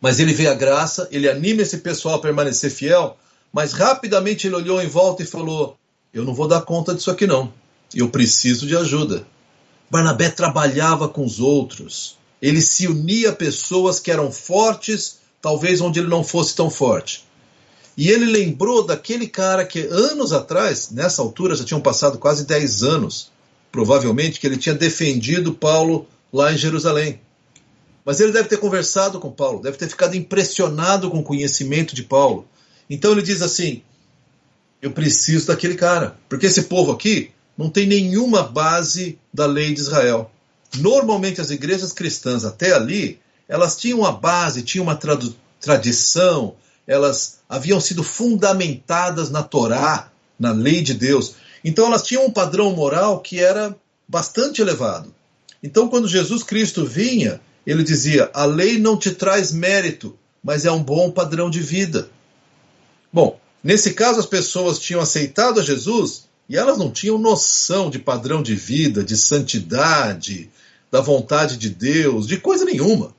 Mas 0.00 0.20
ele 0.20 0.32
vê 0.32 0.46
a 0.46 0.54
graça, 0.54 1.08
ele 1.10 1.28
anima 1.28 1.62
esse 1.62 1.78
pessoal 1.78 2.16
a 2.16 2.20
permanecer 2.20 2.70
fiel, 2.70 3.16
mas 3.52 3.72
rapidamente 3.72 4.46
ele 4.46 4.56
olhou 4.56 4.80
em 4.80 4.88
volta 4.88 5.22
e 5.22 5.26
falou: 5.26 5.76
Eu 6.12 6.24
não 6.24 6.34
vou 6.34 6.46
dar 6.46 6.62
conta 6.62 6.94
disso 6.94 7.10
aqui 7.10 7.26
não. 7.26 7.52
Eu 7.94 8.10
preciso 8.10 8.66
de 8.66 8.76
ajuda. 8.76 9.26
Barnabé 9.90 10.28
trabalhava 10.28 11.08
com 11.08 11.24
os 11.24 11.40
outros. 11.40 12.16
Ele 12.42 12.60
se 12.60 12.86
unia 12.86 13.30
a 13.30 13.34
pessoas 13.34 13.98
que 13.98 14.10
eram 14.10 14.30
fortes, 14.30 15.20
talvez 15.40 15.80
onde 15.80 16.00
ele 16.00 16.08
não 16.08 16.22
fosse 16.22 16.54
tão 16.54 16.68
forte. 16.68 17.24
E 17.96 18.10
ele 18.10 18.26
lembrou 18.26 18.84
daquele 18.84 19.26
cara 19.26 19.64
que 19.64 19.80
anos 19.80 20.32
atrás, 20.32 20.90
nessa 20.90 21.22
altura 21.22 21.56
já 21.56 21.64
tinham 21.64 21.80
passado 21.80 22.18
quase 22.18 22.44
10 22.44 22.82
anos, 22.82 23.32
provavelmente, 23.72 24.38
que 24.38 24.46
ele 24.46 24.58
tinha 24.58 24.74
defendido 24.74 25.54
Paulo 25.54 26.06
lá 26.30 26.52
em 26.52 26.58
Jerusalém. 26.58 27.20
Mas 28.06 28.20
ele 28.20 28.30
deve 28.30 28.48
ter 28.48 28.58
conversado 28.58 29.18
com 29.18 29.32
Paulo, 29.32 29.60
deve 29.60 29.76
ter 29.76 29.88
ficado 29.88 30.14
impressionado 30.14 31.10
com 31.10 31.18
o 31.18 31.24
conhecimento 31.24 31.92
de 31.92 32.04
Paulo. 32.04 32.46
Então 32.88 33.10
ele 33.10 33.20
diz 33.20 33.42
assim: 33.42 33.82
Eu 34.80 34.92
preciso 34.92 35.48
daquele 35.48 35.74
cara, 35.74 36.16
porque 36.28 36.46
esse 36.46 36.62
povo 36.62 36.92
aqui 36.92 37.32
não 37.58 37.68
tem 37.68 37.84
nenhuma 37.84 38.44
base 38.44 39.18
da 39.34 39.44
lei 39.44 39.74
de 39.74 39.80
Israel. 39.80 40.30
Normalmente 40.76 41.40
as 41.40 41.50
igrejas 41.50 41.92
cristãs 41.92 42.44
até 42.44 42.72
ali, 42.72 43.18
elas 43.48 43.76
tinham 43.76 43.98
uma 43.98 44.12
base, 44.12 44.62
tinham 44.62 44.84
uma 44.84 44.98
tradição, 45.60 46.54
elas 46.86 47.40
haviam 47.48 47.80
sido 47.80 48.04
fundamentadas 48.04 49.30
na 49.30 49.42
Torá, 49.42 50.12
na 50.38 50.52
lei 50.52 50.80
de 50.80 50.94
Deus. 50.94 51.34
Então 51.64 51.86
elas 51.86 52.04
tinham 52.04 52.26
um 52.26 52.30
padrão 52.30 52.70
moral 52.72 53.18
que 53.18 53.40
era 53.40 53.74
bastante 54.06 54.62
elevado. 54.62 55.12
Então 55.60 55.88
quando 55.88 56.06
Jesus 56.06 56.44
Cristo 56.44 56.86
vinha, 56.86 57.40
ele 57.66 57.82
dizia: 57.82 58.30
"A 58.32 58.44
lei 58.44 58.78
não 58.78 58.96
te 58.96 59.10
traz 59.10 59.52
mérito, 59.52 60.16
mas 60.42 60.64
é 60.64 60.70
um 60.70 60.82
bom 60.82 61.10
padrão 61.10 61.50
de 61.50 61.60
vida". 61.60 62.08
Bom, 63.12 63.40
nesse 63.62 63.94
caso 63.94 64.20
as 64.20 64.26
pessoas 64.26 64.78
tinham 64.78 65.00
aceitado 65.00 65.60
a 65.60 65.62
Jesus 65.62 66.26
e 66.48 66.56
elas 66.56 66.78
não 66.78 66.90
tinham 66.90 67.18
noção 67.18 67.90
de 67.90 67.98
padrão 67.98 68.42
de 68.42 68.54
vida, 68.54 69.02
de 69.02 69.16
santidade, 69.16 70.50
da 70.90 71.00
vontade 71.00 71.56
de 71.56 71.68
Deus, 71.68 72.26
de 72.26 72.36
coisa 72.36 72.64
nenhuma. 72.64 73.14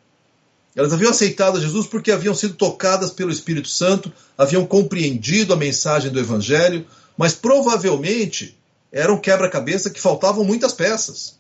Elas 0.76 0.94
haviam 0.94 1.10
aceitado 1.10 1.60
Jesus 1.60 1.88
porque 1.88 2.12
haviam 2.12 2.36
sido 2.36 2.54
tocadas 2.54 3.12
pelo 3.12 3.32
Espírito 3.32 3.68
Santo, 3.68 4.14
haviam 4.38 4.66
compreendido 4.66 5.52
a 5.52 5.58
mensagem 5.58 6.12
do 6.12 6.20
Evangelho, 6.20 6.86
mas 7.18 7.34
provavelmente 7.34 8.56
era 8.92 9.12
um 9.12 9.18
quebra-cabeça 9.18 9.90
que 9.90 10.00
faltavam 10.00 10.44
muitas 10.44 10.74
peças. 10.74 11.36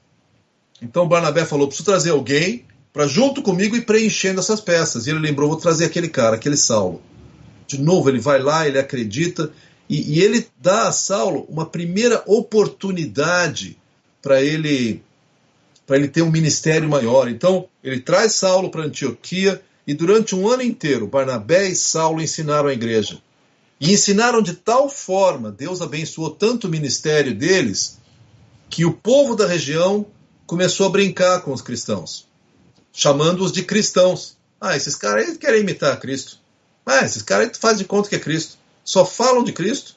Então 0.81 1.07
Barnabé 1.07 1.45
falou: 1.45 1.67
preciso 1.67 1.85
trazer 1.85 2.09
alguém 2.09 2.65
para 2.97 3.05
junto 3.05 3.43
comigo 3.43 3.75
ir 3.75 3.85
preenchendo 3.85 4.39
essas 4.39 4.59
peças. 4.59 5.05
E 5.05 5.11
ele 5.11 5.19
lembrou: 5.19 5.49
vou 5.49 5.59
trazer 5.59 5.85
aquele 5.85 6.09
cara, 6.09 6.35
aquele 6.35 6.57
Saulo. 6.57 6.99
De 7.67 7.79
novo, 7.79 8.09
ele 8.09 8.17
vai 8.17 8.41
lá, 8.41 8.67
ele 8.67 8.79
acredita, 8.79 9.51
e, 9.87 10.15
e 10.15 10.23
ele 10.23 10.47
dá 10.59 10.87
a 10.87 10.91
Saulo 10.91 11.45
uma 11.47 11.67
primeira 11.67 12.23
oportunidade 12.25 13.77
para 14.19 14.41
ele 14.41 15.03
para 15.85 15.95
ele 15.95 16.07
ter 16.07 16.23
um 16.23 16.31
ministério 16.31 16.89
maior. 16.89 17.29
Então, 17.29 17.69
ele 17.83 17.99
traz 17.99 18.33
Saulo 18.33 18.71
para 18.71 18.83
Antioquia 18.83 19.61
e 19.85 19.93
durante 19.93 20.35
um 20.35 20.49
ano 20.49 20.63
inteiro, 20.63 21.05
Barnabé 21.05 21.69
e 21.69 21.75
Saulo 21.75 22.19
ensinaram 22.19 22.67
a 22.67 22.73
igreja. 22.73 23.21
E 23.79 23.93
ensinaram 23.93 24.41
de 24.41 24.53
tal 24.53 24.89
forma, 24.89 25.51
Deus 25.51 25.83
abençoou 25.83 26.31
tanto 26.31 26.65
o 26.65 26.69
ministério 26.69 27.35
deles, 27.35 27.99
que 28.71 28.85
o 28.85 28.91
povo 28.91 29.35
da 29.35 29.45
região 29.45 30.03
começou 30.47 30.87
a 30.87 30.89
brincar 30.89 31.41
com 31.41 31.53
os 31.53 31.61
cristãos, 31.61 32.26
chamando-os 32.97 33.51
de 33.51 33.61
cristãos. 33.61 34.35
Ah, 34.59 34.75
esses 34.75 34.95
caras 34.95 35.29
aí 35.29 35.37
querem 35.37 35.61
imitar 35.61 35.99
Cristo. 35.99 36.39
Ah, 36.83 37.05
esses 37.05 37.21
caras 37.21 37.49
aí 37.49 37.53
fazem 37.53 37.77
de 37.77 37.85
conta 37.85 38.09
que 38.09 38.15
é 38.15 38.19
Cristo 38.19 38.57
só 38.83 39.05
falam 39.05 39.43
de 39.43 39.53
Cristo. 39.53 39.95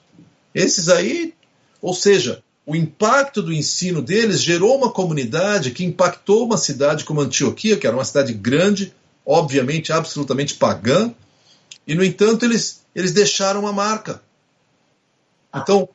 Esses 0.55 0.91
aí, 0.91 1.33
ou 1.81 1.95
seja, 1.95 2.43
o 2.67 2.77
impacto 2.77 3.41
do 3.41 3.53
ensino 3.53 4.03
deles 4.03 4.43
gerou 4.43 4.77
uma 4.77 4.91
comunidade 4.91 5.71
que 5.71 5.85
impactou 5.85 6.45
uma 6.45 6.59
cidade 6.59 7.05
como 7.05 7.23
Antioquia, 7.23 7.79
que 7.79 7.87
era 7.87 7.97
uma 7.97 8.05
cidade 8.05 8.35
grande, 8.35 8.93
obviamente 9.25 9.93
absolutamente 9.93 10.55
pagã, 10.55 11.15
e 11.87 11.95
no 11.95 12.05
entanto 12.05 12.45
eles, 12.45 12.83
eles 12.95 13.13
deixaram 13.13 13.61
uma 13.61 13.73
marca. 13.73 14.21
Então, 15.55 15.89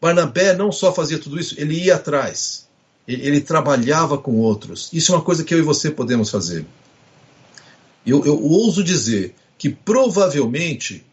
Barnabé 0.00 0.54
não 0.54 0.70
só 0.70 0.92
fazia 0.92 1.18
tudo 1.18 1.40
isso, 1.40 1.54
ele 1.58 1.82
ia 1.82 1.96
atrás, 1.96 2.63
ele, 3.06 3.40
trabalhava 3.40 4.16
com 4.18 4.36
outros. 4.36 4.88
Isso 4.92 5.12
é 5.12 5.16
uma 5.16 5.24
coisa 5.24 5.44
que 5.44 5.54
eu 5.54 5.58
e 5.58 5.62
você 5.62 5.90
podemos 5.90 6.30
fazer. 6.30 6.66
Eu, 8.06 8.24
eu 8.24 8.42
ouso 8.42 8.82
dizer 8.82 9.34
que 9.58 9.68
provavelmente 9.70 11.04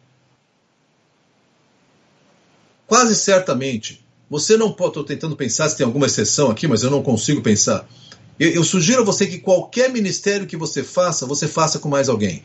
Quase 2.91 3.15
certamente, 3.15 4.03
você 4.29 4.57
não 4.57 4.69
pode. 4.69 4.89
Estou 4.89 5.05
tentando 5.05 5.33
pensar 5.33 5.69
se 5.69 5.77
tem 5.77 5.85
alguma 5.85 6.07
exceção 6.07 6.51
aqui, 6.51 6.67
mas 6.67 6.83
eu 6.83 6.91
não 6.91 7.01
consigo 7.01 7.41
pensar. 7.41 7.87
Eu, 8.37 8.49
eu 8.49 8.63
sugiro 8.65 9.01
a 9.01 9.05
você 9.05 9.25
que 9.25 9.39
qualquer 9.39 9.89
ministério 9.89 10.45
que 10.45 10.57
você 10.57 10.83
faça, 10.83 11.25
você 11.25 11.47
faça 11.47 11.79
com 11.79 11.87
mais 11.87 12.09
alguém. 12.09 12.43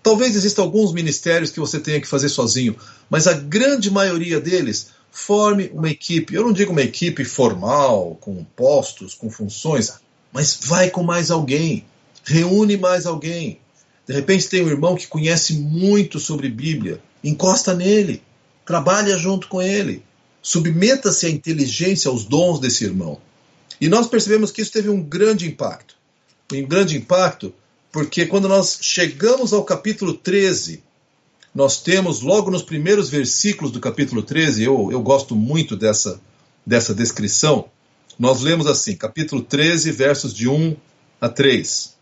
Talvez 0.00 0.36
existam 0.36 0.62
alguns 0.62 0.92
ministérios 0.92 1.50
que 1.50 1.58
você 1.58 1.80
tenha 1.80 2.00
que 2.00 2.06
fazer 2.06 2.28
sozinho, 2.28 2.76
mas 3.10 3.26
a 3.26 3.32
grande 3.32 3.90
maioria 3.90 4.40
deles 4.40 4.90
forme 5.12 5.70
uma 5.72 5.90
equipe. 5.90 6.34
Eu 6.34 6.42
não 6.42 6.52
digo 6.52 6.72
uma 6.72 6.82
equipe 6.82 7.24
formal, 7.24 8.16
com 8.20 8.42
postos, 8.56 9.14
com 9.14 9.30
funções, 9.30 9.92
mas 10.32 10.58
vai 10.64 10.90
com 10.90 11.04
mais 11.04 11.30
alguém. 11.30 11.84
Reúne 12.24 12.76
mais 12.76 13.06
alguém. 13.06 13.60
De 14.08 14.14
repente 14.14 14.48
tem 14.48 14.64
um 14.64 14.68
irmão 14.68 14.96
que 14.96 15.06
conhece 15.06 15.52
muito 15.54 16.18
sobre 16.18 16.48
Bíblia. 16.48 17.00
Encosta 17.22 17.74
nele. 17.74 18.22
Trabalha 18.66 19.16
junto 19.16 19.46
com 19.48 19.60
ele. 19.62 20.02
Submeta-se 20.40 21.26
à 21.26 21.30
inteligência, 21.30 22.08
aos 22.08 22.24
dons 22.24 22.58
desse 22.58 22.84
irmão. 22.84 23.20
E 23.80 23.88
nós 23.88 24.08
percebemos 24.08 24.50
que 24.50 24.62
isso 24.62 24.72
teve 24.72 24.88
um 24.88 25.00
grande 25.00 25.46
impacto. 25.46 25.96
Um 26.52 26.66
grande 26.66 26.96
impacto 26.96 27.54
porque 27.92 28.24
quando 28.24 28.48
nós 28.48 28.78
chegamos 28.80 29.52
ao 29.52 29.62
capítulo 29.62 30.14
13, 30.14 30.82
nós 31.54 31.82
temos 31.82 32.22
logo 32.22 32.50
nos 32.50 32.62
primeiros 32.62 33.10
versículos 33.10 33.70
do 33.70 33.80
capítulo 33.80 34.22
13, 34.22 34.64
eu, 34.64 34.90
eu 34.90 35.02
gosto 35.02 35.36
muito 35.36 35.76
dessa, 35.76 36.20
dessa 36.64 36.94
descrição, 36.94 37.68
nós 38.18 38.40
lemos 38.40 38.66
assim, 38.66 38.96
capítulo 38.96 39.42
13, 39.42 39.90
versos 39.90 40.34
de 40.34 40.48
1 40.48 40.76
a 41.20 41.28
3. 41.28 41.96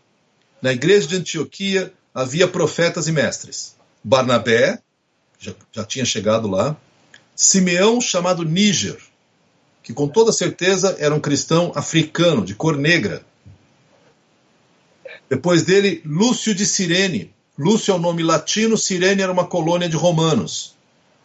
Na 0.61 0.71
igreja 0.71 1.07
de 1.07 1.15
Antioquia 1.15 1.91
havia 2.13 2.47
profetas 2.47 3.07
e 3.07 3.11
mestres. 3.11 3.75
Barnabé, 4.03 4.79
já, 5.39 5.53
já 5.71 5.83
tinha 5.83 6.05
chegado 6.05 6.47
lá. 6.47 6.77
Simeão, 7.35 7.99
chamado 7.99 8.43
Níger, 8.43 8.97
que 9.81 9.93
com 9.93 10.07
toda 10.07 10.31
certeza 10.31 10.95
era 10.99 11.15
um 11.15 11.19
cristão 11.19 11.71
africano, 11.75 12.45
de 12.45 12.53
cor 12.53 12.77
negra. 12.77 13.25
Depois 15.29 15.63
dele, 15.63 16.01
Lúcio 16.05 16.53
de 16.53 16.65
Cirene. 16.65 17.33
Lúcio 17.61 17.91
é 17.91 17.93
o 17.93 17.97
um 17.97 18.01
nome 18.01 18.23
latino, 18.23 18.75
Cirene 18.75 19.21
era 19.21 19.31
uma 19.31 19.45
colônia 19.45 19.87
de 19.87 19.95
romanos, 19.95 20.73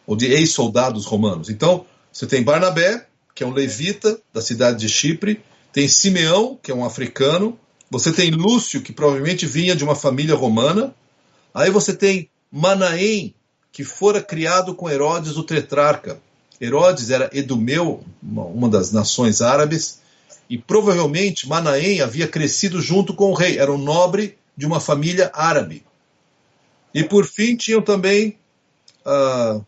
ou 0.06 0.14
de 0.14 0.26
ex-soldados 0.26 1.06
romanos. 1.06 1.48
Então, 1.48 1.86
você 2.12 2.26
tem 2.26 2.42
Barnabé, 2.42 3.06
que 3.34 3.42
é 3.42 3.46
um 3.46 3.54
levita 3.54 4.20
da 4.34 4.42
cidade 4.42 4.80
de 4.80 4.88
Chipre, 4.88 5.42
tem 5.72 5.88
Simeão, 5.88 6.58
que 6.62 6.70
é 6.70 6.74
um 6.74 6.84
africano, 6.84 7.58
você 7.90 8.12
tem 8.12 8.30
Lúcio, 8.30 8.82
que 8.82 8.92
provavelmente 8.92 9.46
vinha 9.46 9.74
de 9.74 9.82
uma 9.82 9.94
família 9.94 10.34
romana, 10.34 10.94
aí 11.54 11.70
você 11.70 11.94
tem 11.94 12.28
Manaém, 12.52 13.34
que 13.72 13.82
fora 13.82 14.20
criado 14.20 14.74
com 14.74 14.90
Herodes 14.90 15.38
o 15.38 15.42
tetrarca. 15.42 16.20
Herodes 16.60 17.08
era 17.08 17.30
Edumeu, 17.32 18.04
uma 18.22 18.68
das 18.68 18.92
nações 18.92 19.40
árabes, 19.40 20.00
e 20.50 20.58
provavelmente 20.58 21.48
Manaém 21.48 22.02
havia 22.02 22.28
crescido 22.28 22.78
junto 22.82 23.14
com 23.14 23.30
o 23.30 23.34
rei, 23.34 23.58
era 23.58 23.72
um 23.72 23.78
nobre 23.78 24.36
de 24.54 24.66
uma 24.66 24.80
família 24.80 25.30
árabe. 25.32 25.82
E 26.96 27.04
por 27.04 27.26
fim 27.26 27.54
tinham 27.54 27.82
também 27.82 28.38
uh, 29.04 29.62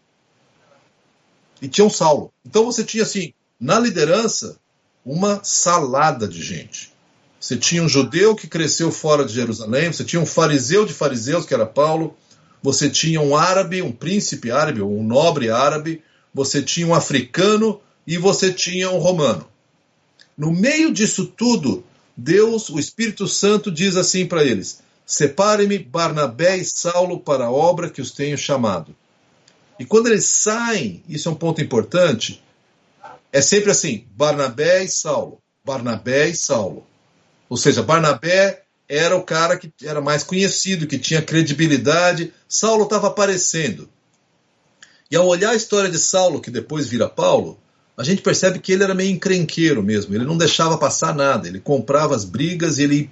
e 1.61 1.69
tinha 1.69 1.87
um 1.87 1.91
Saulo. 1.91 2.33
Então 2.43 2.65
você 2.65 2.83
tinha 2.83 3.03
assim, 3.03 3.35
na 3.61 3.79
liderança, 3.79 4.59
uma 5.05 5.45
salada 5.45 6.27
de 6.27 6.43
gente. 6.43 6.91
Você 7.39 7.55
tinha 7.59 7.83
um 7.83 7.89
judeu 7.89 8.35
que 8.35 8.47
cresceu 8.47 8.91
fora 8.91 9.27
de 9.27 9.35
Jerusalém, 9.35 9.93
você 9.93 10.05
tinha 10.05 10.23
um 10.23 10.25
fariseu 10.25 10.87
de 10.87 10.95
fariseus, 10.95 11.45
que 11.45 11.53
era 11.53 11.67
Paulo, 11.67 12.17
você 12.63 12.89
tinha 12.89 13.21
um 13.21 13.37
árabe, 13.37 13.83
um 13.83 13.93
príncipe 13.93 14.51
árabe, 14.51 14.81
um 14.81 15.03
nobre 15.03 15.51
árabe, 15.51 16.03
você 16.33 16.63
tinha 16.63 16.87
um 16.87 16.95
africano 16.95 17.79
e 18.07 18.17
você 18.17 18.51
tinha 18.51 18.91
um 18.91 18.99
romano. 18.99 19.47
No 20.35 20.51
meio 20.51 20.91
disso 20.91 21.27
tudo, 21.27 21.85
Deus, 22.17 22.71
o 22.71 22.79
Espírito 22.79 23.29
Santo, 23.29 23.71
diz 23.71 23.97
assim 23.97 24.25
para 24.25 24.43
eles: 24.43 24.81
Separe-me 25.09 25.79
Barnabé 25.79 26.59
e 26.59 26.65
Saulo 26.67 27.19
para 27.19 27.47
a 27.47 27.51
obra 27.51 27.89
que 27.89 28.03
os 28.03 28.11
tenho 28.11 28.37
chamado. 28.37 28.95
E 29.81 29.85
quando 29.87 30.09
eles 30.09 30.27
saem, 30.27 31.03
isso 31.09 31.31
é 31.31 31.33
um 31.33 31.35
ponto 31.35 31.63
importante, 31.63 32.45
é 33.33 33.41
sempre 33.41 33.71
assim: 33.71 34.05
Barnabé 34.15 34.85
e 34.85 34.89
Saulo, 34.91 35.41
Barnabé 35.65 36.29
e 36.29 36.37
Saulo. 36.37 36.87
Ou 37.49 37.57
seja, 37.57 37.83
Barnabé 37.83 38.65
era 38.87 39.17
o 39.17 39.23
cara 39.23 39.57
que 39.57 39.73
era 39.83 40.03
mais 40.03 40.23
conhecido, 40.23 40.87
que 40.87 40.99
tinha 40.99 41.23
credibilidade. 41.23 42.35
Saulo 42.47 42.85
estava 42.85 43.07
aparecendo. 43.07 43.89
E 45.11 45.17
ao 45.17 45.27
olhar 45.27 45.53
a 45.53 45.57
história 45.57 45.89
de 45.89 45.99
Saulo, 45.99 46.39
que 46.39 46.51
depois 46.51 46.87
vira 46.87 47.09
Paulo, 47.09 47.59
a 47.97 48.05
gente 48.05 48.21
percebe 48.21 48.59
que 48.59 48.73
ele 48.73 48.85
era 48.85 48.95
meio 48.95 49.11
encrenqueiro 49.11 49.83
mesmo. 49.83 50.15
Ele 50.15 50.27
não 50.27 50.37
deixava 50.37 50.77
passar 50.77 51.15
nada. 51.15 51.49
Ele 51.49 51.61
comprava 51.61 52.15
as 52.15 52.27
brigas 52.27 52.77
e 52.77 52.83
ele 52.83 53.11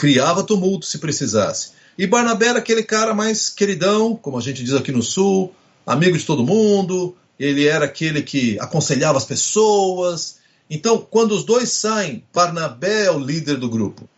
criava 0.00 0.42
tumulto 0.42 0.86
se 0.86 0.96
precisasse. 0.96 1.72
E 1.98 2.06
Barnabé 2.06 2.46
era 2.46 2.58
aquele 2.58 2.82
cara 2.82 3.12
mais 3.12 3.50
queridão, 3.50 4.16
como 4.16 4.38
a 4.38 4.40
gente 4.40 4.64
diz 4.64 4.72
aqui 4.72 4.90
no 4.90 5.02
Sul, 5.02 5.54
amigo 5.86 6.16
de 6.16 6.24
todo 6.24 6.42
mundo. 6.42 7.14
Ele 7.38 7.66
era 7.66 7.84
aquele 7.84 8.22
que 8.22 8.58
aconselhava 8.58 9.18
as 9.18 9.26
pessoas. 9.26 10.38
Então, 10.70 10.96
quando 10.96 11.32
os 11.32 11.44
dois 11.44 11.68
saem, 11.72 12.24
Barnabé 12.32 13.04
é 13.04 13.10
o 13.10 13.18
líder 13.18 13.58
do 13.58 13.68
grupo. 13.68 14.08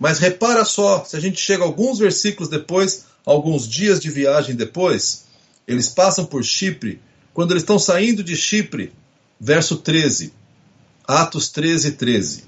Mas 0.00 0.18
repara 0.18 0.64
só, 0.64 1.04
se 1.04 1.18
a 1.18 1.20
gente 1.20 1.38
chega 1.38 1.64
alguns 1.64 1.98
versículos 1.98 2.48
depois, 2.48 3.04
alguns 3.22 3.68
dias 3.68 4.00
de 4.00 4.08
viagem 4.08 4.56
depois, 4.56 5.26
eles 5.68 5.90
passam 5.90 6.24
por 6.24 6.42
Chipre. 6.42 6.98
Quando 7.34 7.50
eles 7.50 7.62
estão 7.62 7.78
saindo 7.78 8.24
de 8.24 8.34
Chipre, 8.34 8.90
verso 9.38 9.76
13, 9.76 10.32
Atos 11.06 11.50
13, 11.50 11.92
13. 11.92 12.44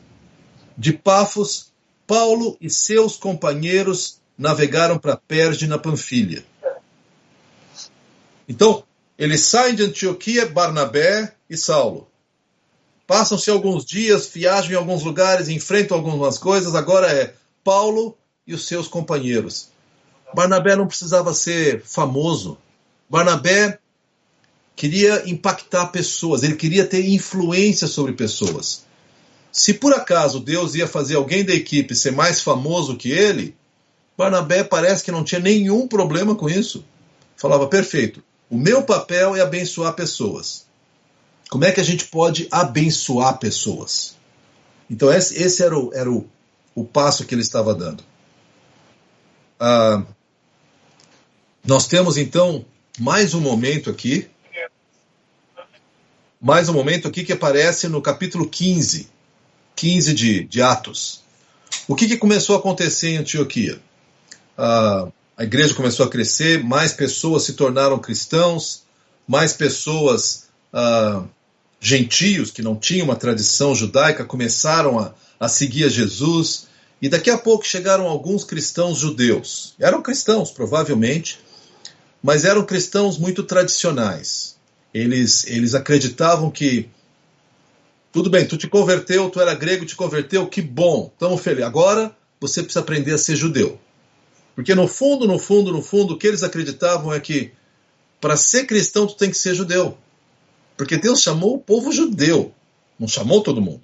De 0.79 0.95
Pafos, 0.95 1.69
Paulo 2.09 2.57
e 2.59 2.71
seus 2.71 3.19
companheiros 3.19 4.19
navegaram 4.39 4.99
para 4.99 5.15
Perge 5.15 5.67
na 5.67 5.79
Panfilha. 5.79 6.43
Então, 8.49 8.83
eles 9.19 9.43
saem 9.43 9.75
de 9.75 9.83
Antioquia, 9.83 10.47
Barnabé 10.47 11.35
e 11.51 11.57
Saulo. 11.57 12.09
Passam-se 13.07 13.51
alguns 13.51 13.85
dias, 13.85 14.27
viajam 14.27 14.73
em 14.73 14.77
alguns 14.77 15.03
lugares, 15.03 15.51
enfrentam 15.51 15.99
algumas 15.99 16.39
coisas. 16.39 16.75
Agora 16.75 17.13
é 17.13 17.35
Paulo 17.63 18.17
e 18.47 18.55
os 18.55 18.67
seus 18.67 18.89
companheiros. 18.89 19.69
Barnabé 20.35 20.77
não 20.77 20.87
precisava 20.87 21.35
ser 21.35 21.83
famoso. 21.85 22.57
Barnabé 23.07 23.79
queria 24.75 25.29
impactar 25.29 25.89
pessoas, 25.89 26.43
ele 26.43 26.57
queria 26.57 26.87
ter 26.87 27.07
influência 27.07 27.87
sobre 27.87 28.15
pessoas. 28.15 28.88
Se 29.51 29.75
por 29.75 29.93
acaso 29.93 30.41
Deus 30.41 30.75
ia 30.75 30.87
fazer 30.87 31.17
alguém 31.17 31.45
da 31.45 31.55
equipe 31.55 31.95
ser 31.95 32.13
mais 32.13 32.41
famoso 32.41 32.97
que 32.97 33.11
ele, 33.11 33.57
Barnabé 34.17 34.65
parece 34.65 35.05
que 35.05 35.13
não 35.13 35.25
tinha 35.25 35.41
nenhum 35.41 35.87
problema 35.87 36.35
com 36.35 36.49
isso. 36.49 36.85
Falava, 37.37 37.69
perfeito, 37.69 38.23
o 38.51 38.57
meu 38.57 38.83
papel 38.83 39.37
é 39.37 39.41
abençoar 39.41 39.95
pessoas. 39.95 40.67
Como 41.49 41.65
é 41.65 41.73
que 41.73 41.81
a 41.81 41.85
gente 41.85 42.05
pode 42.07 42.49
abençoar 42.51 43.39
pessoas? 43.39 44.17
Então, 44.91 45.13
esse, 45.13 45.41
esse 45.41 45.63
era, 45.63 45.79
o, 45.79 45.95
era 45.95 46.11
o, 46.11 46.29
o 46.75 46.85
passo 46.85 47.25
que 47.25 47.35
ele 47.35 47.43
estava 47.43 47.75
dando. 47.75 48.03
Ah, 49.61 50.03
nós 51.65 51.87
temos 51.87 52.17
então 52.17 52.65
mais 52.99 53.35
um 53.35 53.41
momento 53.41 53.91
aqui. 53.91 54.29
Mais 56.41 56.69
um 56.69 56.73
momento 56.73 57.09
aqui 57.09 57.25
que 57.25 57.33
aparece 57.33 57.89
no 57.89 58.01
capítulo 58.01 58.49
15, 58.49 59.09
15 59.79 60.13
de, 60.13 60.43
de 60.43 60.61
Atos. 60.61 61.21
O 61.87 61.95
que, 61.95 62.09
que 62.09 62.17
começou 62.17 62.57
a 62.57 62.59
acontecer 62.59 63.11
em 63.11 63.19
Antioquia? 63.19 63.81
Ah, 64.57 65.07
a 65.37 65.45
igreja 65.45 65.73
começou 65.73 66.05
a 66.05 66.11
crescer, 66.11 66.65
mais 66.65 66.93
pessoas 66.93 67.45
se 67.45 67.53
tornaram 67.53 67.97
cristãos, 68.01 68.83
mais 69.27 69.53
pessoas 69.53 70.49
ah, 70.73 71.23
gentios 71.81 72.51
que 72.51 72.61
não 72.61 72.75
tinham 72.75 73.05
uma 73.05 73.15
tradição 73.15 73.73
judaica 73.73 74.25
começaram 74.25 74.99
a, 74.99 75.15
a 75.39 75.49
seguir 75.49 75.85
a 75.85 75.89
Jesus. 75.89 76.67
E 77.01 77.09
daqui 77.09 77.31
a 77.31 77.39
pouco 77.39 77.65
chegaram 77.65 78.09
alguns 78.09 78.43
cristãos 78.43 78.99
judeus. 78.99 79.75
Eram 79.79 80.03
cristãos, 80.03 80.51
provavelmente, 80.51 81.39
mas 82.21 82.45
eram 82.45 82.65
cristãos 82.65 83.17
muito 83.17 83.45
tradicionais. 83.45 84.57
Eles, 84.93 85.47
eles 85.47 85.77
acreditavam 85.77 86.51
que 86.51 86.89
tudo 88.19 88.31
bem, 88.31 88.45
tu 88.45 88.57
te 88.57 88.67
converteu, 88.67 89.31
tu 89.31 89.41
era 89.41 89.55
grego, 89.55 89.87
te 89.87 89.95
converteu, 89.95 90.49
que 90.49 90.61
bom, 90.61 91.09
estamos 91.13 91.41
felizes. 91.41 91.67
Agora 91.67 92.13
você 92.41 92.65
precisa 92.65 92.81
aprender 92.81 93.15
a 93.15 93.19
ser 93.19 93.37
judeu. 93.37 93.79
Porque 94.57 94.75
no 94.75 94.89
fundo, 94.89 95.25
no 95.25 95.39
fundo, 95.39 95.73
no 95.73 95.81
fundo, 95.81 96.15
o 96.15 96.19
que 96.19 96.27
eles 96.27 96.43
acreditavam 96.43 97.13
é 97.13 97.21
que 97.21 97.53
para 98.21 98.37
ser 98.37 98.67
cristão 98.67 99.07
tu 99.07 99.15
tem 99.15 99.31
que 99.31 99.39
ser 99.39 99.55
judeu. 99.55 99.97
Porque 100.77 100.97
Deus 100.97 101.23
chamou 101.23 101.55
o 101.55 101.61
povo 101.61 101.93
judeu, 101.93 102.53
não 102.99 103.07
chamou 103.07 103.41
todo 103.41 103.63
mundo. 103.63 103.83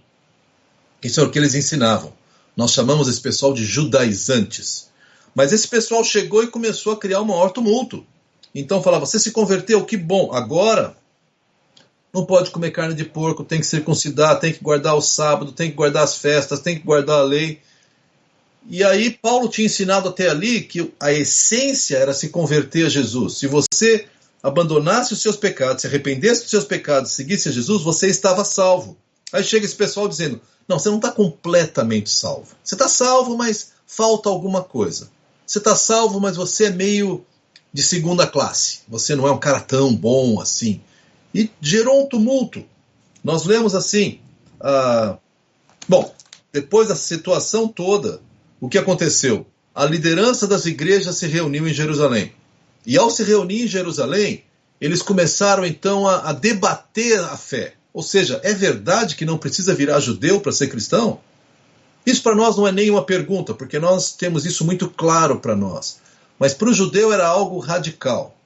Isso 1.00 1.20
é 1.20 1.22
o 1.22 1.30
que 1.30 1.38
eles 1.38 1.54
ensinavam. 1.54 2.12
Nós 2.56 2.72
chamamos 2.72 3.06
esse 3.06 3.20
pessoal 3.20 3.54
de 3.54 3.64
judaizantes. 3.64 4.90
Mas 5.32 5.52
esse 5.52 5.68
pessoal 5.68 6.02
chegou 6.02 6.42
e 6.42 6.48
começou 6.48 6.92
a 6.92 6.98
criar 6.98 7.20
um 7.20 7.26
maior 7.26 7.50
tumulto. 7.50 8.04
Então 8.52 8.82
falava: 8.82 9.06
você 9.06 9.20
se 9.20 9.30
converteu, 9.30 9.84
que 9.84 9.96
bom, 9.96 10.32
agora 10.32 10.96
não 12.14 12.24
pode 12.24 12.52
comer 12.52 12.70
carne 12.70 12.94
de 12.94 13.04
porco, 13.04 13.42
tem 13.42 13.58
que 13.58 13.66
circuncidar, 13.66 14.38
tem 14.38 14.52
que 14.52 14.62
guardar 14.62 14.94
o 14.94 15.00
sábado, 15.02 15.50
tem 15.50 15.68
que 15.68 15.76
guardar 15.76 16.04
as 16.04 16.16
festas, 16.16 16.60
tem 16.60 16.76
que 16.76 16.84
guardar 16.84 17.18
a 17.18 17.24
lei. 17.24 17.60
E 18.68 18.84
aí 18.84 19.10
Paulo 19.10 19.48
tinha 19.48 19.66
ensinado 19.66 20.08
até 20.08 20.28
ali 20.28 20.62
que 20.62 20.92
a 21.00 21.12
essência 21.12 21.96
era 21.96 22.14
se 22.14 22.28
converter 22.28 22.86
a 22.86 22.88
Jesus. 22.88 23.38
Se 23.38 23.48
você 23.48 24.06
abandonasse 24.40 25.12
os 25.12 25.20
seus 25.20 25.36
pecados, 25.36 25.82
se 25.82 25.88
arrependesse 25.88 26.42
dos 26.42 26.50
seus 26.50 26.64
pecados, 26.64 27.10
seguisse 27.10 27.48
a 27.48 27.52
Jesus, 27.52 27.82
você 27.82 28.06
estava 28.06 28.44
salvo. 28.44 28.96
Aí 29.32 29.42
chega 29.42 29.66
esse 29.66 29.74
pessoal 29.74 30.06
dizendo: 30.06 30.40
não, 30.68 30.78
você 30.78 30.88
não 30.88 30.96
está 30.96 31.10
completamente 31.10 32.10
salvo. 32.10 32.54
Você 32.62 32.76
está 32.76 32.88
salvo, 32.88 33.36
mas 33.36 33.72
falta 33.88 34.28
alguma 34.28 34.62
coisa. 34.62 35.10
Você 35.44 35.58
está 35.58 35.74
salvo, 35.74 36.20
mas 36.20 36.36
você 36.36 36.66
é 36.66 36.70
meio 36.70 37.26
de 37.72 37.82
segunda 37.82 38.24
classe. 38.24 38.82
Você 38.88 39.16
não 39.16 39.26
é 39.26 39.32
um 39.32 39.38
cara 39.38 39.60
tão 39.60 39.92
bom 39.92 40.40
assim. 40.40 40.80
E 41.34 41.50
gerou 41.60 42.02
um 42.02 42.06
tumulto. 42.06 42.64
Nós 43.22 43.44
lemos 43.44 43.74
assim. 43.74 44.20
Ah, 44.60 45.18
bom, 45.88 46.14
depois 46.52 46.88
da 46.88 46.96
situação 46.96 47.66
toda, 47.66 48.20
o 48.60 48.68
que 48.68 48.78
aconteceu? 48.78 49.46
A 49.74 49.84
liderança 49.84 50.46
das 50.46 50.66
igrejas 50.66 51.16
se 51.16 51.26
reuniu 51.26 51.66
em 51.66 51.74
Jerusalém. 51.74 52.32
E 52.86 52.96
ao 52.96 53.10
se 53.10 53.24
reunir 53.24 53.64
em 53.64 53.66
Jerusalém, 53.66 54.44
eles 54.80 55.02
começaram 55.02 55.64
então 55.64 56.06
a, 56.06 56.30
a 56.30 56.32
debater 56.32 57.18
a 57.18 57.36
fé. 57.36 57.74
Ou 57.92 58.02
seja, 58.02 58.40
é 58.44 58.52
verdade 58.52 59.16
que 59.16 59.24
não 59.24 59.38
precisa 59.38 59.74
virar 59.74 60.00
judeu 60.00 60.40
para 60.40 60.52
ser 60.52 60.68
cristão? 60.68 61.20
Isso 62.06 62.22
para 62.22 62.34
nós 62.34 62.56
não 62.56 62.68
é 62.68 62.72
nenhuma 62.72 63.04
pergunta, 63.04 63.54
porque 63.54 63.78
nós 63.78 64.12
temos 64.12 64.44
isso 64.44 64.64
muito 64.64 64.90
claro 64.90 65.40
para 65.40 65.56
nós. 65.56 65.98
Mas 66.38 66.52
para 66.52 66.68
o 66.68 66.74
judeu 66.74 67.12
era 67.12 67.26
algo 67.26 67.58
radical. 67.58 68.36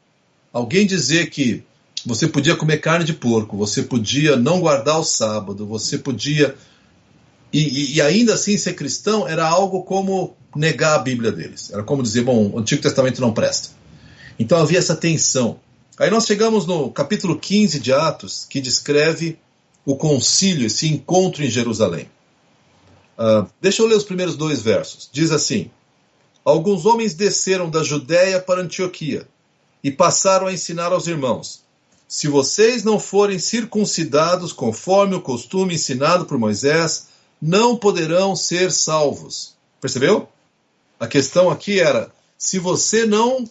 Alguém 0.53 0.87
dizer 0.87 1.31
que 1.31 1.65
você 2.05 2.27
podia 2.27 2.57
comer 2.57 2.79
carne 2.79 3.05
de 3.05 3.13
porco, 3.13 3.57
você 3.57 3.83
podia 3.83 4.37
não 4.37 4.61
guardar 4.61 4.99
o 4.99 5.05
sábado, 5.05 5.67
você 5.67 5.99
podia. 5.99 6.55
E, 7.53 7.97
e, 7.97 8.01
ainda 8.03 8.35
assim 8.35 8.59
ser 8.59 8.75
cristão 8.75 9.27
era 9.27 9.47
algo 9.47 9.83
como 9.83 10.37
negar 10.55 10.97
a 10.97 10.99
Bíblia 10.99 11.33
deles. 11.33 11.71
Era 11.73 11.83
como 11.83 12.03
dizer: 12.03 12.23
bom, 12.23 12.51
o 12.51 12.59
Antigo 12.59 12.83
Testamento 12.83 13.21
não 13.21 13.33
presta. 13.33 13.71
Então 14.39 14.59
havia 14.59 14.79
essa 14.79 14.95
tensão. 14.95 15.59
Aí 15.99 16.11
nós 16.11 16.27
chegamos 16.27 16.67
no 16.67 16.91
capítulo 16.91 17.39
15 17.39 17.81
de 17.81 17.93
Atos, 17.93 18.47
que 18.49 18.61
descreve 18.61 19.39
o 19.85 19.97
concílio, 19.97 20.67
esse 20.67 20.87
encontro 20.87 21.43
em 21.43 21.51
Jerusalém. 21.51 22.09
Uh, 23.19 23.49
deixa 23.61 23.83
eu 23.83 23.87
ler 23.87 23.97
os 23.97 24.05
primeiros 24.05 24.37
dois 24.37 24.63
versos. 24.63 25.09
Diz 25.11 25.33
assim: 25.33 25.71
Alguns 26.45 26.87
homens 26.87 27.15
desceram 27.15 27.69
da 27.69 27.83
Judéia 27.83 28.41
para 28.41 28.61
Antioquia 28.61 29.27
e 29.83 29.91
passaram 29.91 30.47
a 30.47 30.53
ensinar 30.53 30.93
aos 30.93 31.07
irmãos: 31.07 31.65
Se 32.09 32.27
vocês 32.27 32.83
não 32.83 32.99
forem 32.99 33.39
circuncidados 33.39 34.51
conforme 34.51 35.15
o 35.15 35.21
costume 35.21 35.75
ensinado 35.75 36.25
por 36.25 36.39
Moisés, 36.39 37.09
não 37.41 37.77
poderão 37.77 38.35
ser 38.35 38.73
salvos. 38.73 39.55
Percebeu? 39.79 40.27
A 40.99 41.07
questão 41.07 41.51
aqui 41.51 41.79
era: 41.79 42.11
se 42.39 42.59
você 42.59 43.05
não 43.05 43.45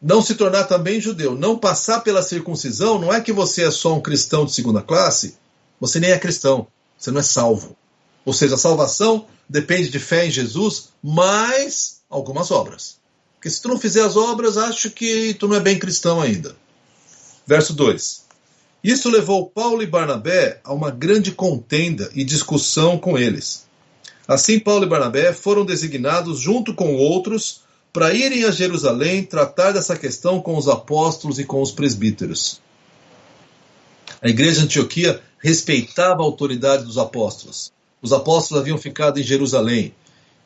não 0.00 0.22
se 0.22 0.34
tornar 0.34 0.64
também 0.64 1.00
judeu, 1.00 1.34
não 1.34 1.58
passar 1.58 2.00
pela 2.00 2.22
circuncisão, 2.22 2.98
não 2.98 3.12
é 3.12 3.20
que 3.20 3.32
você 3.32 3.64
é 3.64 3.70
só 3.70 3.94
um 3.94 4.00
cristão 4.00 4.46
de 4.46 4.52
segunda 4.52 4.80
classe, 4.80 5.36
você 5.78 6.00
nem 6.00 6.10
é 6.10 6.18
cristão, 6.18 6.66
você 6.98 7.10
não 7.10 7.20
é 7.20 7.22
salvo. 7.22 7.76
Ou 8.24 8.32
seja, 8.32 8.54
a 8.54 8.58
salvação 8.58 9.26
depende 9.46 9.90
de 9.90 9.98
fé 9.98 10.26
em 10.26 10.30
Jesus, 10.30 10.88
mais 11.02 12.00
algumas 12.08 12.50
obras. 12.50 12.96
Porque 13.34 13.50
se 13.50 13.60
tu 13.60 13.68
não 13.68 13.78
fizer 13.78 14.02
as 14.02 14.16
obras, 14.16 14.56
acho 14.56 14.90
que 14.90 15.34
tu 15.34 15.46
não 15.46 15.56
é 15.56 15.60
bem 15.60 15.78
cristão 15.78 16.20
ainda. 16.20 16.56
Verso 17.46 17.72
2. 17.74 18.24
Isso 18.82 19.08
levou 19.08 19.46
Paulo 19.46 19.82
e 19.82 19.86
Barnabé 19.86 20.60
a 20.62 20.72
uma 20.72 20.90
grande 20.90 21.32
contenda 21.32 22.10
e 22.14 22.24
discussão 22.24 22.98
com 22.98 23.18
eles. 23.18 23.66
Assim, 24.28 24.58
Paulo 24.58 24.84
e 24.84 24.88
Barnabé 24.88 25.32
foram 25.32 25.64
designados, 25.64 26.40
junto 26.40 26.74
com 26.74 26.94
outros, 26.94 27.62
para 27.92 28.12
irem 28.12 28.44
a 28.44 28.50
Jerusalém 28.50 29.22
tratar 29.22 29.72
dessa 29.72 29.96
questão 29.96 30.40
com 30.40 30.56
os 30.56 30.68
apóstolos 30.68 31.38
e 31.38 31.44
com 31.44 31.62
os 31.62 31.70
presbíteros. 31.70 32.60
A 34.20 34.28
igreja 34.28 34.60
de 34.60 34.64
Antioquia 34.64 35.22
respeitava 35.38 36.22
a 36.22 36.24
autoridade 36.24 36.84
dos 36.84 36.96
apóstolos. 36.98 37.70
Os 38.00 38.12
apóstolos 38.12 38.62
haviam 38.62 38.78
ficado 38.78 39.20
em 39.20 39.22
Jerusalém. 39.22 39.94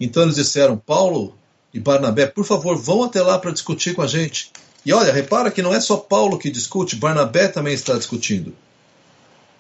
Então 0.01 0.25
eles 0.25 0.35
disseram: 0.35 0.77
Paulo 0.77 1.35
e 1.73 1.81
Barnabé, 1.81 2.27
por 2.27 2.45
favor, 2.45 2.77
vão 2.77 3.05
até 3.05 3.23
lá 3.23 3.39
para 3.39 3.53
discutir 3.53 3.95
com 3.95 4.03
a 4.03 4.07
gente. 4.07 4.53
E 4.85 4.93
olha, 4.93 5.13
repara 5.13 5.51
que 5.51 5.63
não 5.63 5.75
é 5.75 5.81
só 5.81 5.97
Paulo 5.97 6.39
que 6.39 6.51
discute, 6.51 6.97
Barnabé 6.97 7.49
também 7.49 7.75
está 7.75 7.97
discutindo. 7.97 8.55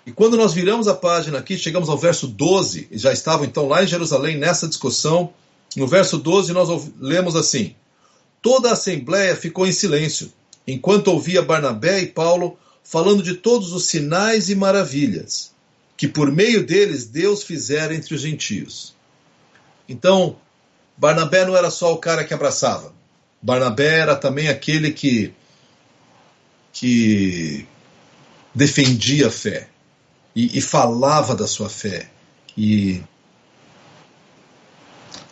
E 0.07 0.13
quando 0.13 0.37
nós 0.37 0.55
viramos 0.55 0.89
a 0.89 0.95
página 0.95 1.39
aqui, 1.39 1.59
chegamos 1.59 1.89
ao 1.89 1.99
verso 1.99 2.27
12, 2.27 2.89
e 2.91 2.99
já 2.99 3.13
estavam 3.13 3.45
então 3.45 3.69
lá 3.69 3.85
em 3.85 3.87
Jerusalém 3.87 4.39
nessa 4.39 4.67
discussão, 4.67 5.33
no 5.77 5.87
verso 5.87 6.17
12, 6.17 6.53
nós 6.53 6.91
lemos 6.99 7.37
assim: 7.37 7.75
Toda 8.41 8.71
a 8.71 8.73
assembleia 8.73 9.37
ficou 9.37 9.67
em 9.67 9.73
silêncio, 9.73 10.33
enquanto 10.67 11.09
ouvia 11.09 11.43
Barnabé 11.43 12.01
e 12.01 12.07
Paulo 12.07 12.59
falando 12.83 13.23
de 13.23 13.35
todos 13.35 13.73
os 13.73 13.85
sinais 13.85 14.49
e 14.49 14.55
maravilhas 14.55 15.53
que 15.99 16.07
por 16.07 16.31
meio 16.31 16.65
deles 16.65 17.07
Deus 17.07 17.43
fizera 17.43 17.93
entre 17.93 18.15
os 18.15 18.21
gentios. 18.21 18.95
Então, 19.89 20.37
Barnabé 20.97 21.45
não 21.45 21.57
era 21.57 21.71
só 21.71 21.93
o 21.93 21.99
cara 21.99 22.25
que 22.25 22.33
abraçava. 22.33 22.95
Barnabé 23.41 23.99
era 23.99 24.17
também 24.17 24.49
aquele 24.49 24.93
que 24.93 25.33
que 26.73 27.67
defendia 28.55 29.29
a 29.29 29.31
fé 29.31 29.69
e, 30.35 30.59
e 30.59 30.61
falava 30.61 31.35
da 31.35 31.47
sua 31.47 31.69
fé 31.69 32.09
e 32.57 33.03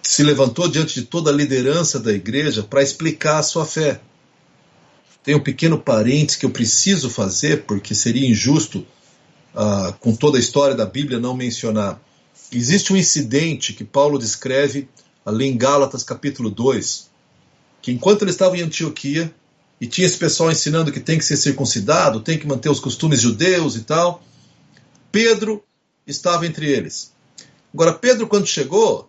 se 0.03 0.23
levantou 0.23 0.69
diante 0.69 0.95
de 1.01 1.07
toda 1.07 1.31
a 1.31 1.35
liderança 1.35 1.99
da 1.99 2.13
igreja 2.13 2.63
para 2.63 2.83
explicar 2.83 3.39
a 3.39 3.43
sua 3.43 3.67
fé. 3.67 4.01
Tem 5.23 5.35
um 5.35 5.41
pequeno 5.41 5.79
parênteses 5.79 6.37
que 6.37 6.47
eu 6.47 6.51
preciso 6.51 7.11
fazer, 7.11 7.65
porque 7.65 7.95
seria 7.95 8.29
injusto, 8.29 8.87
uh, 9.55 9.93
com 9.99 10.15
toda 10.15 10.39
a 10.39 10.41
história 10.41 10.77
da 10.77 10.87
Bíblia, 10.87 11.19
não 11.19 11.37
mencionar. 11.37 12.01
Existe 12.53 12.93
um 12.93 12.97
incidente 12.97 13.73
que 13.73 13.85
Paulo 13.85 14.19
descreve 14.19 14.89
ali 15.25 15.47
em 15.47 15.57
Gálatas 15.57 16.05
capítulo 16.05 16.49
2, 16.49 17.11
que 17.87 17.93
enquanto 17.93 18.23
ele 18.23 18.33
estava 18.33 18.59
em 18.59 18.63
Antioquia, 18.63 19.33
e 19.81 19.87
tinha 19.87 20.09
esse 20.09 20.19
pessoal 20.19 20.51
ensinando 20.51 20.91
que 20.91 20.99
tem 20.99 21.17
que 21.17 21.25
ser 21.25 21.37
circuncidado, 21.37 22.19
tem 22.19 22.37
que 22.37 22.45
manter 22.45 22.69
os 22.69 22.81
costumes 22.81 23.21
judeus 23.21 23.77
e 23.77 23.83
tal, 23.83 24.25
Pedro 25.13 25.63
estava 26.05 26.45
entre 26.49 26.69
eles. 26.69 27.13
Agora, 27.73 27.93
Pedro, 27.93 28.27
quando 28.27 28.45
chegou, 28.45 29.09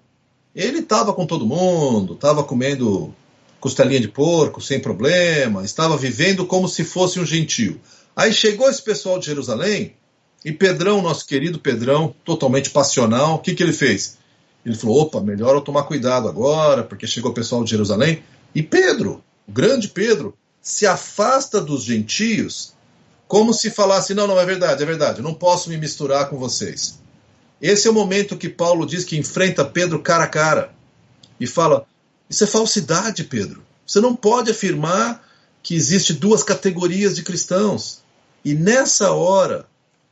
ele 0.53 0.81
estava 0.81 1.11
com 1.11 1.25
todo 1.25 1.43
mundo, 1.43 2.13
estava 2.13 2.43
comendo 2.43 3.15
costelinha 3.59 3.99
de 3.99 4.09
porco 4.09 4.61
sem 4.61 4.79
problema, 4.79 5.65
estava 5.65 5.97
vivendo 5.97 6.45
como 6.45 6.67
se 6.67 6.83
fosse 6.83 7.19
um 7.19 7.25
gentio. 7.25 7.81
Aí 8.15 8.31
chegou 8.31 8.69
esse 8.69 8.83
pessoal 8.83 9.17
de 9.17 9.25
Jerusalém 9.25 9.95
e 10.45 10.51
Pedrão, 10.51 11.01
nosso 11.01 11.25
querido 11.25 11.57
Pedrão, 11.57 12.13
totalmente 12.23 12.69
passional, 12.69 13.37
o 13.37 13.39
que, 13.39 13.55
que 13.55 13.63
ele 13.63 13.73
fez? 13.73 14.19
Ele 14.63 14.75
falou: 14.75 15.01
opa, 15.01 15.19
melhor 15.19 15.55
eu 15.55 15.61
tomar 15.61 15.81
cuidado 15.85 16.27
agora, 16.27 16.83
porque 16.83 17.07
chegou 17.07 17.31
o 17.31 17.33
pessoal 17.33 17.63
de 17.63 17.71
Jerusalém. 17.71 18.21
E 18.57 18.63
Pedro, 18.63 19.23
o 19.47 19.51
grande 19.51 19.87
Pedro, 19.87 20.35
se 20.59 20.87
afasta 20.87 21.61
dos 21.61 21.83
gentios 21.83 22.73
como 23.27 23.53
se 23.53 23.69
falasse: 23.69 24.15
não, 24.15 24.25
não 24.25 24.39
é 24.39 24.43
verdade, 24.47 24.81
é 24.81 24.85
verdade, 24.85 25.21
não 25.21 25.31
posso 25.31 25.69
me 25.69 25.77
misturar 25.77 26.27
com 26.27 26.39
vocês. 26.39 26.97
Esse 27.61 27.87
é 27.87 27.91
o 27.91 27.93
momento 27.93 28.35
que 28.35 28.49
Paulo 28.49 28.87
diz 28.87 29.05
que 29.05 29.15
enfrenta 29.15 29.63
Pedro 29.63 30.01
cara 30.01 30.23
a 30.23 30.27
cara 30.27 30.73
e 31.39 31.45
fala: 31.45 31.85
Isso 32.27 32.45
é 32.45 32.47
falsidade, 32.47 33.25
Pedro. 33.25 33.63
Você 33.85 34.01
não 34.01 34.15
pode 34.15 34.49
afirmar 34.49 35.23
que 35.61 35.75
existe 35.75 36.11
duas 36.11 36.41
categorias 36.41 37.15
de 37.15 37.21
cristãos. 37.21 38.01
E 38.43 38.55
nessa 38.55 39.11
hora, 39.11 39.67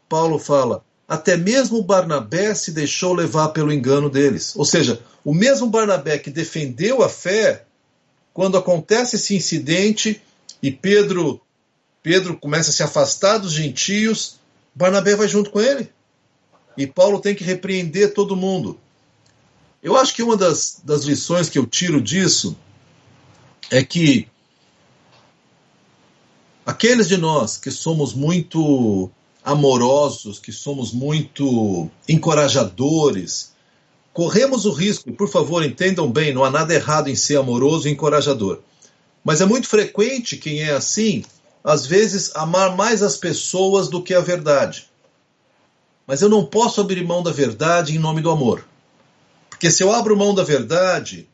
Paulo 0.07 0.37
fala: 0.37 0.85
até 1.07 1.35
mesmo 1.35 1.81
Barnabé 1.81 2.53
se 2.53 2.71
deixou 2.71 3.11
levar 3.11 3.49
pelo 3.49 3.73
engano 3.73 4.07
deles. 4.07 4.55
Ou 4.55 4.65
seja, 4.65 5.01
o 5.23 5.33
mesmo 5.33 5.65
Barnabé 5.65 6.19
que 6.19 6.29
defendeu 6.29 7.01
a 7.01 7.09
fé, 7.09 7.64
quando 8.35 8.57
acontece 8.57 9.15
esse 9.15 9.33
incidente 9.33 10.21
e 10.61 10.69
Pedro 10.69 11.41
Pedro 12.03 12.37
começa 12.37 12.69
a 12.69 12.73
se 12.73 12.83
afastar 12.83 13.37
dos 13.39 13.53
gentios, 13.53 14.35
Barnabé 14.75 15.15
vai 15.15 15.27
junto 15.27 15.49
com 15.49 15.59
ele. 15.59 15.89
E 16.77 16.85
Paulo 16.85 17.19
tem 17.19 17.33
que 17.33 17.43
repreender 17.45 18.13
todo 18.13 18.35
mundo. 18.35 18.77
Eu 19.81 19.95
acho 19.95 20.13
que 20.13 20.21
uma 20.21 20.35
das, 20.35 20.81
das 20.83 21.05
lições 21.05 21.49
que 21.49 21.57
eu 21.57 21.65
tiro 21.65 22.01
disso 22.01 22.55
é 23.71 23.83
que 23.83 24.27
aqueles 26.65 27.07
de 27.07 27.17
nós 27.17 27.57
que 27.57 27.71
somos 27.71 28.13
muito 28.13 29.09
amorosos, 29.43 30.39
que 30.39 30.51
somos 30.51 30.91
muito 30.91 31.89
encorajadores, 32.07 33.54
corremos 34.15 34.65
o 34.65 34.71
risco, 34.71 35.11
por 35.11 35.27
favor 35.27 35.61
entendam 35.61 36.09
bem, 36.09 36.33
não 36.33 36.45
há 36.45 36.49
nada 36.49 36.73
errado 36.73 37.09
em 37.09 37.15
ser 37.17 37.35
amoroso 37.35 37.85
e 37.85 37.91
encorajador. 37.91 38.61
Mas 39.21 39.41
é 39.41 39.45
muito 39.45 39.67
frequente 39.67 40.37
quem 40.37 40.61
é 40.61 40.71
assim, 40.71 41.25
às 41.61 41.85
vezes, 41.85 42.33
amar 42.33 42.77
mais 42.77 43.03
as 43.03 43.17
pessoas 43.17 43.89
do 43.89 44.01
que 44.01 44.13
a 44.13 44.21
verdade. 44.21 44.89
Mas 46.07 46.21
eu 46.21 46.29
não 46.29 46.45
posso 46.45 46.79
abrir 46.79 47.03
mão 47.03 47.21
da 47.21 47.31
verdade 47.31 47.93
em 47.93 47.99
nome 47.99 48.21
do 48.21 48.31
amor. 48.31 48.65
Porque 49.49 49.69
se 49.69 49.83
eu 49.83 49.91
abro 49.91 50.15
mão 50.15 50.33
da 50.33 50.45
verdade, 50.45 51.27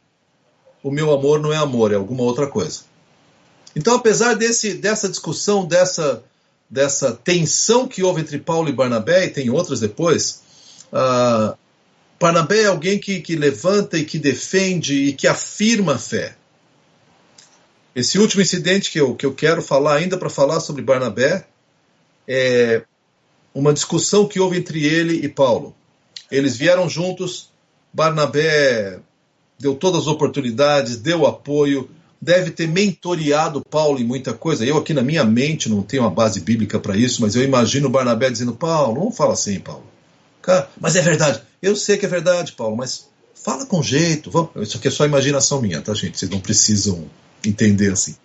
o 0.82 0.90
meu 0.90 1.14
amor 1.14 1.40
não 1.40 1.54
é 1.54 1.58
amor, 1.58 1.92
é 1.92 1.96
alguma 1.96 2.24
outra 2.24 2.48
coisa. 2.48 2.80
Então, 3.76 3.94
apesar 3.94 4.34
desse, 4.34 4.74
dessa 4.74 5.08
discussão, 5.08 5.66
dessa, 5.66 6.24
dessa 6.68 7.12
tensão 7.12 7.88
que 7.88 8.02
houve 8.02 8.22
entre 8.22 8.40
Paulo 8.40 8.70
e 8.70 8.74
Barnabé, 8.74 9.26
e 9.26 9.30
tem 9.30 9.52
outras 9.52 9.80
depois, 9.80 10.42
uh, 10.92 11.56
Barnabé 12.22 12.62
é 12.62 12.68
alguém 12.68 13.00
que, 13.00 13.20
que 13.20 13.36
levanta 13.36 13.98
e 13.98 14.06
que 14.06 14.20
defende 14.20 14.94
e 14.94 15.14
que 15.14 15.28
afirma 15.28 15.96
a 15.96 15.98
fé. 15.98 16.36
Esse 17.96 18.20
último 18.20 18.44
incidente 18.44 18.92
que 18.92 19.02
eu, 19.02 19.16
que 19.16 19.26
eu 19.26 19.34
quero 19.34 19.60
falar 19.60 19.96
ainda 19.96 20.16
para 20.16 20.30
falar 20.30 20.60
sobre 20.60 20.84
Barnabé 20.84 21.48
é 22.28 22.84
uma 23.56 23.74
discussão 23.74 24.28
que 24.28 24.40
houve 24.40 24.60
entre 24.60 24.86
ele 24.86 25.16
e 25.26 25.28
Paulo. 25.28 25.76
Eles 26.30 26.56
vieram 26.56 26.88
juntos, 26.88 27.50
Barnabé 27.92 29.00
deu 29.60 29.74
todas 29.74 30.02
as 30.02 30.08
oportunidades, 30.08 30.98
deu 30.98 31.26
apoio, 31.26 31.90
deve 32.22 32.52
ter 32.52 32.68
mentoreado 32.68 33.66
Paulo 33.66 34.00
em 34.00 34.06
muita 34.06 34.32
coisa. 34.32 34.64
Eu 34.64 34.78
aqui 34.78 34.94
na 34.94 35.02
minha 35.02 35.24
mente 35.24 35.68
não 35.68 35.82
tenho 35.82 36.04
uma 36.04 36.12
base 36.12 36.40
bíblica 36.40 36.80
para 36.80 36.96
isso, 36.96 37.20
mas 37.20 37.36
eu 37.36 37.42
imagino 37.44 37.90
Barnabé 37.90 38.30
dizendo: 38.30 38.54
Paulo, 38.54 39.06
não 39.06 39.12
fala 39.12 39.34
assim, 39.34 39.60
Paulo. 39.60 39.84
Cara, 40.40 40.70
mas 40.80 40.96
é 40.96 41.02
verdade. 41.02 41.51
Eu 41.62 41.76
sei 41.76 41.98
que 41.98 42.06
é 42.06 42.10
verdade, 42.10 42.54
Paulo, 42.54 42.76
mas 42.76 43.08
fala 43.36 43.66
com 43.66 43.84
jeito. 43.84 44.32
Vamos. 44.32 44.52
Isso 44.58 44.78
aqui 44.78 44.88
é 44.88 44.92
só 44.92 45.06
imaginação 45.06 45.62
minha, 45.62 45.82
tá, 45.82 45.94
gente? 45.94 46.18
Vocês 46.18 46.32
não 46.32 46.40
precisam 46.40 47.10
entender 47.46 47.94
assim. 47.94 48.16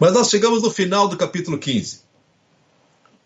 Mas 0.00 0.12
nós 0.12 0.30
chegamos 0.30 0.62
no 0.62 0.70
final 0.70 1.08
do 1.08 1.16
capítulo 1.16 1.58
15 1.58 2.02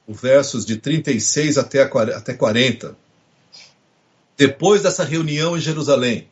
os 0.07 0.21
versos 0.21 0.65
de 0.65 0.77
36 0.77 1.59
até, 1.59 1.83
até 1.83 2.33
40, 2.33 2.97
depois 4.37 4.83
dessa 4.83 5.03
reunião 5.03 5.57
em 5.57 5.61
Jerusalém, 5.61 6.29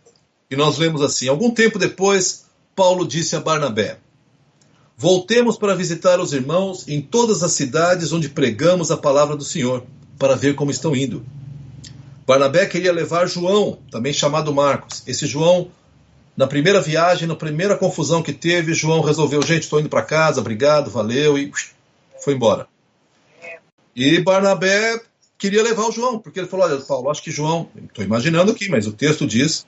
e 0.51 0.57
nós 0.57 0.79
lemos 0.79 1.03
assim: 1.03 1.29
algum 1.29 1.51
tempo 1.51 1.79
depois, 1.79 2.45
Paulo 2.77 3.07
disse 3.07 3.35
a 3.35 3.41
Barnabé: 3.41 3.99
Voltemos 4.97 5.57
para 5.57 5.75
visitar 5.75 6.21
os 6.21 6.33
irmãos 6.33 6.87
em 6.87 7.01
todas 7.01 7.43
as 7.43 7.53
cidades 7.53 8.13
onde 8.13 8.29
pregamos 8.29 8.91
a 8.91 8.97
palavra 8.97 9.37
do 9.37 9.45
Senhor, 9.45 9.85
para 10.19 10.37
ver 10.37 10.55
como 10.55 10.71
estão 10.71 10.95
indo. 10.95 11.25
Barnabé 12.27 12.67
queria 12.67 12.93
levar 12.93 13.27
João, 13.27 13.79
também 13.91 14.13
chamado 14.13 14.55
Marcos. 14.55 15.03
Esse 15.07 15.27
João, 15.27 15.71
na 16.37 16.47
primeira 16.47 16.81
viagem, 16.81 17.29
na 17.29 17.37
primeira 17.37 17.77
confusão 17.77 18.23
que 18.23 18.33
teve, 18.33 18.73
João 18.73 19.01
resolveu: 19.01 19.43
gente, 19.43 19.65
estou 19.65 19.79
indo 19.79 19.89
para 19.89 20.03
casa, 20.03 20.41
obrigado, 20.41 20.91
valeu, 20.91 21.39
e 21.39 21.53
foi 22.23 22.35
embora. 22.35 22.67
E 23.95 24.21
Barnabé 24.21 25.01
queria 25.39 25.63
levar 25.63 25.87
o 25.87 25.93
João, 25.93 26.19
porque 26.19 26.41
ele 26.41 26.49
falou: 26.49 26.67
Olha, 26.67 26.81
Paulo, 26.81 27.11
acho 27.11 27.23
que 27.23 27.31
João, 27.31 27.69
estou 27.77 28.05
imaginando 28.05 28.53
aqui, 28.53 28.69
mas 28.69 28.87
o 28.87 28.93
texto 28.93 29.27
diz 29.27 29.67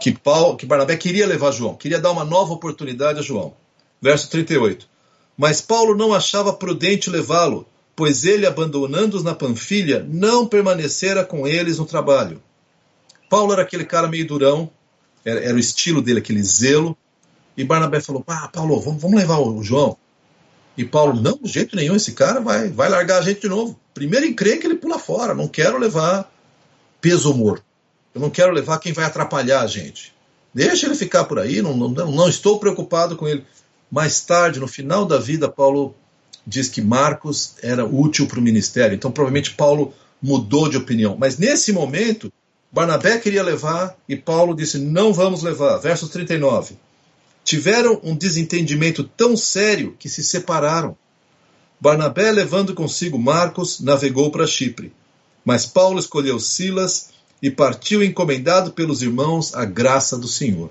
que, 0.00 0.12
Paulo, 0.12 0.56
que 0.56 0.66
Barnabé 0.66 0.96
queria 0.96 1.26
levar 1.26 1.52
João, 1.52 1.74
queria 1.74 2.00
dar 2.00 2.10
uma 2.10 2.24
nova 2.24 2.52
oportunidade 2.52 3.20
a 3.20 3.22
João. 3.22 3.54
Verso 4.02 4.28
38. 4.28 4.88
Mas 5.36 5.60
Paulo 5.60 5.94
não 5.96 6.12
achava 6.12 6.52
prudente 6.52 7.08
levá-lo, 7.08 7.66
pois 7.96 8.26
ele, 8.26 8.46
abandonando-os 8.46 9.24
na 9.24 9.34
Panfilha, 9.34 10.06
não 10.06 10.46
permanecera 10.46 11.24
com 11.24 11.48
eles 11.48 11.78
no 11.78 11.86
trabalho. 11.86 12.42
Paulo 13.30 13.54
era 13.54 13.62
aquele 13.62 13.86
cara 13.86 14.06
meio 14.06 14.26
durão, 14.26 14.70
era, 15.24 15.40
era 15.40 15.54
o 15.54 15.58
estilo 15.58 16.02
dele, 16.02 16.20
aquele 16.20 16.42
zelo. 16.44 16.96
E 17.56 17.64
Barnabé 17.64 18.00
falou: 18.00 18.22
Ah, 18.28 18.48
Paulo, 18.52 18.78
vamos, 18.78 19.00
vamos 19.00 19.18
levar 19.18 19.38
o 19.38 19.62
João. 19.62 19.96
E 20.76 20.84
Paulo, 20.84 21.18
não, 21.20 21.38
de 21.42 21.50
jeito 21.50 21.74
nenhum, 21.74 21.96
esse 21.96 22.12
cara 22.12 22.38
vai, 22.38 22.68
vai 22.68 22.90
largar 22.90 23.18
a 23.18 23.22
gente 23.22 23.40
de 23.40 23.48
novo. 23.48 23.80
Primeiro 23.94 24.26
encrenca 24.26 24.60
que 24.60 24.66
ele 24.66 24.74
pula 24.76 24.98
fora, 24.98 25.34
não 25.34 25.48
quero 25.48 25.78
levar 25.78 26.30
peso 27.00 27.32
morto. 27.32 27.64
Eu 28.14 28.20
não 28.20 28.28
quero 28.28 28.52
levar 28.52 28.78
quem 28.78 28.92
vai 28.92 29.06
atrapalhar 29.06 29.62
a 29.62 29.66
gente. 29.66 30.14
Deixa 30.52 30.86
ele 30.86 30.94
ficar 30.94 31.24
por 31.24 31.38
aí, 31.38 31.62
não, 31.62 31.74
não, 31.74 31.88
não 31.88 32.28
estou 32.28 32.58
preocupado 32.58 33.16
com 33.16 33.26
ele. 33.26 33.44
Mais 33.90 34.20
tarde, 34.20 34.60
no 34.60 34.68
final 34.68 35.06
da 35.06 35.18
vida, 35.18 35.48
Paulo 35.48 35.94
diz 36.46 36.68
que 36.68 36.80
Marcos 36.80 37.54
era 37.62 37.84
útil 37.84 38.26
para 38.26 38.38
o 38.38 38.42
ministério. 38.42 38.94
Então, 38.94 39.10
provavelmente, 39.10 39.54
Paulo 39.54 39.92
mudou 40.22 40.68
de 40.68 40.76
opinião. 40.76 41.16
Mas 41.18 41.38
nesse 41.38 41.72
momento, 41.72 42.32
Barnabé 42.70 43.18
queria 43.18 43.42
levar 43.42 43.96
e 44.08 44.16
Paulo 44.16 44.54
disse: 44.54 44.78
não 44.78 45.12
vamos 45.12 45.42
levar. 45.42 45.78
Verso 45.78 46.08
39. 46.08 46.76
Tiveram 47.44 48.00
um 48.02 48.14
desentendimento 48.14 49.04
tão 49.04 49.36
sério 49.36 49.96
que 49.98 50.08
se 50.08 50.22
separaram. 50.22 50.96
Barnabé, 51.80 52.32
levando 52.32 52.74
consigo 52.74 53.18
Marcos, 53.18 53.80
navegou 53.80 54.30
para 54.30 54.46
Chipre. 54.46 54.92
Mas 55.44 55.66
Paulo 55.66 55.98
escolheu 55.98 56.40
Silas 56.40 57.10
e 57.40 57.50
partiu 57.50 58.02
encomendado 58.02 58.72
pelos 58.72 59.02
irmãos 59.02 59.54
à 59.54 59.64
graça 59.64 60.18
do 60.18 60.26
Senhor. 60.26 60.70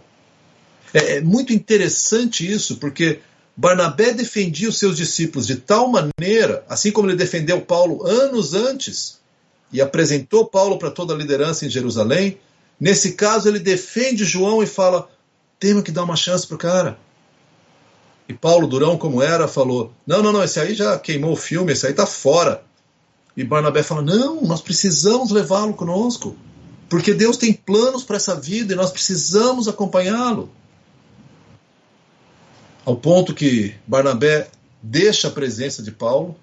É, 0.93 1.17
é 1.17 1.21
muito 1.21 1.53
interessante 1.53 2.49
isso, 2.49 2.77
porque 2.77 3.19
Barnabé 3.57 4.13
defendia 4.13 4.67
os 4.67 4.77
seus 4.77 4.97
discípulos 4.97 5.47
de 5.47 5.55
tal 5.55 5.87
maneira, 5.87 6.65
assim 6.67 6.91
como 6.91 7.07
ele 7.07 7.15
defendeu 7.15 7.61
Paulo 7.61 8.05
anos 8.05 8.53
antes, 8.53 9.19
e 9.71 9.81
apresentou 9.81 10.45
Paulo 10.45 10.77
para 10.77 10.91
toda 10.91 11.13
a 11.13 11.17
liderança 11.17 11.65
em 11.65 11.69
Jerusalém. 11.69 12.37
Nesse 12.79 13.13
caso, 13.13 13.47
ele 13.47 13.59
defende 13.59 14.25
João 14.25 14.61
e 14.61 14.67
fala: 14.67 15.09
temos 15.59 15.83
que 15.83 15.91
dar 15.91 16.03
uma 16.03 16.17
chance 16.17 16.45
para 16.45 16.55
o 16.55 16.59
cara. 16.59 16.97
E 18.27 18.33
Paulo, 18.33 18.67
durão 18.67 18.97
como 18.97 19.21
era, 19.21 19.47
falou: 19.47 19.93
não, 20.05 20.21
não, 20.21 20.33
não, 20.33 20.43
esse 20.43 20.59
aí 20.59 20.75
já 20.75 20.99
queimou 20.99 21.31
o 21.31 21.37
filme, 21.37 21.71
esse 21.71 21.85
aí 21.85 21.91
está 21.91 22.05
fora. 22.05 22.61
E 23.37 23.43
Barnabé 23.43 23.83
fala: 23.83 24.01
não, 24.01 24.41
nós 24.41 24.61
precisamos 24.61 25.31
levá-lo 25.31 25.73
conosco, 25.73 26.35
porque 26.89 27.13
Deus 27.13 27.37
tem 27.37 27.53
planos 27.53 28.03
para 28.03 28.17
essa 28.17 28.35
vida 28.35 28.73
e 28.73 28.75
nós 28.75 28.91
precisamos 28.91 29.67
acompanhá-lo. 29.67 30.49
Ao 32.85 32.95
ponto 32.95 33.33
que 33.33 33.73
Barnabé 33.87 34.47
deixa 34.81 35.27
a 35.27 35.31
presença 35.31 35.81
de 35.81 35.91
Paulo, 35.91 36.35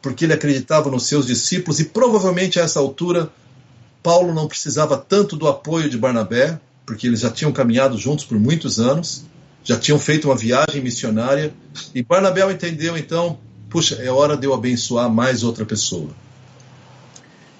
porque 0.00 0.24
ele 0.24 0.32
acreditava 0.32 0.88
nos 0.90 1.06
seus 1.06 1.26
discípulos 1.26 1.80
e 1.80 1.86
provavelmente 1.86 2.60
a 2.60 2.62
essa 2.62 2.78
altura 2.78 3.30
Paulo 4.02 4.32
não 4.32 4.48
precisava 4.48 4.96
tanto 4.96 5.36
do 5.36 5.48
apoio 5.48 5.90
de 5.90 5.98
Barnabé, 5.98 6.58
porque 6.86 7.06
eles 7.06 7.20
já 7.20 7.30
tinham 7.30 7.52
caminhado 7.52 7.96
juntos 7.96 8.24
por 8.24 8.38
muitos 8.38 8.80
anos, 8.80 9.24
já 9.64 9.78
tinham 9.78 9.98
feito 9.98 10.28
uma 10.28 10.36
viagem 10.36 10.80
missionária, 10.80 11.54
e 11.94 12.02
Barnabé 12.02 12.50
entendeu 12.50 12.96
então, 12.96 13.38
puxa, 13.70 13.96
é 13.96 14.10
hora 14.10 14.36
de 14.36 14.46
eu 14.46 14.54
abençoar 14.54 15.08
mais 15.08 15.44
outra 15.44 15.64
pessoa. 15.64 16.10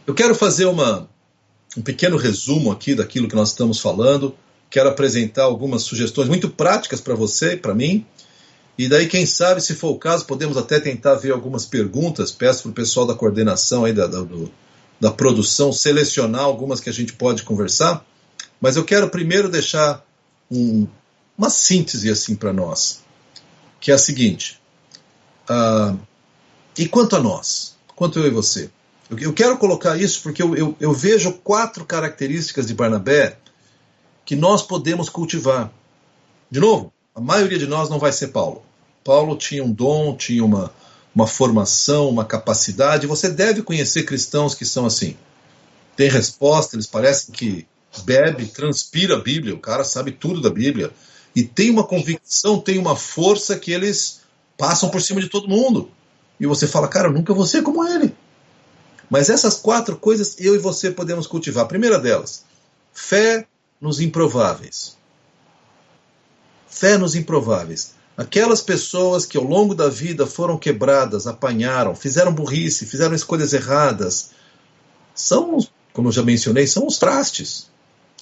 Eu 0.04 0.14
quero 0.14 0.34
fazer 0.34 0.66
uma, 0.66 1.08
um 1.76 1.82
pequeno 1.82 2.16
resumo 2.16 2.72
aqui 2.72 2.94
daquilo 2.94 3.28
que 3.28 3.36
nós 3.36 3.50
estamos 3.50 3.78
falando, 3.78 4.34
quero 4.72 4.88
apresentar 4.88 5.44
algumas 5.44 5.82
sugestões 5.82 6.28
muito 6.28 6.48
práticas 6.48 7.00
para 7.00 7.14
você 7.14 7.52
e 7.52 7.56
para 7.56 7.74
mim, 7.74 8.06
e 8.76 8.88
daí, 8.88 9.06
quem 9.06 9.26
sabe, 9.26 9.60
se 9.60 9.74
for 9.74 9.90
o 9.90 9.98
caso, 9.98 10.24
podemos 10.24 10.56
até 10.56 10.80
tentar 10.80 11.14
ver 11.14 11.32
algumas 11.32 11.66
perguntas. 11.66 12.32
Peço 12.32 12.62
para 12.62 12.70
o 12.70 12.74
pessoal 12.74 13.06
da 13.06 13.14
coordenação 13.14 13.84
aí 13.84 13.92
da, 13.92 14.06
da, 14.06 14.22
do, 14.22 14.50
da 14.98 15.10
produção 15.10 15.72
selecionar 15.72 16.40
algumas 16.40 16.80
que 16.80 16.88
a 16.88 16.92
gente 16.92 17.12
pode 17.12 17.42
conversar. 17.42 18.04
Mas 18.60 18.76
eu 18.76 18.84
quero 18.84 19.10
primeiro 19.10 19.50
deixar 19.50 20.04
um, 20.50 20.86
uma 21.36 21.50
síntese 21.50 22.08
assim 22.10 22.34
para 22.34 22.52
nós, 22.52 23.02
que 23.78 23.90
é 23.90 23.94
a 23.94 23.98
seguinte: 23.98 24.58
uh, 25.50 25.98
e 26.78 26.88
quanto 26.88 27.14
a 27.14 27.20
nós, 27.20 27.76
quanto 27.94 28.18
eu 28.18 28.26
e 28.26 28.30
você? 28.30 28.70
Eu, 29.10 29.18
eu 29.18 29.32
quero 29.34 29.58
colocar 29.58 30.00
isso 30.00 30.22
porque 30.22 30.42
eu, 30.42 30.56
eu, 30.56 30.76
eu 30.80 30.92
vejo 30.94 31.34
quatro 31.44 31.84
características 31.84 32.66
de 32.66 32.74
Barnabé 32.74 33.36
que 34.32 34.36
nós 34.36 34.62
podemos 34.62 35.10
cultivar. 35.10 35.70
De 36.50 36.58
novo, 36.58 36.90
a 37.14 37.20
maioria 37.20 37.58
de 37.58 37.66
nós 37.66 37.90
não 37.90 37.98
vai 37.98 38.10
ser 38.10 38.28
Paulo. 38.28 38.62
Paulo 39.04 39.36
tinha 39.36 39.62
um 39.62 39.70
dom, 39.70 40.16
tinha 40.16 40.42
uma, 40.42 40.72
uma 41.14 41.26
formação, 41.26 42.08
uma 42.08 42.24
capacidade. 42.24 43.06
Você 43.06 43.28
deve 43.28 43.60
conhecer 43.60 44.04
cristãos 44.04 44.54
que 44.54 44.64
são 44.64 44.86
assim. 44.86 45.18
Tem 45.94 46.08
resposta, 46.08 46.76
eles 46.76 46.86
parecem 46.86 47.34
que 47.34 47.66
bebe, 48.06 48.46
transpira 48.46 49.16
a 49.16 49.20
Bíblia, 49.20 49.54
o 49.54 49.58
cara 49.58 49.84
sabe 49.84 50.12
tudo 50.12 50.40
da 50.40 50.48
Bíblia. 50.48 50.90
E 51.36 51.42
tem 51.42 51.68
uma 51.68 51.84
convicção, 51.84 52.58
tem 52.58 52.78
uma 52.78 52.96
força 52.96 53.58
que 53.58 53.70
eles 53.70 54.22
passam 54.56 54.88
por 54.88 55.02
cima 55.02 55.20
de 55.20 55.28
todo 55.28 55.46
mundo. 55.46 55.90
E 56.40 56.46
você 56.46 56.66
fala, 56.66 56.88
cara, 56.88 57.08
eu 57.08 57.12
nunca 57.12 57.34
vou 57.34 57.44
ser 57.44 57.62
como 57.62 57.86
ele. 57.86 58.14
Mas 59.10 59.28
essas 59.28 59.58
quatro 59.58 59.94
coisas 59.94 60.36
eu 60.38 60.54
e 60.54 60.58
você 60.58 60.90
podemos 60.90 61.26
cultivar. 61.26 61.64
A 61.64 61.68
primeira 61.68 61.98
delas, 61.98 62.46
fé 62.94 63.46
nos 63.82 64.00
improváveis. 64.00 64.96
Fé 66.68 66.96
nos 66.96 67.16
improváveis. 67.16 67.94
Aquelas 68.16 68.62
pessoas 68.62 69.26
que 69.26 69.36
ao 69.36 69.42
longo 69.42 69.74
da 69.74 69.88
vida 69.88 70.24
foram 70.24 70.56
quebradas, 70.56 71.26
apanharam, 71.26 71.94
fizeram 71.96 72.32
burrice, 72.32 72.86
fizeram 72.86 73.14
escolhas 73.14 73.52
erradas, 73.52 74.30
são, 75.14 75.58
como 75.92 76.08
eu 76.08 76.12
já 76.12 76.22
mencionei, 76.22 76.66
são 76.66 76.86
os 76.86 76.96
trastes. 76.96 77.70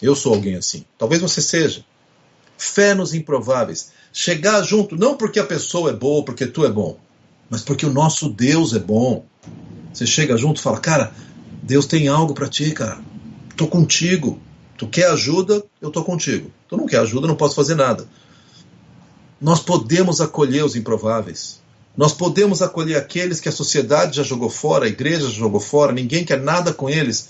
Eu 0.01 0.17
sou 0.17 0.33
alguém 0.33 0.57
assim. 0.57 0.87
Talvez 0.97 1.21
você 1.21 1.43
seja. 1.43 1.85
Fé 2.57 2.95
nos 2.95 3.13
improváveis. 3.13 3.93
Chegar 4.13 4.63
junto, 4.63 4.97
não 4.97 5.15
porque 5.15 5.39
a 5.39 5.45
pessoa 5.45 5.91
é 5.91 5.93
boa, 5.93 6.25
porque 6.25 6.47
tu 6.47 6.65
é 6.65 6.71
bom, 6.71 6.99
mas 7.51 7.63
porque 7.63 7.85
o 7.85 7.93
nosso 7.93 8.31
Deus 8.31 8.75
é 8.75 8.79
bom. 8.79 9.27
Você 9.93 10.07
chega 10.07 10.39
junto 10.39 10.59
e 10.59 10.63
fala, 10.63 10.81
cara, 10.81 11.13
Deus 11.63 11.85
tem 11.85 12.09
algo 12.09 12.33
para 12.33 12.49
ti, 12.49 12.71
cara. 12.73 12.99
Tô 13.57 13.67
contigo. 13.67 14.41
Tu 14.81 14.89
quer 14.89 15.11
ajuda, 15.11 15.63
eu 15.79 15.91
tô 15.91 16.03
contigo. 16.03 16.51
Tu 16.67 16.75
não 16.75 16.87
quer 16.87 17.01
ajuda, 17.01 17.29
não 17.29 17.37
posso 17.37 17.55
fazer 17.55 17.75
nada. 17.75 18.09
Nós 19.39 19.61
podemos 19.61 20.23
acolher 20.23 20.65
os 20.65 20.75
improváveis. 20.75 21.61
Nós 21.95 22.15
podemos 22.15 22.63
acolher 22.63 22.97
aqueles 22.97 23.41
que 23.41 23.49
a 23.49 23.53
sociedade 23.53 24.17
já 24.17 24.23
jogou 24.23 24.49
fora, 24.49 24.87
a 24.87 24.89
igreja 24.89 25.29
já 25.29 25.37
jogou 25.37 25.61
fora, 25.61 25.93
ninguém 25.93 26.25
quer 26.25 26.41
nada 26.41 26.73
com 26.73 26.89
eles 26.89 27.29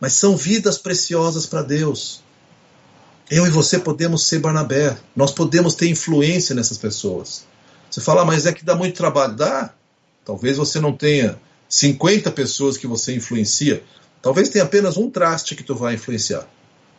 mas 0.00 0.12
são 0.12 0.36
vidas 0.36 0.78
preciosas 0.78 1.46
para 1.46 1.62
Deus. 1.62 2.22
Eu 3.30 3.46
e 3.46 3.50
você 3.50 3.78
podemos 3.78 4.26
ser 4.26 4.38
Barnabé, 4.38 4.96
nós 5.14 5.32
podemos 5.32 5.74
ter 5.74 5.88
influência 5.88 6.54
nessas 6.54 6.78
pessoas. 6.78 7.44
Você 7.90 8.00
fala, 8.00 8.22
ah, 8.22 8.24
mas 8.24 8.46
é 8.46 8.52
que 8.52 8.64
dá 8.64 8.74
muito 8.74 8.96
trabalho. 8.96 9.34
Dá. 9.34 9.72
Talvez 10.24 10.56
você 10.56 10.78
não 10.80 10.92
tenha 10.92 11.38
50 11.68 12.30
pessoas 12.30 12.76
que 12.76 12.86
você 12.86 13.14
influencia. 13.14 13.82
Talvez 14.22 14.48
tenha 14.48 14.64
apenas 14.64 14.96
um 14.96 15.10
traste 15.10 15.54
que 15.54 15.62
tu 15.62 15.74
vai 15.74 15.94
influenciar. 15.94 16.46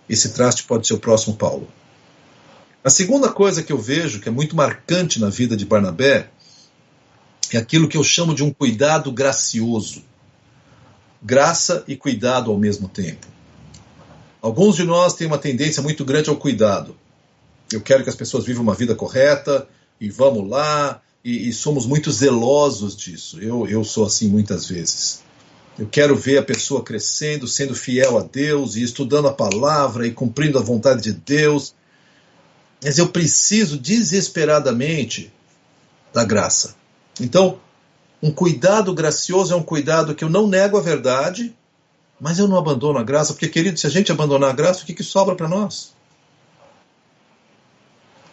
Esse 0.10 0.30
traste 0.34 0.64
pode 0.64 0.88
ser 0.88 0.95
o 0.95 0.99
próximo 0.99 1.36
Paulo. 1.36 1.68
A 2.84 2.89
segunda 2.89 3.30
coisa 3.30 3.62
que 3.62 3.72
eu 3.72 3.78
vejo 3.78 4.20
que 4.20 4.28
é 4.28 4.32
muito 4.32 4.55
marcante 4.55 5.20
na 5.20 5.30
vida 5.30 5.55
de 5.55 5.66
Barnabé 5.66 6.30
é 7.53 7.57
aquilo 7.57 7.88
que 7.88 7.97
eu 7.97 8.03
chamo 8.03 8.34
de 8.34 8.43
um 8.43 8.51
cuidado 8.51 9.12
gracioso 9.12 10.03
graça 11.22 11.84
e 11.88 11.95
cuidado 11.95 12.51
ao 12.51 12.57
mesmo 12.57 12.88
tempo. 12.88 13.28
Alguns 14.41 14.76
de 14.76 14.84
nós 14.84 15.14
têm 15.14 15.28
uma 15.28 15.38
tendência 15.38 15.84
muito 15.84 16.05
grande 16.05 16.30
ao 16.30 16.38
cuidado. 16.38 16.95
Eu 17.72 17.82
quero 17.82 18.03
que 18.03 18.10
as 18.10 18.16
pessoas 18.16 18.45
vivam 18.45 18.64
uma 18.64 18.74
vida 18.74 18.95
correta 18.95 19.68
e 19.99 20.10
vamos 20.10 20.49
lá, 20.49 21.01
e, 21.24 21.49
e 21.49 21.53
somos 21.53 21.86
muito 21.86 22.10
zelosos 22.10 22.95
disso. 22.95 23.39
Eu, 23.41 23.68
eu 23.68 23.84
sou 23.84 24.05
assim 24.05 24.30
muitas 24.30 24.68
vezes. 24.68 25.22
Eu 25.80 25.88
quero 25.88 26.14
ver 26.14 26.38
a 26.38 26.44
pessoa 26.44 26.84
crescendo, 26.84 27.48
sendo 27.48 27.74
fiel 27.74 28.18
a 28.18 28.22
Deus 28.22 28.76
e 28.76 28.84
estudando 28.84 29.30
a 29.30 29.34
palavra 29.34 30.06
e 30.06 30.12
cumprindo 30.12 30.60
a 30.60 30.62
vontade 30.62 31.02
de 31.02 31.14
Deus. 31.14 31.74
Mas 32.84 32.98
eu 32.98 33.08
preciso 33.08 33.80
desesperadamente 33.80 35.32
da 36.14 36.26
graça. 36.26 36.76
Então, 37.22 37.62
um 38.22 38.30
cuidado 38.30 38.94
gracioso 38.94 39.54
é 39.54 39.56
um 39.56 39.64
cuidado 39.64 40.14
que 40.14 40.24
eu 40.24 40.30
não 40.30 40.48
nego 40.48 40.78
a 40.78 40.82
verdade, 40.82 41.56
mas 42.20 42.40
eu 42.40 42.48
não 42.50 42.58
abandono 42.58 43.00
a 43.00 43.04
graça, 43.04 43.32
porque, 43.32 43.48
querido, 43.48 43.80
se 43.80 43.88
a 43.88 43.90
gente 43.90 44.12
abandonar 44.12 44.50
a 44.50 44.54
graça, 44.54 44.84
o 44.84 44.86
que, 44.86 44.94
que 44.94 45.04
sobra 45.04 45.34
para 45.34 45.48
nós? 45.48 45.94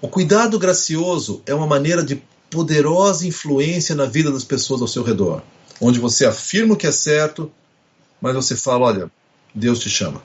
O 0.01 0.09
cuidado 0.09 0.59
gracioso 0.59 1.43
é 1.47 1.55
uma 1.55 1.67
maneira 1.67 2.03
de 2.03 2.21
poderosa 2.51 3.25
influência 3.25 3.95
na 3.95 4.07
vida 4.07 4.33
das 4.33 4.45
pessoas 4.45 4.83
ao 4.83 4.89
seu 4.89 5.05
redor, 5.05 5.43
onde 5.81 5.99
você 5.99 6.27
afirma 6.27 6.75
o 6.75 6.77
que 6.77 6.87
é 6.87 6.93
certo, 6.93 7.51
mas 8.21 8.35
você 8.35 8.57
fala: 8.57 8.87
olha, 8.87 9.11
Deus 9.55 9.79
te 9.79 9.91
chama. 9.91 10.23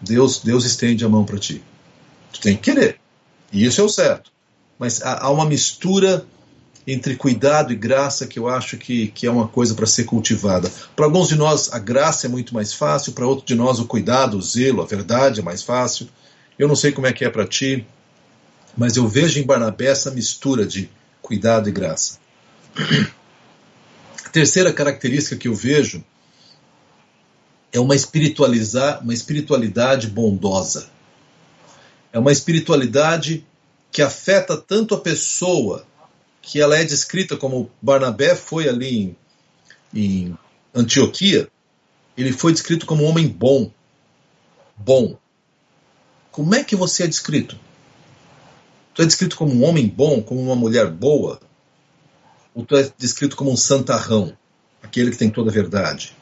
Deus, 0.00 0.40
Deus 0.40 0.64
estende 0.64 1.04
a 1.04 1.08
mão 1.08 1.24
para 1.24 1.38
ti. 1.38 1.62
Tu 2.32 2.40
tem 2.40 2.56
que 2.56 2.70
querer. 2.70 3.00
E 3.52 3.64
isso 3.64 3.80
é 3.80 3.84
o 3.84 3.88
certo. 3.88 4.30
Mas 4.78 5.02
há 5.02 5.28
uma 5.30 5.44
mistura 5.44 6.24
entre 6.86 7.16
cuidado 7.16 7.72
e 7.72 7.76
graça 7.76 8.26
que 8.26 8.38
eu 8.38 8.48
acho 8.48 8.78
que, 8.78 9.08
que 9.08 9.26
é 9.26 9.30
uma 9.30 9.46
coisa 9.46 9.74
para 9.74 9.86
ser 9.86 10.04
cultivada. 10.04 10.72
Para 10.96 11.04
alguns 11.04 11.28
de 11.28 11.36
nós, 11.36 11.70
a 11.72 11.78
graça 11.78 12.26
é 12.26 12.30
muito 12.30 12.54
mais 12.54 12.72
fácil, 12.72 13.12
para 13.12 13.26
outros 13.26 13.46
de 13.46 13.54
nós, 13.54 13.78
o 13.78 13.86
cuidado, 13.86 14.38
o 14.38 14.42
zelo, 14.42 14.80
a 14.80 14.86
verdade 14.86 15.40
é 15.40 15.42
mais 15.42 15.62
fácil. 15.62 16.08
Eu 16.58 16.66
não 16.66 16.74
sei 16.74 16.92
como 16.92 17.06
é 17.06 17.12
que 17.12 17.24
é 17.24 17.30
para 17.30 17.46
ti, 17.46 17.86
mas 18.76 18.96
eu 18.96 19.06
vejo 19.06 19.38
em 19.38 19.44
Barnabé 19.44 19.86
essa 19.86 20.10
mistura 20.10 20.64
de 20.64 20.88
cuidado 21.20 21.68
e 21.68 21.72
graça. 21.72 22.18
Terceira 24.38 24.72
característica 24.72 25.34
que 25.34 25.48
eu 25.48 25.54
vejo 25.56 26.04
é 27.72 27.80
uma, 27.80 27.96
espiritualizar, 27.96 29.02
uma 29.02 29.12
espiritualidade 29.12 30.06
bondosa. 30.06 30.88
É 32.12 32.20
uma 32.20 32.30
espiritualidade 32.30 33.44
que 33.90 34.00
afeta 34.00 34.56
tanto 34.56 34.94
a 34.94 35.00
pessoa, 35.00 35.84
que 36.40 36.60
ela 36.60 36.78
é 36.78 36.84
descrita 36.84 37.36
como 37.36 37.68
Barnabé 37.82 38.36
foi 38.36 38.68
ali 38.68 38.96
em, 38.96 39.16
em 39.92 40.38
Antioquia, 40.72 41.50
ele 42.16 42.30
foi 42.30 42.52
descrito 42.52 42.86
como 42.86 43.02
um 43.02 43.08
homem 43.08 43.26
bom. 43.26 43.72
Bom. 44.76 45.18
Como 46.30 46.54
é 46.54 46.62
que 46.62 46.76
você 46.76 47.02
é 47.02 47.06
descrito? 47.08 47.58
Tu 48.94 49.02
é 49.02 49.04
descrito 49.04 49.34
como 49.36 49.52
um 49.52 49.64
homem 49.64 49.88
bom, 49.88 50.22
como 50.22 50.40
uma 50.40 50.54
mulher 50.54 50.88
boa? 50.88 51.40
Ou 52.54 52.64
tu 52.64 52.76
é 52.76 52.90
descrito 52.98 53.36
como 53.36 53.52
um 53.52 53.56
santarrão, 53.56 54.36
aquele 54.82 55.10
que 55.10 55.16
tem 55.16 55.30
toda 55.30 55.50
a 55.50 55.54
verdade? 55.54 56.16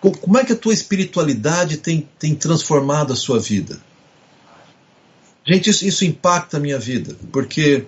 Como 0.00 0.38
é 0.38 0.44
que 0.44 0.52
a 0.52 0.56
tua 0.56 0.74
espiritualidade 0.74 1.78
tem, 1.78 2.08
tem 2.18 2.34
transformado 2.34 3.12
a 3.12 3.16
sua 3.16 3.40
vida? 3.40 3.80
Gente, 5.44 5.70
isso, 5.70 5.86
isso 5.86 6.04
impacta 6.04 6.56
a 6.56 6.60
minha 6.60 6.78
vida, 6.78 7.16
porque 7.32 7.86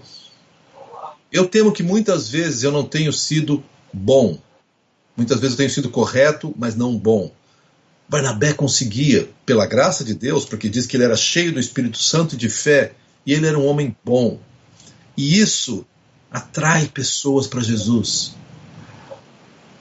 eu 1.31 1.47
temo 1.47 1.73
que 1.73 1.83
muitas 1.83 2.29
vezes 2.29 2.63
eu 2.63 2.73
não 2.73 2.85
tenho 2.85 3.13
sido 3.13 3.63
bom. 3.93 4.39
Muitas 5.17 5.41
vezes 5.41 5.55
eu 5.55 5.59
tenho 5.59 5.71
sido 5.71 5.91
correto, 5.91 6.55
mas 6.57 6.77
não 6.77 6.97
bom. 6.97 7.33
Barnabé 8.09 8.55
conseguia, 8.55 9.29
pela 9.45 9.67
graça 9.67 10.03
de 10.03 10.15
Deus, 10.15 10.45
porque 10.45 10.69
diz 10.69 10.87
que 10.87 10.97
ele 10.97 11.05
era 11.05 11.17
cheio 11.17 11.53
do 11.53 11.61
Espírito 11.61 11.99
Santo 11.99 12.35
e 12.35 12.39
de 12.39 12.49
fé, 12.49 12.93
e 13.27 13.35
ele 13.35 13.47
era 13.47 13.59
um 13.59 13.67
homem 13.67 13.95
bom. 14.05 14.41
E 15.17 15.39
isso 15.39 15.85
atrai 16.31 16.87
pessoas 16.87 17.47
para 17.47 17.61
Jesus. 17.61 18.35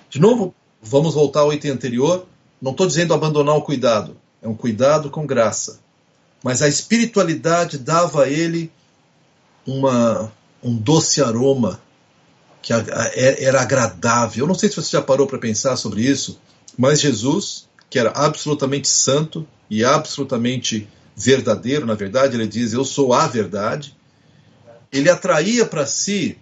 De 0.10 0.20
novo, 0.20 0.54
vamos 0.82 1.14
voltar 1.14 1.42
ao 1.42 1.54
item 1.54 1.72
anterior. 1.72 2.26
Não 2.62 2.72
estou 2.72 2.88
dizendo 2.88 3.14
abandonar 3.14 3.56
o 3.56 3.62
cuidado, 3.62 4.18
é 4.42 4.48
um 4.48 4.56
cuidado 4.56 5.10
com 5.10 5.26
graça. 5.26 5.80
Mas 6.44 6.62
a 6.62 6.68
espiritualidade 6.68 7.78
dava 7.78 8.24
a 8.24 8.30
ele 8.30 8.72
uma, 9.66 10.32
um 10.64 10.76
doce 10.76 11.22
aroma 11.22 11.82
que 12.62 12.74
era 12.74 13.62
agradável. 13.62 14.44
Eu 14.44 14.48
não 14.48 14.56
sei 14.56 14.70
se 14.70 14.76
você 14.76 14.92
já 14.92 15.02
parou 15.02 15.28
para 15.28 15.38
pensar 15.38 15.76
sobre 15.78 16.02
isso, 16.02 16.40
mas 16.78 17.00
Jesus, 17.00 17.68
que 17.90 17.98
era 17.98 18.12
absolutamente 18.12 18.88
santo 18.88 19.48
e 19.70 19.84
absolutamente 19.84 20.88
verdadeiro, 21.16 21.86
na 21.86 21.96
verdade, 21.96 22.36
ele 22.36 22.48
diz: 22.48 22.74
Eu 22.74 22.86
sou 22.86 23.14
a 23.14 23.26
verdade. 23.26 23.97
Ele 24.92 25.10
atraía 25.10 25.66
para 25.66 25.86
si 25.86 26.38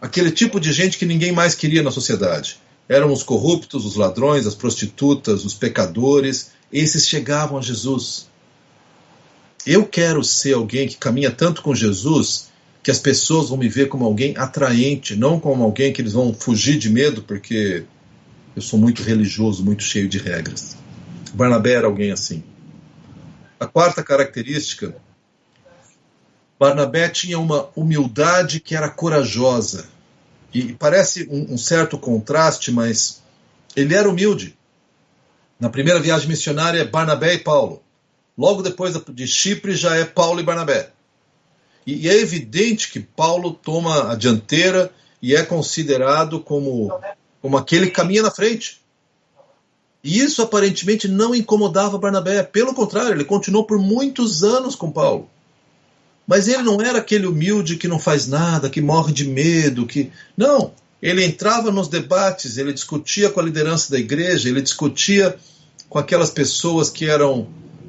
aquele 0.00 0.30
tipo 0.30 0.58
de 0.58 0.72
gente 0.72 0.98
que 0.98 1.06
ninguém 1.06 1.32
mais 1.32 1.54
queria 1.54 1.82
na 1.82 1.90
sociedade. 1.90 2.58
Eram 2.88 3.12
os 3.12 3.22
corruptos, 3.22 3.84
os 3.84 3.96
ladrões, 3.96 4.46
as 4.46 4.54
prostitutas, 4.54 5.44
os 5.44 5.54
pecadores. 5.54 6.52
Esses 6.72 7.06
chegavam 7.06 7.58
a 7.58 7.62
Jesus. 7.62 8.28
Eu 9.66 9.86
quero 9.86 10.24
ser 10.24 10.54
alguém 10.54 10.88
que 10.88 10.96
caminha 10.96 11.30
tanto 11.30 11.62
com 11.62 11.74
Jesus 11.74 12.50
que 12.82 12.90
as 12.90 12.98
pessoas 12.98 13.50
vão 13.50 13.58
me 13.58 13.68
ver 13.68 13.88
como 13.88 14.04
alguém 14.04 14.34
atraente, 14.36 15.14
não 15.14 15.38
como 15.38 15.62
alguém 15.62 15.92
que 15.92 16.00
eles 16.00 16.14
vão 16.14 16.32
fugir 16.32 16.78
de 16.78 16.88
medo 16.88 17.22
porque 17.22 17.84
eu 18.56 18.62
sou 18.62 18.78
muito 18.78 19.02
religioso, 19.02 19.64
muito 19.64 19.82
cheio 19.82 20.08
de 20.08 20.18
regras. 20.18 20.76
Barnabé 21.34 21.72
era 21.72 21.86
alguém 21.86 22.10
assim. 22.10 22.42
A 23.58 23.66
quarta 23.66 24.02
característica, 24.02 24.96
Barnabé 26.60 27.08
tinha 27.08 27.38
uma 27.38 27.70
humildade 27.74 28.60
que 28.60 28.76
era 28.76 28.90
corajosa. 28.90 29.88
E 30.52 30.74
parece 30.74 31.26
um, 31.30 31.54
um 31.54 31.56
certo 31.56 31.96
contraste, 31.96 32.70
mas 32.70 33.22
ele 33.74 33.94
era 33.94 34.06
humilde. 34.06 34.54
Na 35.58 35.70
primeira 35.70 35.98
viagem 35.98 36.28
missionária, 36.28 36.84
Barnabé 36.84 37.32
e 37.32 37.38
Paulo. 37.38 37.82
Logo 38.36 38.60
depois 38.60 38.94
de 38.94 39.26
Chipre 39.26 39.74
já 39.74 39.96
é 39.96 40.04
Paulo 40.04 40.38
e 40.38 40.42
Barnabé. 40.42 40.90
E, 41.86 42.06
é 42.06 42.16
evidente 42.18 42.92
que 42.92 43.00
Paulo 43.00 43.52
toma 43.52 44.12
a 44.12 44.14
dianteira 44.14 44.92
e 45.22 45.34
é 45.34 45.42
considerado 45.42 46.40
como, 46.40 46.92
como 47.40 47.56
aquele 47.56 47.86
que 47.86 47.92
caminha 47.92 48.22
na 48.22 48.30
frente. 48.30 48.82
E 50.04 50.18
isso 50.18 50.42
aparentemente 50.42 51.08
não 51.08 51.34
incomodava 51.34 51.96
Barnabé. 51.96 52.42
Pelo 52.42 52.74
contrário, 52.74 53.12
ele 53.12 53.24
continuou 53.24 53.64
por 53.64 53.78
muitos 53.78 54.44
anos 54.44 54.74
com 54.74 54.92
Paulo. 54.92 55.30
Mas 56.30 56.46
ele 56.46 56.62
não 56.62 56.80
era 56.80 56.98
aquele 56.98 57.26
humilde 57.26 57.74
que 57.74 57.88
não 57.88 57.98
faz 57.98 58.28
nada, 58.28 58.70
que 58.70 58.80
morre 58.80 59.12
de 59.12 59.24
medo, 59.24 59.84
que. 59.84 60.12
Não. 60.36 60.70
Ele 61.02 61.24
entrava 61.24 61.72
nos 61.72 61.88
debates, 61.88 62.56
ele 62.56 62.72
discutia 62.72 63.30
com 63.30 63.40
a 63.40 63.42
liderança 63.42 63.90
da 63.90 63.98
igreja, 63.98 64.48
ele 64.48 64.62
discutia 64.62 65.34
com 65.88 65.98
aquelas 65.98 66.30
pessoas 66.30 66.88
que 66.88 67.06
eram 67.06 67.48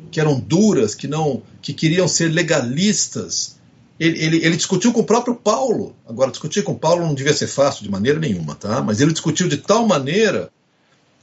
que 0.09 0.19
eram 0.19 0.39
duras, 0.39 0.95
que 0.95 1.07
não 1.07 1.43
que 1.61 1.71
queriam 1.71 2.07
ser 2.07 2.29
legalistas. 2.29 3.57
Ele, 3.99 4.17
ele, 4.19 4.37
ele, 4.37 4.57
discutiu 4.57 4.91
com 4.91 5.01
o 5.01 5.05
próprio 5.05 5.35
Paulo. 5.35 5.95
Agora, 6.09 6.31
discutir 6.31 6.63
com 6.63 6.73
Paulo 6.73 7.05
não 7.05 7.13
devia 7.13 7.33
ser 7.33 7.45
fácil 7.45 7.83
de 7.83 7.91
maneira 7.91 8.17
nenhuma, 8.17 8.55
tá? 8.55 8.81
Mas 8.81 8.99
ele 8.99 9.11
discutiu 9.11 9.47
de 9.47 9.57
tal 9.57 9.85
maneira 9.85 10.49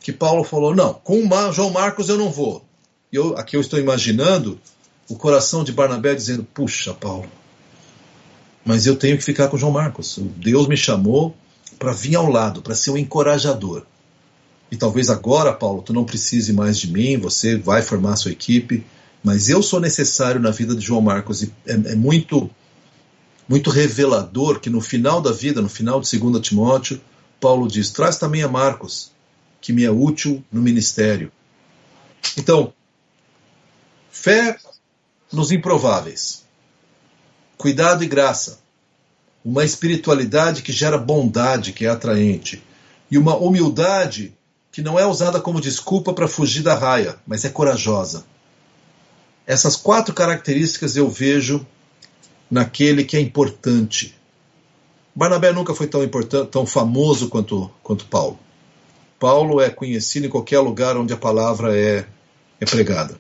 que 0.01 0.13
Paulo 0.13 0.45
falou: 0.45 0.73
não, 0.73 0.95
com 0.95 1.29
João 1.53 1.71
Marcos 1.71 2.09
eu 2.09 2.17
não 2.17 2.31
vou. 2.31 2.65
Eu, 3.13 3.37
aqui 3.37 3.57
eu 3.57 3.61
estou 3.61 3.81
imaginando 3.81 4.61
o 5.09 5.17
coração 5.17 5.65
de 5.65 5.73
Barnabé 5.73 6.15
dizendo: 6.15 6.45
puxa, 6.45 6.93
Paulo, 6.95 7.29
mas 8.65 8.87
eu 8.87 8.97
tenho 8.97 9.17
que 9.17 9.25
ficar 9.25 9.49
com 9.49 9.57
João 9.57 9.73
Marcos. 9.73 10.19
Deus 10.37 10.69
me 10.69 10.77
chamou 10.77 11.35
para 11.79 11.93
vir 11.93 12.17
ao 12.17 12.31
lado, 12.31 12.61
para 12.61 12.75
ser 12.75 12.91
um 12.91 12.99
encorajador. 12.99 13.85
E 14.71 14.77
talvez 14.77 15.09
agora, 15.09 15.53
Paulo, 15.53 15.81
tu 15.81 15.93
não 15.93 16.05
precise 16.05 16.53
mais 16.53 16.79
de 16.79 16.93
mim, 16.93 17.17
você 17.17 17.57
vai 17.57 17.81
formar 17.81 18.17
sua 18.17 18.33
equipe, 18.33 18.85
mas 19.25 19.49
eu 19.49 19.63
sou 19.63 19.81
necessário 19.81 20.41
na 20.41 20.51
vida 20.51 20.75
de 20.75 20.85
João 20.85 21.01
Marcos. 21.01 21.43
E 21.43 21.53
é, 21.67 21.73
é 21.73 21.95
muito, 21.95 22.51
muito 23.49 23.71
revelador 23.71 24.61
que 24.61 24.69
no 24.69 24.81
final 24.81 25.23
da 25.23 25.33
vida, 25.33 25.63
no 25.63 25.69
final 25.69 26.01
de 26.01 26.19
2 26.19 26.41
Timóteo, 26.47 27.01
Paulo 27.41 27.69
diz: 27.69 27.91
traz 27.91 28.19
também 28.19 28.43
a 28.43 28.49
Marcos, 28.49 29.11
que 29.61 29.73
me 29.73 29.85
é 29.85 29.91
útil 29.91 30.45
no 30.53 30.61
ministério. 30.61 31.33
Então, 32.37 32.75
fé 34.11 34.59
nos 35.33 35.53
improváveis, 35.53 36.45
cuidado 37.57 38.03
e 38.03 38.07
graça, 38.07 38.61
uma 39.45 39.65
espiritualidade 39.65 40.63
que 40.63 40.73
gera 40.73 40.99
bondade, 40.99 41.73
que 41.73 41.87
é 41.87 41.89
atraente, 41.89 42.63
e 43.11 43.19
uma 43.19 43.37
humildade 43.37 44.35
que 44.71 44.83
não 44.83 44.99
é 44.99 45.07
usada 45.07 45.41
como 45.41 45.61
desculpa 45.61 46.13
para 46.13 46.29
fugir 46.29 46.63
da 46.63 46.75
raia, 46.75 47.17
mas 47.27 47.45
é 47.45 47.49
corajosa. 47.49 48.25
Essas 49.47 49.77
quatro 49.77 50.15
características 50.15 50.97
eu 50.97 51.09
vejo 51.09 51.67
naquele 52.51 53.05
que 53.05 53.17
é 53.17 53.21
importante. 53.21 54.15
Barnabé 55.15 55.53
nunca 55.53 55.75
foi 55.75 55.87
tão 55.87 56.05
importante, 56.05 56.51
tão 56.51 56.67
famoso 56.67 57.29
quanto, 57.29 57.71
quanto 57.83 58.07
Paulo. 58.07 58.39
Paulo 59.19 59.61
é 59.61 59.69
conhecido 59.69 60.27
em 60.27 60.31
qualquer 60.31 60.61
lugar 60.61 60.97
onde 60.97 61.13
a 61.13 61.17
palavra 61.17 61.77
é, 61.77 62.07
é 62.61 62.65
pregada. 62.67 63.19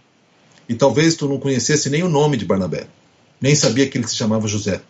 E 0.69 0.75
talvez 0.75 1.15
tu 1.15 1.29
não 1.29 1.39
conhecesse 1.39 1.89
nem 1.89 2.03
o 2.03 2.09
nome 2.09 2.37
de 2.37 2.45
Barnabé, 2.45 2.87
nem 3.41 3.55
sabia 3.55 3.89
que 3.89 3.97
ele 3.97 4.07
se 4.07 4.17
chamava 4.17 4.47
José. 4.47 4.81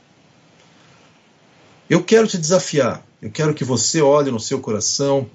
Eu 1.88 2.02
quero 2.02 2.26
te 2.26 2.36
desafiar, 2.36 3.06
eu 3.22 3.30
quero 3.30 3.54
que 3.54 3.64
você 3.64 4.00
olhe 4.02 4.30
no 4.30 4.40
seu 4.40 4.60
coração. 4.60 5.28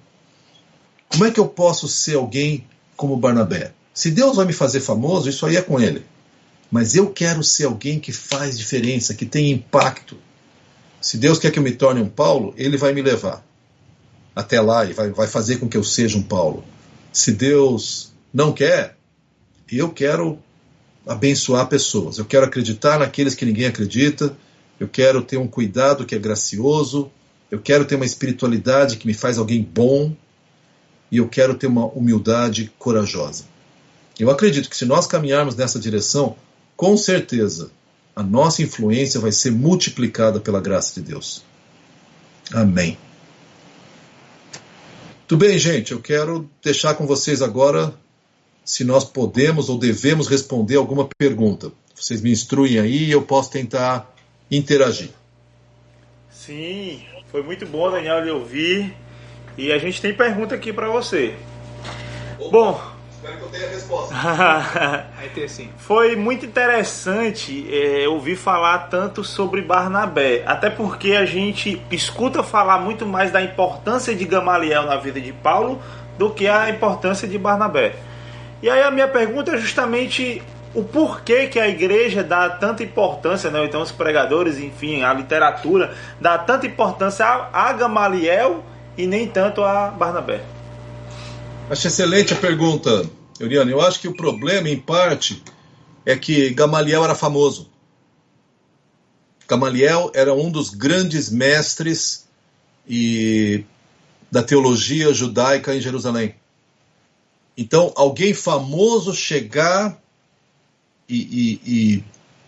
Como 1.10 1.26
é 1.26 1.32
que 1.32 1.40
eu 1.40 1.48
posso 1.48 1.88
ser 1.88 2.16
alguém 2.16 2.68
como 2.96 3.18
Barnabé? 3.18 3.74
Se 3.94 4.12
Deus 4.12 4.36
vai 4.36 4.46
me 4.46 4.54
fazer 4.54 4.82
famoso, 4.82 5.30
isso 5.30 5.46
aí 5.46 5.56
é 5.56 5.62
com 5.62 5.80
ele. 5.80 6.06
Mas 6.70 6.96
eu 6.96 7.10
quero 7.12 7.44
ser 7.44 7.66
alguém 7.66 8.00
que 8.00 8.12
faz 8.12 8.58
diferença, 8.58 9.14
que 9.14 9.26
tem 9.26 9.52
impacto. 9.52 10.18
Se 11.00 11.18
Deus 11.18 11.38
quer 11.38 11.52
que 11.52 11.60
eu 11.60 11.64
me 11.64 11.72
torne 11.72 12.02
um 12.02 12.10
Paulo, 12.10 12.54
ele 12.58 12.78
vai 12.78 12.94
me 12.94 13.02
levar 13.02 13.44
até 14.36 14.60
lá 14.60 14.86
e 14.86 14.94
vai, 14.94 15.12
vai 15.12 15.28
fazer 15.28 15.58
com 15.58 15.70
que 15.70 15.78
eu 15.78 15.84
seja 15.84 16.18
um 16.18 16.24
Paulo. 16.24 16.64
Se 17.12 17.32
Deus 17.32 18.12
não 18.34 18.52
quer, 18.52 18.98
eu 19.78 19.90
quero 19.90 20.40
abençoar 21.06 21.68
pessoas. 21.68 22.18
Eu 22.18 22.26
quero 22.26 22.46
acreditar 22.46 23.00
naqueles 23.00 23.36
que 23.36 23.46
ninguém 23.46 23.66
acredita. 23.66 24.36
Eu 24.80 24.88
quero 24.88 25.22
ter 25.22 25.38
um 25.38 25.48
cuidado 25.48 26.06
que 26.06 26.16
é 26.16 26.20
gracioso. 26.20 27.12
Eu 27.50 27.60
quero 27.60 27.86
ter 27.86 27.96
uma 27.96 28.06
espiritualidade 28.06 28.98
que 28.98 29.08
me 29.08 29.14
faz 29.14 29.38
alguém 29.38 29.62
bom. 29.62 30.16
E 31.12 31.18
eu 31.18 31.28
quero 31.28 31.56
ter 31.56 31.68
uma 31.68 31.86
humildade 31.86 32.72
corajosa. 32.80 33.46
Eu 34.20 34.30
acredito 34.30 34.70
que 34.70 34.78
se 34.78 34.86
nós 34.86 35.08
caminharmos 35.08 35.56
nessa 35.56 35.80
direção, 35.80 36.36
com 36.76 36.96
certeza 36.98 37.72
a 38.16 38.22
nossa 38.22 38.62
influência 38.62 39.20
vai 39.20 39.32
ser 39.32 39.52
multiplicada 39.52 40.40
pela 40.40 40.62
graça 40.62 41.00
de 41.00 41.08
Deus. 41.08 41.44
Amém. 42.52 42.98
Tudo 45.28 45.40
bem, 45.40 45.58
gente, 45.58 45.94
eu 45.94 46.00
quero 46.00 46.50
deixar 46.62 46.94
com 46.94 47.08
vocês 47.08 47.42
agora 47.42 47.94
se 48.64 48.84
nós 48.84 49.04
podemos 49.04 49.70
ou 49.70 49.78
devemos 49.78 50.28
responder 50.28 50.78
alguma 50.78 51.08
pergunta. 51.18 51.72
Vocês 51.94 52.22
me 52.22 52.32
instruem 52.32 52.80
aí 52.80 53.06
e 53.06 53.12
eu 53.12 53.22
posso 53.22 53.52
tentar 53.52 54.12
interagir. 54.50 55.10
Sim, 56.30 57.02
foi 57.32 57.42
muito 57.42 57.66
bom, 57.66 57.90
Daniel, 57.90 58.24
lhe 58.24 58.32
ouvir. 58.32 58.94
E 59.58 59.72
a 59.72 59.78
gente 59.78 60.02
tem 60.02 60.14
pergunta 60.14 60.56
aqui 60.56 60.74
para 60.74 60.90
você. 60.90 61.36
Opa, 62.40 62.50
bom, 62.50 62.82
espero 63.12 63.38
que 63.38 63.44
eu 63.44 63.50
tenha 63.50 63.68
a 63.68 63.70
resposta. 63.70 64.14
Vai 65.16 65.30
ter 65.34 65.48
sim. 65.48 65.70
Foi 65.78 66.16
muito 66.16 66.46
interessante 66.46 67.66
é, 67.72 68.08
ouvir 68.08 68.36
falar 68.36 68.90
tanto 68.90 69.24
sobre 69.24 69.62
Barnabé, 69.62 70.44
até 70.46 70.70
porque 70.70 71.14
a 71.14 71.26
gente 71.26 71.82
escuta 71.92 72.44
falar 72.44 72.80
muito 72.80 73.06
mais 73.06 73.32
da 73.32 73.42
importância 73.42 74.16
de 74.16 74.26
Gamaliel 74.26 74.84
na 74.84 74.98
vida 74.98 75.22
de 75.22 75.32
Paulo 75.32 75.82
do 76.18 76.32
que 76.32 76.48
a 76.48 76.70
importância 76.70 77.28
de 77.28 77.38
Barnabé. 77.38 77.96
E 78.64 78.70
aí 78.70 78.82
a 78.82 78.90
minha 78.90 79.10
pergunta 79.10 79.52
é 79.52 79.58
justamente 79.58 80.42
o 80.74 80.86
porquê 80.86 81.48
que 81.48 81.60
a 81.60 81.68
igreja 81.68 82.24
dá 82.24 82.50
tanta 82.50 82.82
importância, 82.82 83.52
né? 83.52 83.66
então 83.66 83.82
os 83.82 83.92
pregadores, 83.92 84.58
enfim, 84.58 85.04
a 85.04 85.14
literatura, 85.14 85.94
dá 86.22 86.38
tanta 86.38 86.66
importância 86.66 87.26
a, 87.26 87.74
Gamaliel 87.74 88.64
e 88.98 89.06
nem 89.06 89.28
tanto 89.28 89.62
a 89.62 89.90
Barnabé. 89.90 90.46
Acho 91.70 91.88
excelente 91.88 92.34
a 92.34 92.38
pergunta, 92.38 93.04
Euriano. 93.38 93.70
Eu 93.70 93.82
acho 93.82 94.00
que 94.00 94.08
o 94.08 94.16
problema, 94.16 94.70
em 94.70 94.80
parte, 94.80 95.44
é 96.06 96.16
que 96.16 96.50
Gamaliel 96.52 97.04
era 97.04 97.16
famoso. 97.16 97.70
Gamaliel 99.46 100.10
era 100.16 100.34
um 100.34 100.50
dos 100.50 100.70
grandes 100.70 101.30
mestres 101.30 102.30
e 102.88 103.66
da 104.32 104.42
teologia 104.42 105.14
judaica 105.14 105.76
em 105.76 105.82
Jerusalém. 105.82 106.36
Então, 107.58 107.94
alguém 107.96 108.34
famoso 108.34 109.14
chegar 109.14 110.02
e, 111.08 111.18
e, 111.18 111.62
e, 111.66 112.04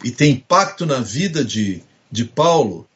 e 0.08 0.12
ter 0.12 0.28
impacto 0.28 0.86
na 0.86 1.00
vida 1.00 1.44
de, 1.44 1.84
de 2.12 2.26
Paulo, 2.26 2.88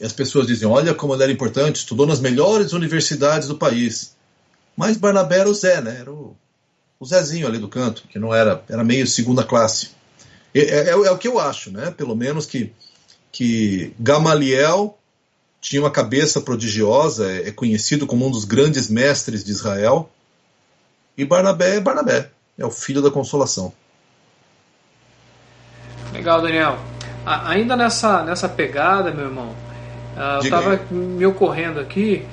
e 0.00 0.04
as 0.04 0.12
pessoas 0.12 0.46
dizem: 0.46 0.68
olha 0.68 0.94
como 0.94 1.14
ele 1.14 1.22
era 1.22 1.32
importante, 1.32 1.76
estudou 1.76 2.06
nas 2.06 2.20
melhores 2.20 2.72
universidades 2.72 3.48
do 3.48 3.56
país. 3.56 4.14
Mas 4.76 4.96
Barnabé 4.96 5.38
era 5.38 5.48
o 5.48 5.54
Zé, 5.54 5.80
né? 5.80 5.98
Era 6.00 6.12
o, 6.12 6.36
o 7.00 7.06
Zezinho 7.06 7.46
ali 7.46 7.58
do 7.58 7.68
canto, 7.68 8.02
que 8.08 8.18
não 8.18 8.34
era, 8.34 8.62
era 8.68 8.84
meio 8.84 9.06
segunda 9.06 9.42
classe. 9.42 9.90
É, 10.54 10.60
é, 10.60 10.88
é, 10.90 11.10
o 11.10 11.18
que 11.18 11.28
eu 11.28 11.38
acho, 11.38 11.70
né? 11.70 11.90
Pelo 11.90 12.14
menos 12.14 12.46
que, 12.46 12.72
que 13.32 13.94
Gamaliel 13.98 14.98
tinha 15.60 15.82
uma 15.82 15.90
cabeça 15.90 16.40
prodigiosa, 16.40 17.30
é, 17.30 17.48
é 17.48 17.52
conhecido 17.52 18.06
como 18.06 18.26
um 18.26 18.30
dos 18.30 18.44
grandes 18.44 18.88
mestres 18.88 19.42
de 19.42 19.50
Israel. 19.50 20.10
E 21.16 21.24
Barnabé 21.24 21.76
é 21.76 21.80
Barnabé, 21.80 22.30
é 22.58 22.64
o 22.64 22.70
filho 22.70 23.00
da 23.00 23.10
consolação. 23.10 23.72
Legal, 26.12 26.42
Daniel. 26.42 26.78
ainda 27.24 27.76
nessa, 27.76 28.22
nessa 28.22 28.48
pegada, 28.48 29.10
meu 29.10 29.26
irmão, 29.26 29.54
uh, 30.16 30.36
eu 30.36 30.40
estava 30.40 30.80
me 30.90 31.24
ocorrendo 31.26 31.80
aqui 31.80 32.24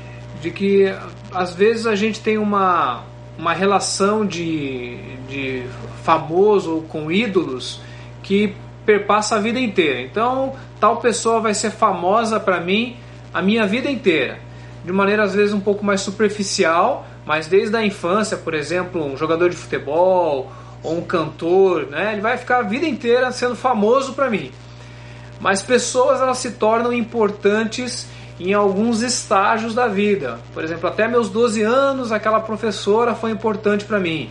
de 0.41 0.51
que 0.51 0.93
às 1.33 1.53
vezes 1.53 1.87
a 1.87 1.95
gente 1.95 2.19
tem 2.19 2.37
uma, 2.37 3.03
uma 3.37 3.53
relação 3.53 4.25
de, 4.25 4.97
de 5.27 5.63
famoso 6.03 6.83
com 6.89 7.11
ídolos 7.11 7.81
que 8.21 8.55
perpassa 8.85 9.37
a 9.37 9.39
vida 9.39 9.59
inteira. 9.59 10.01
Então, 10.01 10.55
tal 10.79 10.97
pessoa 10.97 11.39
vai 11.39 11.53
ser 11.53 11.71
famosa 11.71 12.39
para 12.39 12.59
mim 12.59 12.97
a 13.33 13.41
minha 13.41 13.65
vida 13.65 13.89
inteira. 13.89 14.39
De 14.83 14.91
maneira 14.91 15.23
às 15.23 15.33
vezes 15.33 15.53
um 15.53 15.61
pouco 15.61 15.83
mais 15.83 16.01
superficial, 16.01 17.07
mas 17.25 17.47
desde 17.47 17.75
a 17.75 17.85
infância, 17.85 18.37
por 18.37 18.53
exemplo, 18.53 19.03
um 19.03 19.17
jogador 19.17 19.49
de 19.49 19.55
futebol 19.55 20.51
ou 20.83 20.97
um 20.97 21.01
cantor, 21.01 21.87
né, 21.87 22.11
ele 22.13 22.21
vai 22.21 22.37
ficar 22.37 22.59
a 22.59 22.61
vida 22.61 22.85
inteira 22.85 23.31
sendo 23.31 23.55
famoso 23.55 24.13
para 24.13 24.29
mim. 24.29 24.51
Mas 25.39 25.61
pessoas 25.61 26.21
elas 26.21 26.37
se 26.37 26.51
tornam 26.51 26.91
importantes 26.91 28.07
em 28.39 28.53
alguns 28.53 29.01
estágios 29.01 29.73
da 29.73 29.87
vida. 29.87 30.39
Por 30.53 30.63
exemplo, 30.63 30.89
até 30.89 31.07
meus 31.07 31.29
12 31.29 31.61
anos, 31.61 32.11
aquela 32.11 32.39
professora 32.39 33.15
foi 33.15 33.31
importante 33.31 33.85
para 33.85 33.99
mim. 33.99 34.29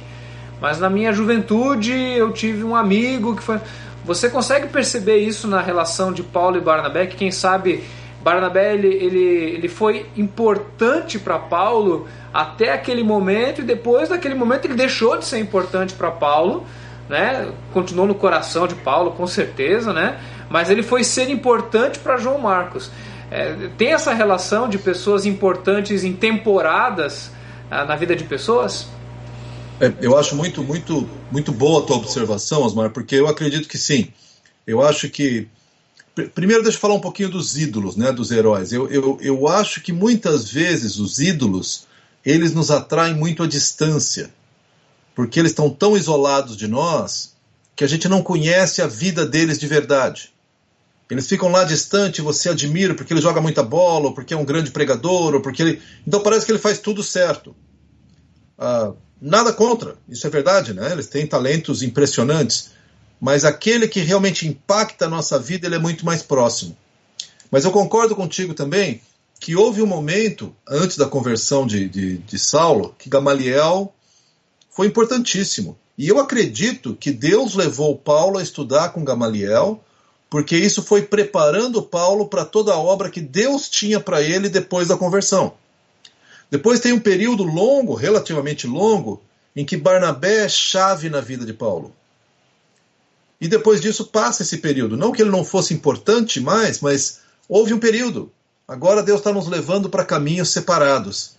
Mas 0.60 0.78
na 0.78 0.88
minha 0.90 1.12
juventude, 1.12 1.92
eu 1.92 2.32
tive 2.32 2.62
um 2.62 2.76
amigo 2.76 3.34
que 3.36 3.42
foi. 3.42 3.58
Você 4.04 4.28
consegue 4.28 4.68
perceber 4.68 5.18
isso 5.18 5.46
na 5.46 5.60
relação 5.60 6.12
de 6.12 6.22
Paulo 6.22 6.56
e 6.56 6.60
Barnabé? 6.60 7.06
Que 7.06 7.16
quem 7.16 7.30
sabe 7.30 7.84
Barnabé 8.22 8.74
ele, 8.74 8.88
ele, 8.88 9.24
ele 9.54 9.68
foi 9.68 10.06
importante 10.16 11.18
para 11.18 11.38
Paulo 11.38 12.06
até 12.32 12.72
aquele 12.72 13.02
momento 13.02 13.60
e 13.60 13.64
depois 13.64 14.08
daquele 14.08 14.34
momento 14.34 14.64
ele 14.64 14.74
deixou 14.74 15.18
de 15.18 15.24
ser 15.24 15.38
importante 15.38 15.94
para 15.94 16.10
Paulo, 16.10 16.64
né? 17.08 17.52
Continuou 17.72 18.06
no 18.06 18.14
coração 18.14 18.66
de 18.66 18.74
Paulo 18.76 19.12
com 19.12 19.26
certeza, 19.26 19.92
né? 19.92 20.20
Mas 20.48 20.70
ele 20.70 20.82
foi 20.82 21.04
ser 21.04 21.28
importante 21.30 21.98
para 21.98 22.16
João 22.16 22.38
Marcos. 22.38 22.90
É, 23.30 23.68
tem 23.78 23.92
essa 23.92 24.12
relação 24.12 24.68
de 24.68 24.78
pessoas 24.78 25.24
importantes 25.24 26.04
em 26.04 26.12
temporadas 26.12 27.30
ah, 27.70 27.84
na 27.84 27.96
vida 27.96 28.14
de 28.14 28.24
pessoas? 28.24 28.86
É, 29.80 29.90
eu 30.00 30.16
acho 30.18 30.36
muito, 30.36 30.62
muito, 30.62 31.08
muito 31.30 31.50
boa 31.50 31.82
a 31.82 31.86
tua 31.86 31.96
observação, 31.96 32.62
Osmar, 32.62 32.90
porque 32.90 33.16
eu 33.16 33.26
acredito 33.26 33.68
que 33.68 33.78
sim. 33.78 34.12
Eu 34.66 34.82
acho 34.82 35.08
que. 35.08 35.48
Primeiro, 36.34 36.62
deixa 36.62 36.76
eu 36.76 36.80
falar 36.80 36.94
um 36.94 37.00
pouquinho 37.00 37.30
dos 37.30 37.56
ídolos, 37.56 37.96
né, 37.96 38.12
dos 38.12 38.30
heróis. 38.30 38.72
Eu, 38.72 38.86
eu, 38.88 39.18
eu 39.20 39.48
acho 39.48 39.80
que 39.80 39.92
muitas 39.92 40.50
vezes 40.50 40.98
os 40.98 41.18
ídolos 41.18 41.86
eles 42.24 42.52
nos 42.52 42.70
atraem 42.70 43.14
muito 43.14 43.42
à 43.42 43.46
distância, 43.46 44.32
porque 45.14 45.38
eles 45.38 45.52
estão 45.52 45.70
tão 45.70 45.96
isolados 45.96 46.56
de 46.56 46.68
nós 46.68 47.34
que 47.74 47.82
a 47.82 47.86
gente 47.86 48.08
não 48.08 48.22
conhece 48.22 48.82
a 48.82 48.86
vida 48.86 49.26
deles 49.26 49.58
de 49.58 49.66
verdade. 49.66 50.32
Eles 51.10 51.28
ficam 51.28 51.50
lá 51.50 51.64
distante, 51.64 52.22
você 52.22 52.48
admira 52.48 52.94
porque 52.94 53.12
ele 53.12 53.20
joga 53.20 53.40
muita 53.40 53.62
bola, 53.62 54.06
ou 54.06 54.14
porque 54.14 54.32
é 54.32 54.36
um 54.36 54.44
grande 54.44 54.70
pregador, 54.70 55.34
ou 55.34 55.40
porque 55.40 55.62
ele. 55.62 55.82
Então 56.06 56.22
parece 56.22 56.46
que 56.46 56.52
ele 56.52 56.58
faz 56.58 56.78
tudo 56.78 57.02
certo. 57.02 57.54
Ah, 58.58 58.92
nada 59.20 59.52
contra, 59.52 59.96
isso 60.08 60.26
é 60.26 60.30
verdade, 60.30 60.72
né? 60.72 60.92
Eles 60.92 61.08
têm 61.08 61.26
talentos 61.26 61.82
impressionantes. 61.82 62.70
Mas 63.22 63.44
aquele 63.44 63.86
que 63.86 64.00
realmente 64.00 64.48
impacta 64.48 65.06
a 65.06 65.08
nossa 65.08 65.38
vida, 65.38 65.68
ele 65.68 65.76
é 65.76 65.78
muito 65.78 66.04
mais 66.04 66.24
próximo. 66.24 66.76
Mas 67.52 67.64
eu 67.64 67.70
concordo 67.70 68.16
contigo 68.16 68.52
também 68.52 69.00
que 69.38 69.54
houve 69.54 69.80
um 69.80 69.86
momento, 69.86 70.52
antes 70.68 70.96
da 70.96 71.06
conversão 71.06 71.64
de, 71.64 71.88
de, 71.88 72.18
de 72.18 72.36
Saulo, 72.36 72.96
que 72.98 73.08
Gamaliel 73.08 73.94
foi 74.72 74.88
importantíssimo. 74.88 75.78
E 75.96 76.08
eu 76.08 76.18
acredito 76.18 76.96
que 76.96 77.12
Deus 77.12 77.54
levou 77.54 77.96
Paulo 77.96 78.38
a 78.38 78.42
estudar 78.42 78.88
com 78.88 79.04
Gamaliel 79.04 79.80
porque 80.28 80.56
isso 80.56 80.82
foi 80.82 81.02
preparando 81.02 81.80
Paulo 81.80 82.26
para 82.26 82.44
toda 82.44 82.72
a 82.72 82.78
obra 82.78 83.08
que 83.08 83.20
Deus 83.20 83.68
tinha 83.68 84.00
para 84.00 84.20
ele 84.20 84.48
depois 84.48 84.88
da 84.88 84.96
conversão. 84.96 85.54
Depois 86.50 86.80
tem 86.80 86.92
um 86.92 86.98
período 86.98 87.44
longo, 87.44 87.94
relativamente 87.94 88.66
longo, 88.66 89.22
em 89.54 89.64
que 89.64 89.76
Barnabé 89.76 90.46
é 90.46 90.48
chave 90.48 91.08
na 91.08 91.20
vida 91.20 91.46
de 91.46 91.52
Paulo. 91.52 91.94
E 93.42 93.48
depois 93.48 93.80
disso 93.80 94.04
passa 94.04 94.44
esse 94.44 94.58
período. 94.58 94.96
Não 94.96 95.10
que 95.10 95.20
ele 95.20 95.28
não 95.32 95.44
fosse 95.44 95.74
importante 95.74 96.38
mais, 96.38 96.80
mas 96.80 97.22
houve 97.48 97.74
um 97.74 97.78
período. 97.80 98.30
Agora 98.68 99.02
Deus 99.02 99.18
está 99.18 99.32
nos 99.32 99.48
levando 99.48 99.90
para 99.90 100.04
caminhos 100.04 100.50
separados. 100.50 101.32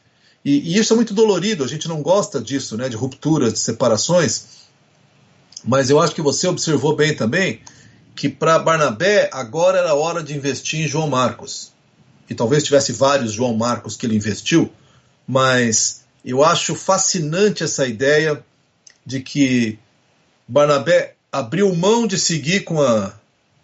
E, 0.43 0.73
e, 0.73 0.77
isso 0.77 0.91
é 0.91 0.97
muito 0.97 1.13
dolorido, 1.13 1.63
a 1.63 1.67
gente 1.67 1.87
não 1.87 2.01
gosta 2.01 2.41
disso, 2.41 2.75
né, 2.75 2.89
de 2.89 2.97
rupturas, 2.97 3.53
de 3.53 3.59
separações. 3.59 4.47
Mas 5.63 5.89
eu 5.89 5.97
acho 5.97 6.13
que 6.13 6.21
você 6.21 6.45
observou 6.45 6.93
bem 6.93 7.15
também 7.15 7.61
que 8.13 8.27
para 8.27 8.59
Barnabé 8.59 9.29
agora 9.31 9.79
era 9.79 9.95
hora 9.95 10.21
de 10.21 10.35
investir 10.35 10.81
em 10.81 10.87
João 10.89 11.07
Marcos. 11.07 11.71
E 12.29 12.35
talvez 12.35 12.63
tivesse 12.63 12.91
vários 12.91 13.31
João 13.31 13.55
Marcos 13.55 13.95
que 13.95 14.05
ele 14.05 14.17
investiu, 14.17 14.69
mas 15.25 16.03
eu 16.25 16.43
acho 16.43 16.75
fascinante 16.75 17.63
essa 17.63 17.87
ideia 17.87 18.43
de 19.05 19.21
que 19.21 19.79
Barnabé 20.45 21.15
abriu 21.33 21.75
mão 21.75 22.05
de 22.05 22.19
seguir 22.19 22.63
com, 22.63 22.79
a, 22.79 23.11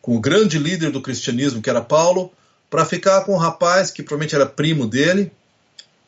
com 0.02 0.18
o 0.18 0.20
grande 0.20 0.58
líder 0.58 0.90
do 0.92 1.04
cristianismo, 1.04 1.62
que 1.62 1.70
era 1.70 1.82
Paulo, 1.82 2.32
para 2.68 2.84
ficar 2.84 3.22
com 3.22 3.36
um 3.36 3.38
rapaz 3.38 3.92
que 3.92 4.02
provavelmente 4.02 4.34
era 4.34 4.48
primo 4.48 4.88
dele, 4.88 5.32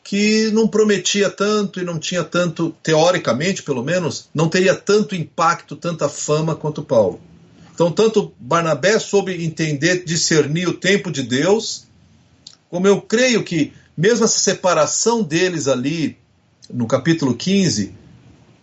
que 0.02 0.50
não 0.50 0.66
prometia 0.66 1.30
tanto 1.30 1.80
e 1.80 1.84
não 1.84 2.00
tinha 2.00 2.24
tanto, 2.24 2.74
teoricamente 2.82 3.62
pelo 3.62 3.84
menos, 3.84 4.28
não 4.34 4.48
teria 4.48 4.74
tanto 4.74 5.14
impacto, 5.14 5.76
tanta 5.76 6.08
fama 6.08 6.56
quanto 6.56 6.82
Paulo. 6.82 7.20
Então, 7.72 7.92
tanto 7.92 8.32
Barnabé 8.40 8.98
soube 8.98 9.44
entender, 9.44 10.04
discernir 10.04 10.68
o 10.68 10.74
tempo 10.74 11.12
de 11.12 11.22
Deus, 11.22 11.84
como 12.68 12.88
eu 12.88 13.00
creio 13.00 13.44
que, 13.44 13.72
mesmo 13.96 14.24
essa 14.24 14.40
separação 14.40 15.22
deles 15.22 15.68
ali, 15.68 16.18
no 16.68 16.86
capítulo 16.88 17.34
15, 17.34 17.94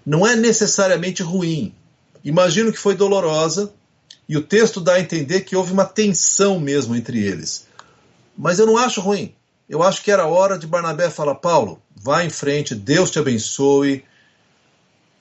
não 0.06 0.28
é 0.28 0.36
necessariamente 0.36 1.24
ruim. 1.24 1.74
Imagino 2.24 2.72
que 2.72 2.80
foi 2.80 2.96
dolorosa, 2.96 3.72
e 4.30 4.38
o 4.38 4.42
texto 4.42 4.80
dá 4.80 4.94
a 4.94 5.00
entender 5.00 5.42
que 5.42 5.56
houve 5.56 5.74
uma 5.74 5.86
tensão 5.86 6.60
mesmo 6.60 6.96
entre 6.96 7.26
eles. 7.26 7.68
Mas 8.38 8.60
eu 8.60 8.68
não 8.68 8.78
acho 8.78 9.02
ruim. 9.02 9.34
eu 9.68 9.82
acho 9.84 10.04
que 10.04 10.12
era 10.12 10.28
hora 10.28 10.58
de 10.58 10.68
Barnabé 10.68 11.10
falar: 11.10 11.36
Paulo, 11.36 11.82
vá 11.96 12.24
em 12.24 12.30
frente, 12.30 12.76
Deus 12.76 13.10
te 13.10 13.18
abençoe, 13.18 14.06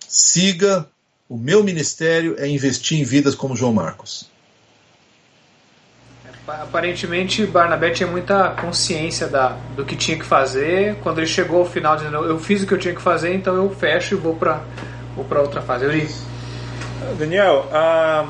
siga. 0.07 0.87
O 1.29 1.37
meu 1.37 1.63
ministério 1.63 2.37
é 2.39 2.49
investir 2.49 2.99
em 2.99 3.05
vidas 3.05 3.35
como 3.35 3.55
João 3.55 3.73
Marcos. 3.73 4.31
Aparentemente, 6.47 7.45
Barnabé 7.45 7.91
tinha 7.91 8.07
muita 8.07 8.51
consciência 8.51 9.27
da, 9.27 9.49
do 9.77 9.85
que 9.85 9.95
tinha 9.95 10.19
que 10.19 10.25
fazer. 10.25 10.97
Quando 11.03 11.19
ele 11.19 11.27
chegou 11.27 11.61
ao 11.61 11.67
final, 11.67 11.97
dizendo: 11.97 12.17
Eu 12.25 12.39
fiz 12.39 12.63
o 12.63 12.67
que 12.67 12.73
eu 12.73 12.79
tinha 12.79 12.95
que 12.95 13.03
fazer, 13.03 13.35
então 13.35 13.55
eu 13.55 13.75
fecho 13.75 14.15
e 14.15 14.19
vou 14.19 14.35
para 14.37 14.63
vou 15.15 15.27
outra 15.39 15.61
fase. 15.61 15.85
Eu. 15.85 16.38
Daniel, 17.17 17.67
ah, 17.73 18.27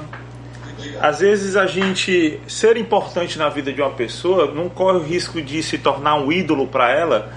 às 1.00 1.20
vezes 1.20 1.56
a 1.56 1.66
gente 1.66 2.40
ser 2.46 2.76
importante 2.76 3.38
na 3.38 3.48
vida 3.48 3.72
de 3.72 3.80
uma 3.80 3.90
pessoa 3.90 4.52
não 4.52 4.68
corre 4.68 4.98
o 4.98 5.02
risco 5.02 5.40
de 5.40 5.62
se 5.62 5.78
tornar 5.78 6.16
um 6.16 6.30
ídolo 6.30 6.66
para 6.66 6.90
ela. 6.90 7.32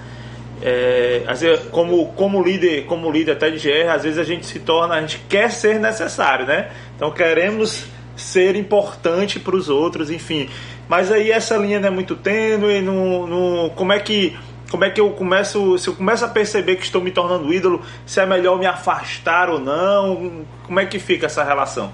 É, 0.64 1.24
às 1.26 1.40
vezes, 1.40 1.66
como, 1.70 2.06
como 2.12 2.42
líder, 2.42 2.84
como 2.84 3.10
líder 3.10 3.32
até 3.32 3.50
de 3.50 3.58
GR, 3.58 3.90
às 3.90 4.04
vezes 4.04 4.18
a 4.18 4.22
gente 4.22 4.46
se 4.46 4.60
torna, 4.60 4.94
a 4.94 5.00
gente 5.00 5.20
quer 5.28 5.50
ser 5.50 5.80
necessário, 5.80 6.46
né? 6.46 6.70
Então 6.94 7.10
queremos 7.10 7.84
ser 8.14 8.54
importante 8.54 9.40
para 9.40 9.56
os 9.56 9.68
outros, 9.68 10.10
enfim. 10.10 10.48
Mas 10.88 11.10
aí 11.10 11.32
essa 11.32 11.56
linha 11.56 11.80
não 11.80 11.88
é 11.88 11.90
muito 11.90 12.14
tênue, 12.14 12.80
não, 12.80 13.26
não, 13.26 13.70
como 13.70 13.92
é 13.92 13.98
que 13.98 14.36
como 14.72 14.84
é 14.86 14.90
que 14.90 14.98
eu 14.98 15.10
começo, 15.10 15.76
se 15.76 15.86
eu 15.86 15.94
começo 15.94 16.24
a 16.24 16.28
perceber 16.28 16.76
que 16.76 16.82
estou 16.82 17.02
me 17.02 17.10
tornando 17.10 17.52
ídolo, 17.52 17.84
se 18.06 18.18
é 18.18 18.24
melhor 18.24 18.58
me 18.58 18.64
afastar 18.64 19.50
ou 19.50 19.60
não, 19.60 20.46
como 20.64 20.80
é 20.80 20.86
que 20.86 20.98
fica 20.98 21.26
essa 21.26 21.44
relação? 21.44 21.92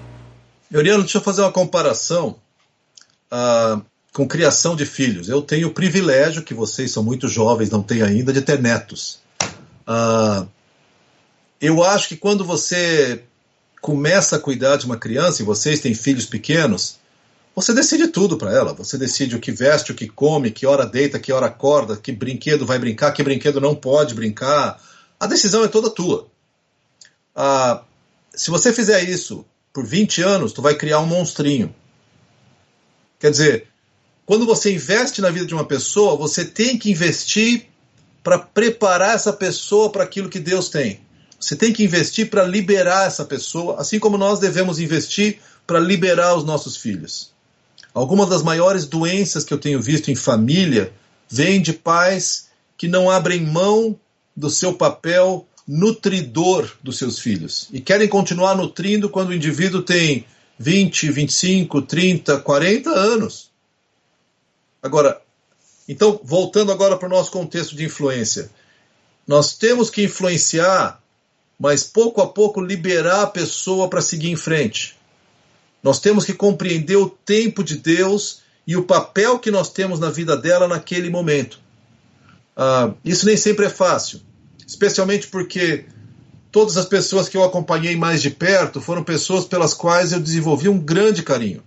Euriano, 0.71 1.03
deixa 1.03 1.19
eu 1.19 1.23
fazer 1.23 1.43
uma 1.43 1.51
comparação 1.51 2.37
uh, 3.33 3.85
com 4.13 4.29
criação 4.29 4.77
de 4.77 4.87
filhos. 4.87 5.29
Eu 5.29 5.43
tenho 5.43 5.67
o 5.67 5.71
privilégio, 5.73 6.45
que 6.45 6.55
vocês 6.55 6.93
são 6.93 7.03
muito 7.03 7.27
jovens, 7.27 7.69
não 7.69 7.83
têm 7.83 8.01
ainda, 8.01 8.33
de 8.33 8.43
ter 8.43 8.63
netos. 8.63 9.19
Uh, 9.89 10.47
eu 11.61 11.83
acho 11.83 12.07
que 12.07 12.17
quando 12.17 12.45
você 12.45 13.25
começa 13.83 14.37
a 14.37 14.39
cuidar 14.39 14.77
de 14.77 14.87
uma 14.87 14.97
criança, 14.97 15.43
e 15.43 15.45
vocês 15.45 15.81
têm 15.81 15.95
filhos 15.95 16.27
pequenos, 16.27 17.01
você 17.61 17.75
decide 17.75 18.09
tudo 18.09 18.37
para 18.37 18.53
ela. 18.53 18.73
Você 18.75 18.97
decide 18.97 19.35
o 19.35 19.41
que 19.41 19.51
veste, 19.51 19.91
o 19.91 19.95
que 19.95 20.07
come, 20.09 20.51
que 20.51 20.67
hora 20.67 20.87
deita, 20.87 21.19
que 21.19 21.33
hora 21.33 21.47
acorda, 21.47 21.97
que 21.97 22.13
brinquedo 22.13 22.65
vai 22.65 22.79
brincar, 22.79 23.13
que 23.13 23.23
brinquedo 23.23 23.61
não 23.61 23.75
pode 23.75 24.15
brincar. 24.15 24.81
A 25.19 25.27
decisão 25.27 25.65
é 25.65 25.69
toda 25.69 25.91
tua. 25.91 26.29
Ah, 27.35 27.83
se 28.35 28.51
você 28.51 28.73
fizer 28.73 29.03
isso 29.09 29.45
por 29.73 29.85
20 29.85 30.23
anos, 30.23 30.53
tu 30.53 30.63
vai 30.63 30.75
criar 30.75 31.01
um 31.01 31.07
monstrinho. 31.07 31.75
Quer 33.19 33.33
dizer, 33.33 33.67
quando 34.25 34.47
você 34.47 34.73
investe 34.73 35.21
na 35.21 35.31
vida 35.31 35.47
de 35.47 35.55
uma 35.55 35.65
pessoa, 35.65 36.17
você 36.17 36.45
tem 36.45 36.79
que 36.79 36.91
investir 36.91 37.67
para 38.23 38.39
preparar 38.39 39.15
essa 39.15 39.33
pessoa 39.33 39.91
para 39.91 40.05
aquilo 40.05 40.29
que 40.29 40.39
Deus 40.39 40.69
tem. 40.69 41.01
Você 41.41 41.57
tem 41.57 41.73
que 41.73 41.83
investir 41.83 42.31
para 42.31 42.45
liberar 42.45 43.07
essa 43.07 43.25
pessoa, 43.25 43.81
assim 43.81 43.99
como 43.99 44.19
nós 44.19 44.39
devemos 44.39 44.79
investir 44.79 45.41
para 45.67 45.81
liberar 45.81 46.37
os 46.37 46.45
nossos 46.45 46.77
filhos. 46.77 47.33
Algumas 47.99 48.29
das 48.29 48.45
maiores 48.45 48.87
doenças 48.87 49.43
que 49.43 49.53
eu 49.53 49.59
tenho 49.59 49.83
visto 49.83 50.09
em 50.09 50.15
família 50.15 50.93
vêm 51.29 51.61
de 51.61 51.73
pais 51.73 52.49
que 52.77 52.87
não 52.87 53.11
abrem 53.11 53.41
mão 53.41 53.99
do 54.37 54.49
seu 54.49 54.73
papel 54.73 55.45
nutridor 55.67 56.71
dos 56.81 56.97
seus 56.97 57.19
filhos 57.19 57.69
e 57.73 57.81
querem 57.81 58.07
continuar 58.07 58.57
nutrindo 58.57 59.11
quando 59.11 59.31
o 59.31 59.35
indivíduo 59.35 59.83
tem 59.83 60.25
20, 60.61 61.11
25, 61.11 61.83
30, 61.83 62.39
40 62.39 62.89
anos. 62.89 63.51
Agora, 64.81 65.21
então, 65.89 66.21
voltando 66.23 66.71
agora 66.71 66.97
para 66.97 67.07
o 67.07 67.11
nosso 67.11 67.33
contexto 67.33 67.75
de 67.75 67.85
influência, 67.85 68.49
nós 69.27 69.55
temos 69.55 69.91
que 69.91 70.05
influenciar, 70.05 71.03
mas 71.59 71.83
pouco 71.83 72.23
a 72.23 72.29
pouco 72.29 72.61
liberar 72.61 73.23
a 73.23 73.27
pessoa 73.27 73.89
para 73.89 74.01
seguir 74.01 74.31
em 74.31 74.37
frente. 74.37 74.98
Nós 75.83 76.01
temos 76.01 76.25
que 76.25 76.33
compreender 76.33 76.97
o 76.97 77.09
tempo 77.09 77.63
de 77.63 77.77
Deus 77.77 78.41
e 78.67 78.77
o 78.77 78.85
papel 78.85 79.39
que 79.39 79.51
nós 79.51 79.71
temos 79.71 79.99
na 79.99 80.11
vida 80.11 80.37
dela 80.37 80.69
naquele 80.69 81.09
momento. 81.09 81.61
Ah, 82.57 82.93
isso 83.05 83.25
nem 83.25 83.37
sempre 83.37 83.67
é 83.67 83.71
fácil, 83.71 84.21
especialmente 84.67 85.29
porque 85.29 85.87
todas 86.51 86.77
as 86.77 86.87
pessoas 86.87 87.29
que 87.29 87.37
eu 87.37 87.45
acompanhei 87.45 87.97
mais 87.97 88.21
de 88.21 88.31
perto 88.31 88.81
foram 88.81 89.05
pessoas 89.05 89.45
pelas 89.45 89.73
quais 89.73 90.13
eu 90.13 90.21
desenvolvi 90.21 90.69
um 90.69 90.79
grande 90.79 91.23
carinho. 91.23 91.63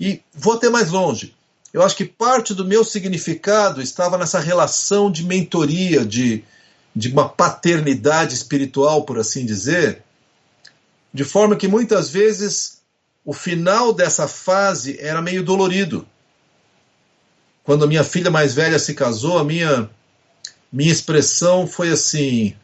E 0.00 0.20
vou 0.34 0.54
até 0.54 0.68
mais 0.68 0.90
longe. 0.90 1.34
Eu 1.72 1.82
acho 1.82 1.96
que 1.96 2.04
parte 2.04 2.54
do 2.54 2.64
meu 2.64 2.82
significado 2.82 3.80
estava 3.80 4.18
nessa 4.18 4.40
relação 4.40 5.10
de 5.10 5.24
mentoria, 5.24 6.04
de, 6.04 6.42
de 6.96 7.08
uma 7.08 7.28
paternidade 7.28 8.34
espiritual, 8.34 9.04
por 9.04 9.18
assim 9.18 9.44
dizer, 9.44 10.02
de 11.12 11.24
forma 11.24 11.56
que 11.56 11.68
muitas 11.68 12.10
vezes 12.10 12.77
o 13.28 13.34
final 13.34 13.92
dessa 13.92 14.26
fase 14.26 14.96
era 14.98 15.20
meio 15.20 15.44
dolorido. 15.44 16.08
Quando 17.62 17.84
a 17.84 17.86
minha 17.86 18.02
filha 18.02 18.30
mais 18.30 18.54
velha 18.54 18.78
se 18.78 18.94
casou, 18.94 19.36
a 19.36 19.44
minha, 19.44 19.90
minha 20.72 20.90
expressão 20.90 21.66
foi 21.66 21.90
assim: 21.90 22.54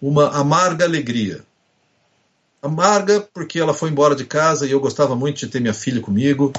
uma 0.00 0.28
amarga 0.28 0.84
alegria. 0.84 1.44
Amarga 2.62 3.20
porque 3.34 3.58
ela 3.58 3.74
foi 3.74 3.90
embora 3.90 4.14
de 4.14 4.24
casa 4.24 4.64
e 4.64 4.70
eu 4.70 4.78
gostava 4.78 5.16
muito 5.16 5.40
de 5.40 5.48
ter 5.48 5.58
minha 5.58 5.74
filha 5.74 6.00
comigo. 6.00 6.52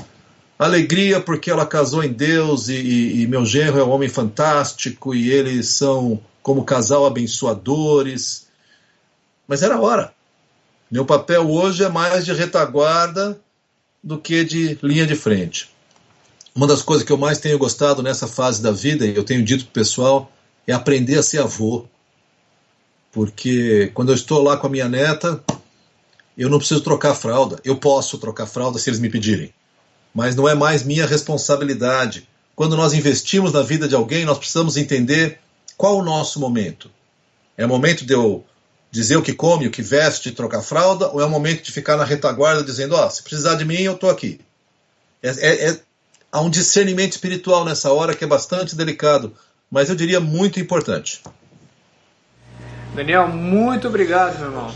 Alegria 0.59 1.21
porque 1.21 1.49
ela 1.49 1.65
casou 1.65 2.03
em 2.03 2.11
Deus 2.11 2.67
e, 2.67 2.75
e, 2.75 3.21
e 3.21 3.27
meu 3.27 3.45
genro 3.45 3.79
é 3.79 3.83
um 3.85 3.91
homem 3.91 4.09
fantástico 4.09 5.15
e 5.15 5.31
eles 5.31 5.69
são, 5.69 6.19
como 6.43 6.65
casal, 6.65 7.05
abençoadores. 7.05 8.49
Mas 9.47 9.63
era 9.63 9.79
hora. 9.79 10.13
Meu 10.91 11.05
papel 11.05 11.49
hoje 11.49 11.85
é 11.85 11.87
mais 11.87 12.25
de 12.25 12.33
retaguarda 12.33 13.39
do 14.03 14.17
que 14.17 14.43
de 14.43 14.77
linha 14.83 15.07
de 15.07 15.15
frente. 15.15 15.69
Uma 16.53 16.67
das 16.67 16.81
coisas 16.81 17.05
que 17.05 17.13
eu 17.13 17.17
mais 17.17 17.37
tenho 17.37 17.57
gostado 17.57 18.03
nessa 18.03 18.27
fase 18.27 18.61
da 18.61 18.71
vida, 18.71 19.05
e 19.05 19.15
eu 19.15 19.23
tenho 19.23 19.41
dito 19.41 19.63
para 19.63 19.69
o 19.69 19.73
pessoal, 19.73 20.29
é 20.67 20.73
aprender 20.73 21.17
a 21.17 21.23
ser 21.23 21.39
avô. 21.39 21.85
Porque 23.09 23.89
quando 23.93 24.09
eu 24.09 24.15
estou 24.15 24.43
lá 24.43 24.57
com 24.57 24.67
a 24.67 24.69
minha 24.69 24.89
neta, 24.89 25.41
eu 26.37 26.49
não 26.49 26.57
preciso 26.57 26.81
trocar 26.81 27.15
fralda. 27.15 27.57
Eu 27.63 27.77
posso 27.77 28.17
trocar 28.17 28.45
fralda 28.45 28.77
se 28.77 28.89
eles 28.89 28.99
me 28.99 29.09
pedirem. 29.09 29.53
Mas 30.13 30.35
não 30.35 30.45
é 30.45 30.55
mais 30.55 30.83
minha 30.83 31.05
responsabilidade. 31.05 32.27
Quando 32.53 32.75
nós 32.75 32.91
investimos 32.91 33.53
na 33.53 33.61
vida 33.61 33.87
de 33.87 33.95
alguém, 33.95 34.25
nós 34.25 34.37
precisamos 34.37 34.75
entender 34.75 35.39
qual 35.77 35.97
o 35.97 36.03
nosso 36.03 36.37
momento. 36.37 36.91
É 37.55 37.65
momento 37.65 38.05
de 38.05 38.13
eu 38.13 38.43
dizer 38.91 39.15
o 39.15 39.21
que 39.21 39.33
come, 39.33 39.67
o 39.67 39.71
que 39.71 39.81
veste, 39.81 40.31
trocar 40.31 40.61
fralda, 40.61 41.07
ou 41.07 41.21
é 41.21 41.25
o 41.25 41.29
momento 41.29 41.63
de 41.63 41.71
ficar 41.71 41.95
na 41.95 42.03
retaguarda 42.03 42.61
dizendo, 42.61 42.93
ó, 42.93 43.07
oh, 43.07 43.09
se 43.09 43.23
precisar 43.23 43.55
de 43.55 43.63
mim, 43.63 43.81
eu 43.81 43.93
estou 43.93 44.09
aqui. 44.09 44.41
É, 45.23 45.29
é, 45.29 45.69
é, 45.69 45.79
há 46.29 46.41
um 46.41 46.49
discernimento 46.49 47.13
espiritual 47.13 47.63
nessa 47.63 47.91
hora 47.91 48.13
que 48.13 48.25
é 48.25 48.27
bastante 48.27 48.75
delicado, 48.75 49.33
mas 49.71 49.89
eu 49.89 49.95
diria 49.95 50.19
muito 50.19 50.59
importante. 50.59 51.23
Daniel, 52.93 53.29
muito 53.29 53.87
obrigado, 53.87 54.37
meu 54.39 54.49
irmão. 54.49 54.75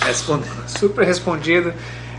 Responde. 0.00 0.48
Super 0.66 1.06
respondido. 1.06 1.74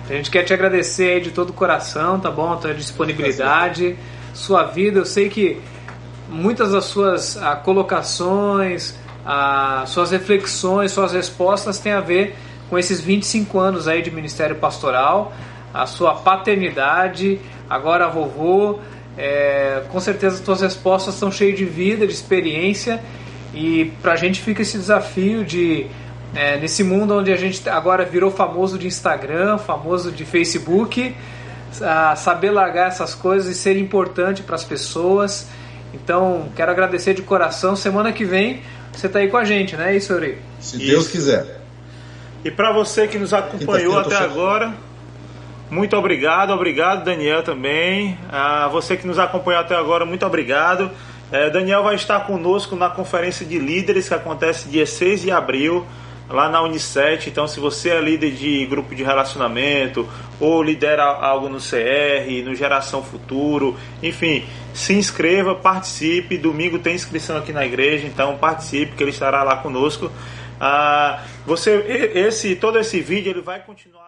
A 0.07 0.13
gente 0.13 0.29
quer 0.29 0.43
te 0.43 0.53
agradecer 0.53 1.19
de 1.21 1.31
todo 1.31 1.49
o 1.49 1.53
coração, 1.53 2.19
tá 2.19 2.29
bom? 2.29 2.53
A 2.53 2.57
tua 2.57 2.73
disponibilidade, 2.75 3.97
sua 4.35 4.63
vida. 4.65 4.99
Eu 4.99 5.05
sei 5.05 5.29
que 5.29 5.59
muitas 6.29 6.71
das 6.71 6.85
suas 6.85 7.37
ah, 7.37 7.55
colocações, 7.55 8.95
a, 9.25 9.83
suas 9.87 10.11
reflexões, 10.11 10.91
suas 10.91 11.13
respostas 11.13 11.79
têm 11.79 11.93
a 11.93 12.01
ver 12.01 12.35
com 12.69 12.77
esses 12.77 13.01
25 13.01 13.59
anos 13.59 13.87
aí 13.87 14.01
de 14.01 14.11
ministério 14.11 14.55
pastoral, 14.55 15.33
a 15.73 15.85
sua 15.85 16.13
paternidade, 16.15 17.39
agora 17.69 18.07
vovô. 18.07 18.79
É, 19.17 19.83
com 19.89 19.99
certeza 19.99 20.35
as 20.35 20.41
suas 20.45 20.59
respostas 20.59 21.13
estão 21.13 21.31
cheias 21.31 21.57
de 21.57 21.63
vida, 21.63 22.05
de 22.05 22.11
experiência 22.11 23.01
e 23.53 23.93
para 24.01 24.11
a 24.11 24.15
gente 24.17 24.41
fica 24.41 24.61
esse 24.61 24.77
desafio 24.77 25.45
de 25.45 25.87
é, 26.35 26.57
nesse 26.57 26.83
mundo 26.83 27.17
onde 27.17 27.31
a 27.31 27.37
gente 27.37 27.67
agora 27.69 28.03
virou 28.03 28.29
famoso 28.29 28.77
de 28.77 28.87
Instagram, 28.87 29.57
famoso 29.57 30.11
de 30.11 30.25
Facebook, 30.25 31.15
saber 32.17 32.51
largar 32.51 32.89
essas 32.89 33.15
coisas 33.15 33.49
e 33.49 33.57
ser 33.57 33.77
importante 33.77 34.43
para 34.43 34.55
as 34.55 34.63
pessoas. 34.65 35.47
Então, 35.93 36.49
quero 36.53 36.71
agradecer 36.71 37.13
de 37.13 37.21
coração. 37.21 37.73
Semana 37.75 38.11
que 38.11 38.25
vem 38.25 38.61
você 38.99 39.07
está 39.07 39.19
aí 39.19 39.27
com 39.27 39.37
a 39.37 39.43
gente, 39.43 39.75
né? 39.75 39.95
Isso, 39.95 40.13
Uri? 40.13 40.37
Se 40.59 40.77
Isso. 40.77 40.85
Deus 40.85 41.07
quiser. 41.07 41.61
E 42.43 42.51
para 42.51 42.71
você 42.71 43.07
que 43.07 43.17
nos 43.17 43.33
acompanhou 43.33 43.97
até 43.97 44.15
agora, 44.15 44.73
muito 45.69 45.95
obrigado, 45.97 46.51
obrigado 46.51 47.03
Daniel 47.03 47.41
também. 47.41 48.17
A 48.31 48.67
você 48.67 48.95
que 48.95 49.07
nos 49.07 49.17
acompanhou 49.17 49.61
até 49.61 49.75
agora, 49.75 50.05
muito 50.05 50.25
obrigado. 50.25 50.91
É, 51.31 51.49
Daniel 51.49 51.83
vai 51.83 51.95
estar 51.95 52.19
conosco 52.21 52.75
na 52.75 52.89
conferência 52.89 53.45
de 53.45 53.57
líderes 53.57 54.07
que 54.07 54.13
acontece 54.13 54.69
dia 54.69 54.85
6 54.85 55.23
de 55.23 55.31
abril 55.31 55.85
lá 56.29 56.49
na 56.49 56.61
Unicet. 56.61 57.29
Então, 57.29 57.47
se 57.47 57.59
você 57.59 57.89
é 57.89 58.01
líder 58.01 58.31
de 58.31 58.65
grupo 58.65 58.93
de 58.95 59.03
relacionamento 59.03 60.07
ou 60.39 60.61
lidera 60.61 61.03
algo 61.03 61.49
no 61.49 61.57
CR, 61.57 62.43
no 62.43 62.55
Geração 62.55 63.03
Futuro, 63.03 63.75
enfim, 64.01 64.45
se 64.73 64.93
inscreva, 64.93 65.55
participe. 65.55 66.37
Domingo 66.37 66.79
tem 66.79 66.95
inscrição 66.95 67.37
aqui 67.37 67.51
na 67.51 67.65
igreja, 67.65 68.07
então 68.07 68.37
participe, 68.37 68.95
que 68.95 69.03
ele 69.03 69.11
estará 69.11 69.43
lá 69.43 69.57
conosco. 69.57 70.11
Ah, 70.59 71.23
você, 71.45 72.11
esse, 72.15 72.55
todo 72.55 72.79
esse 72.79 73.01
vídeo 73.01 73.31
ele 73.31 73.41
vai 73.41 73.59
continuar 73.59 74.04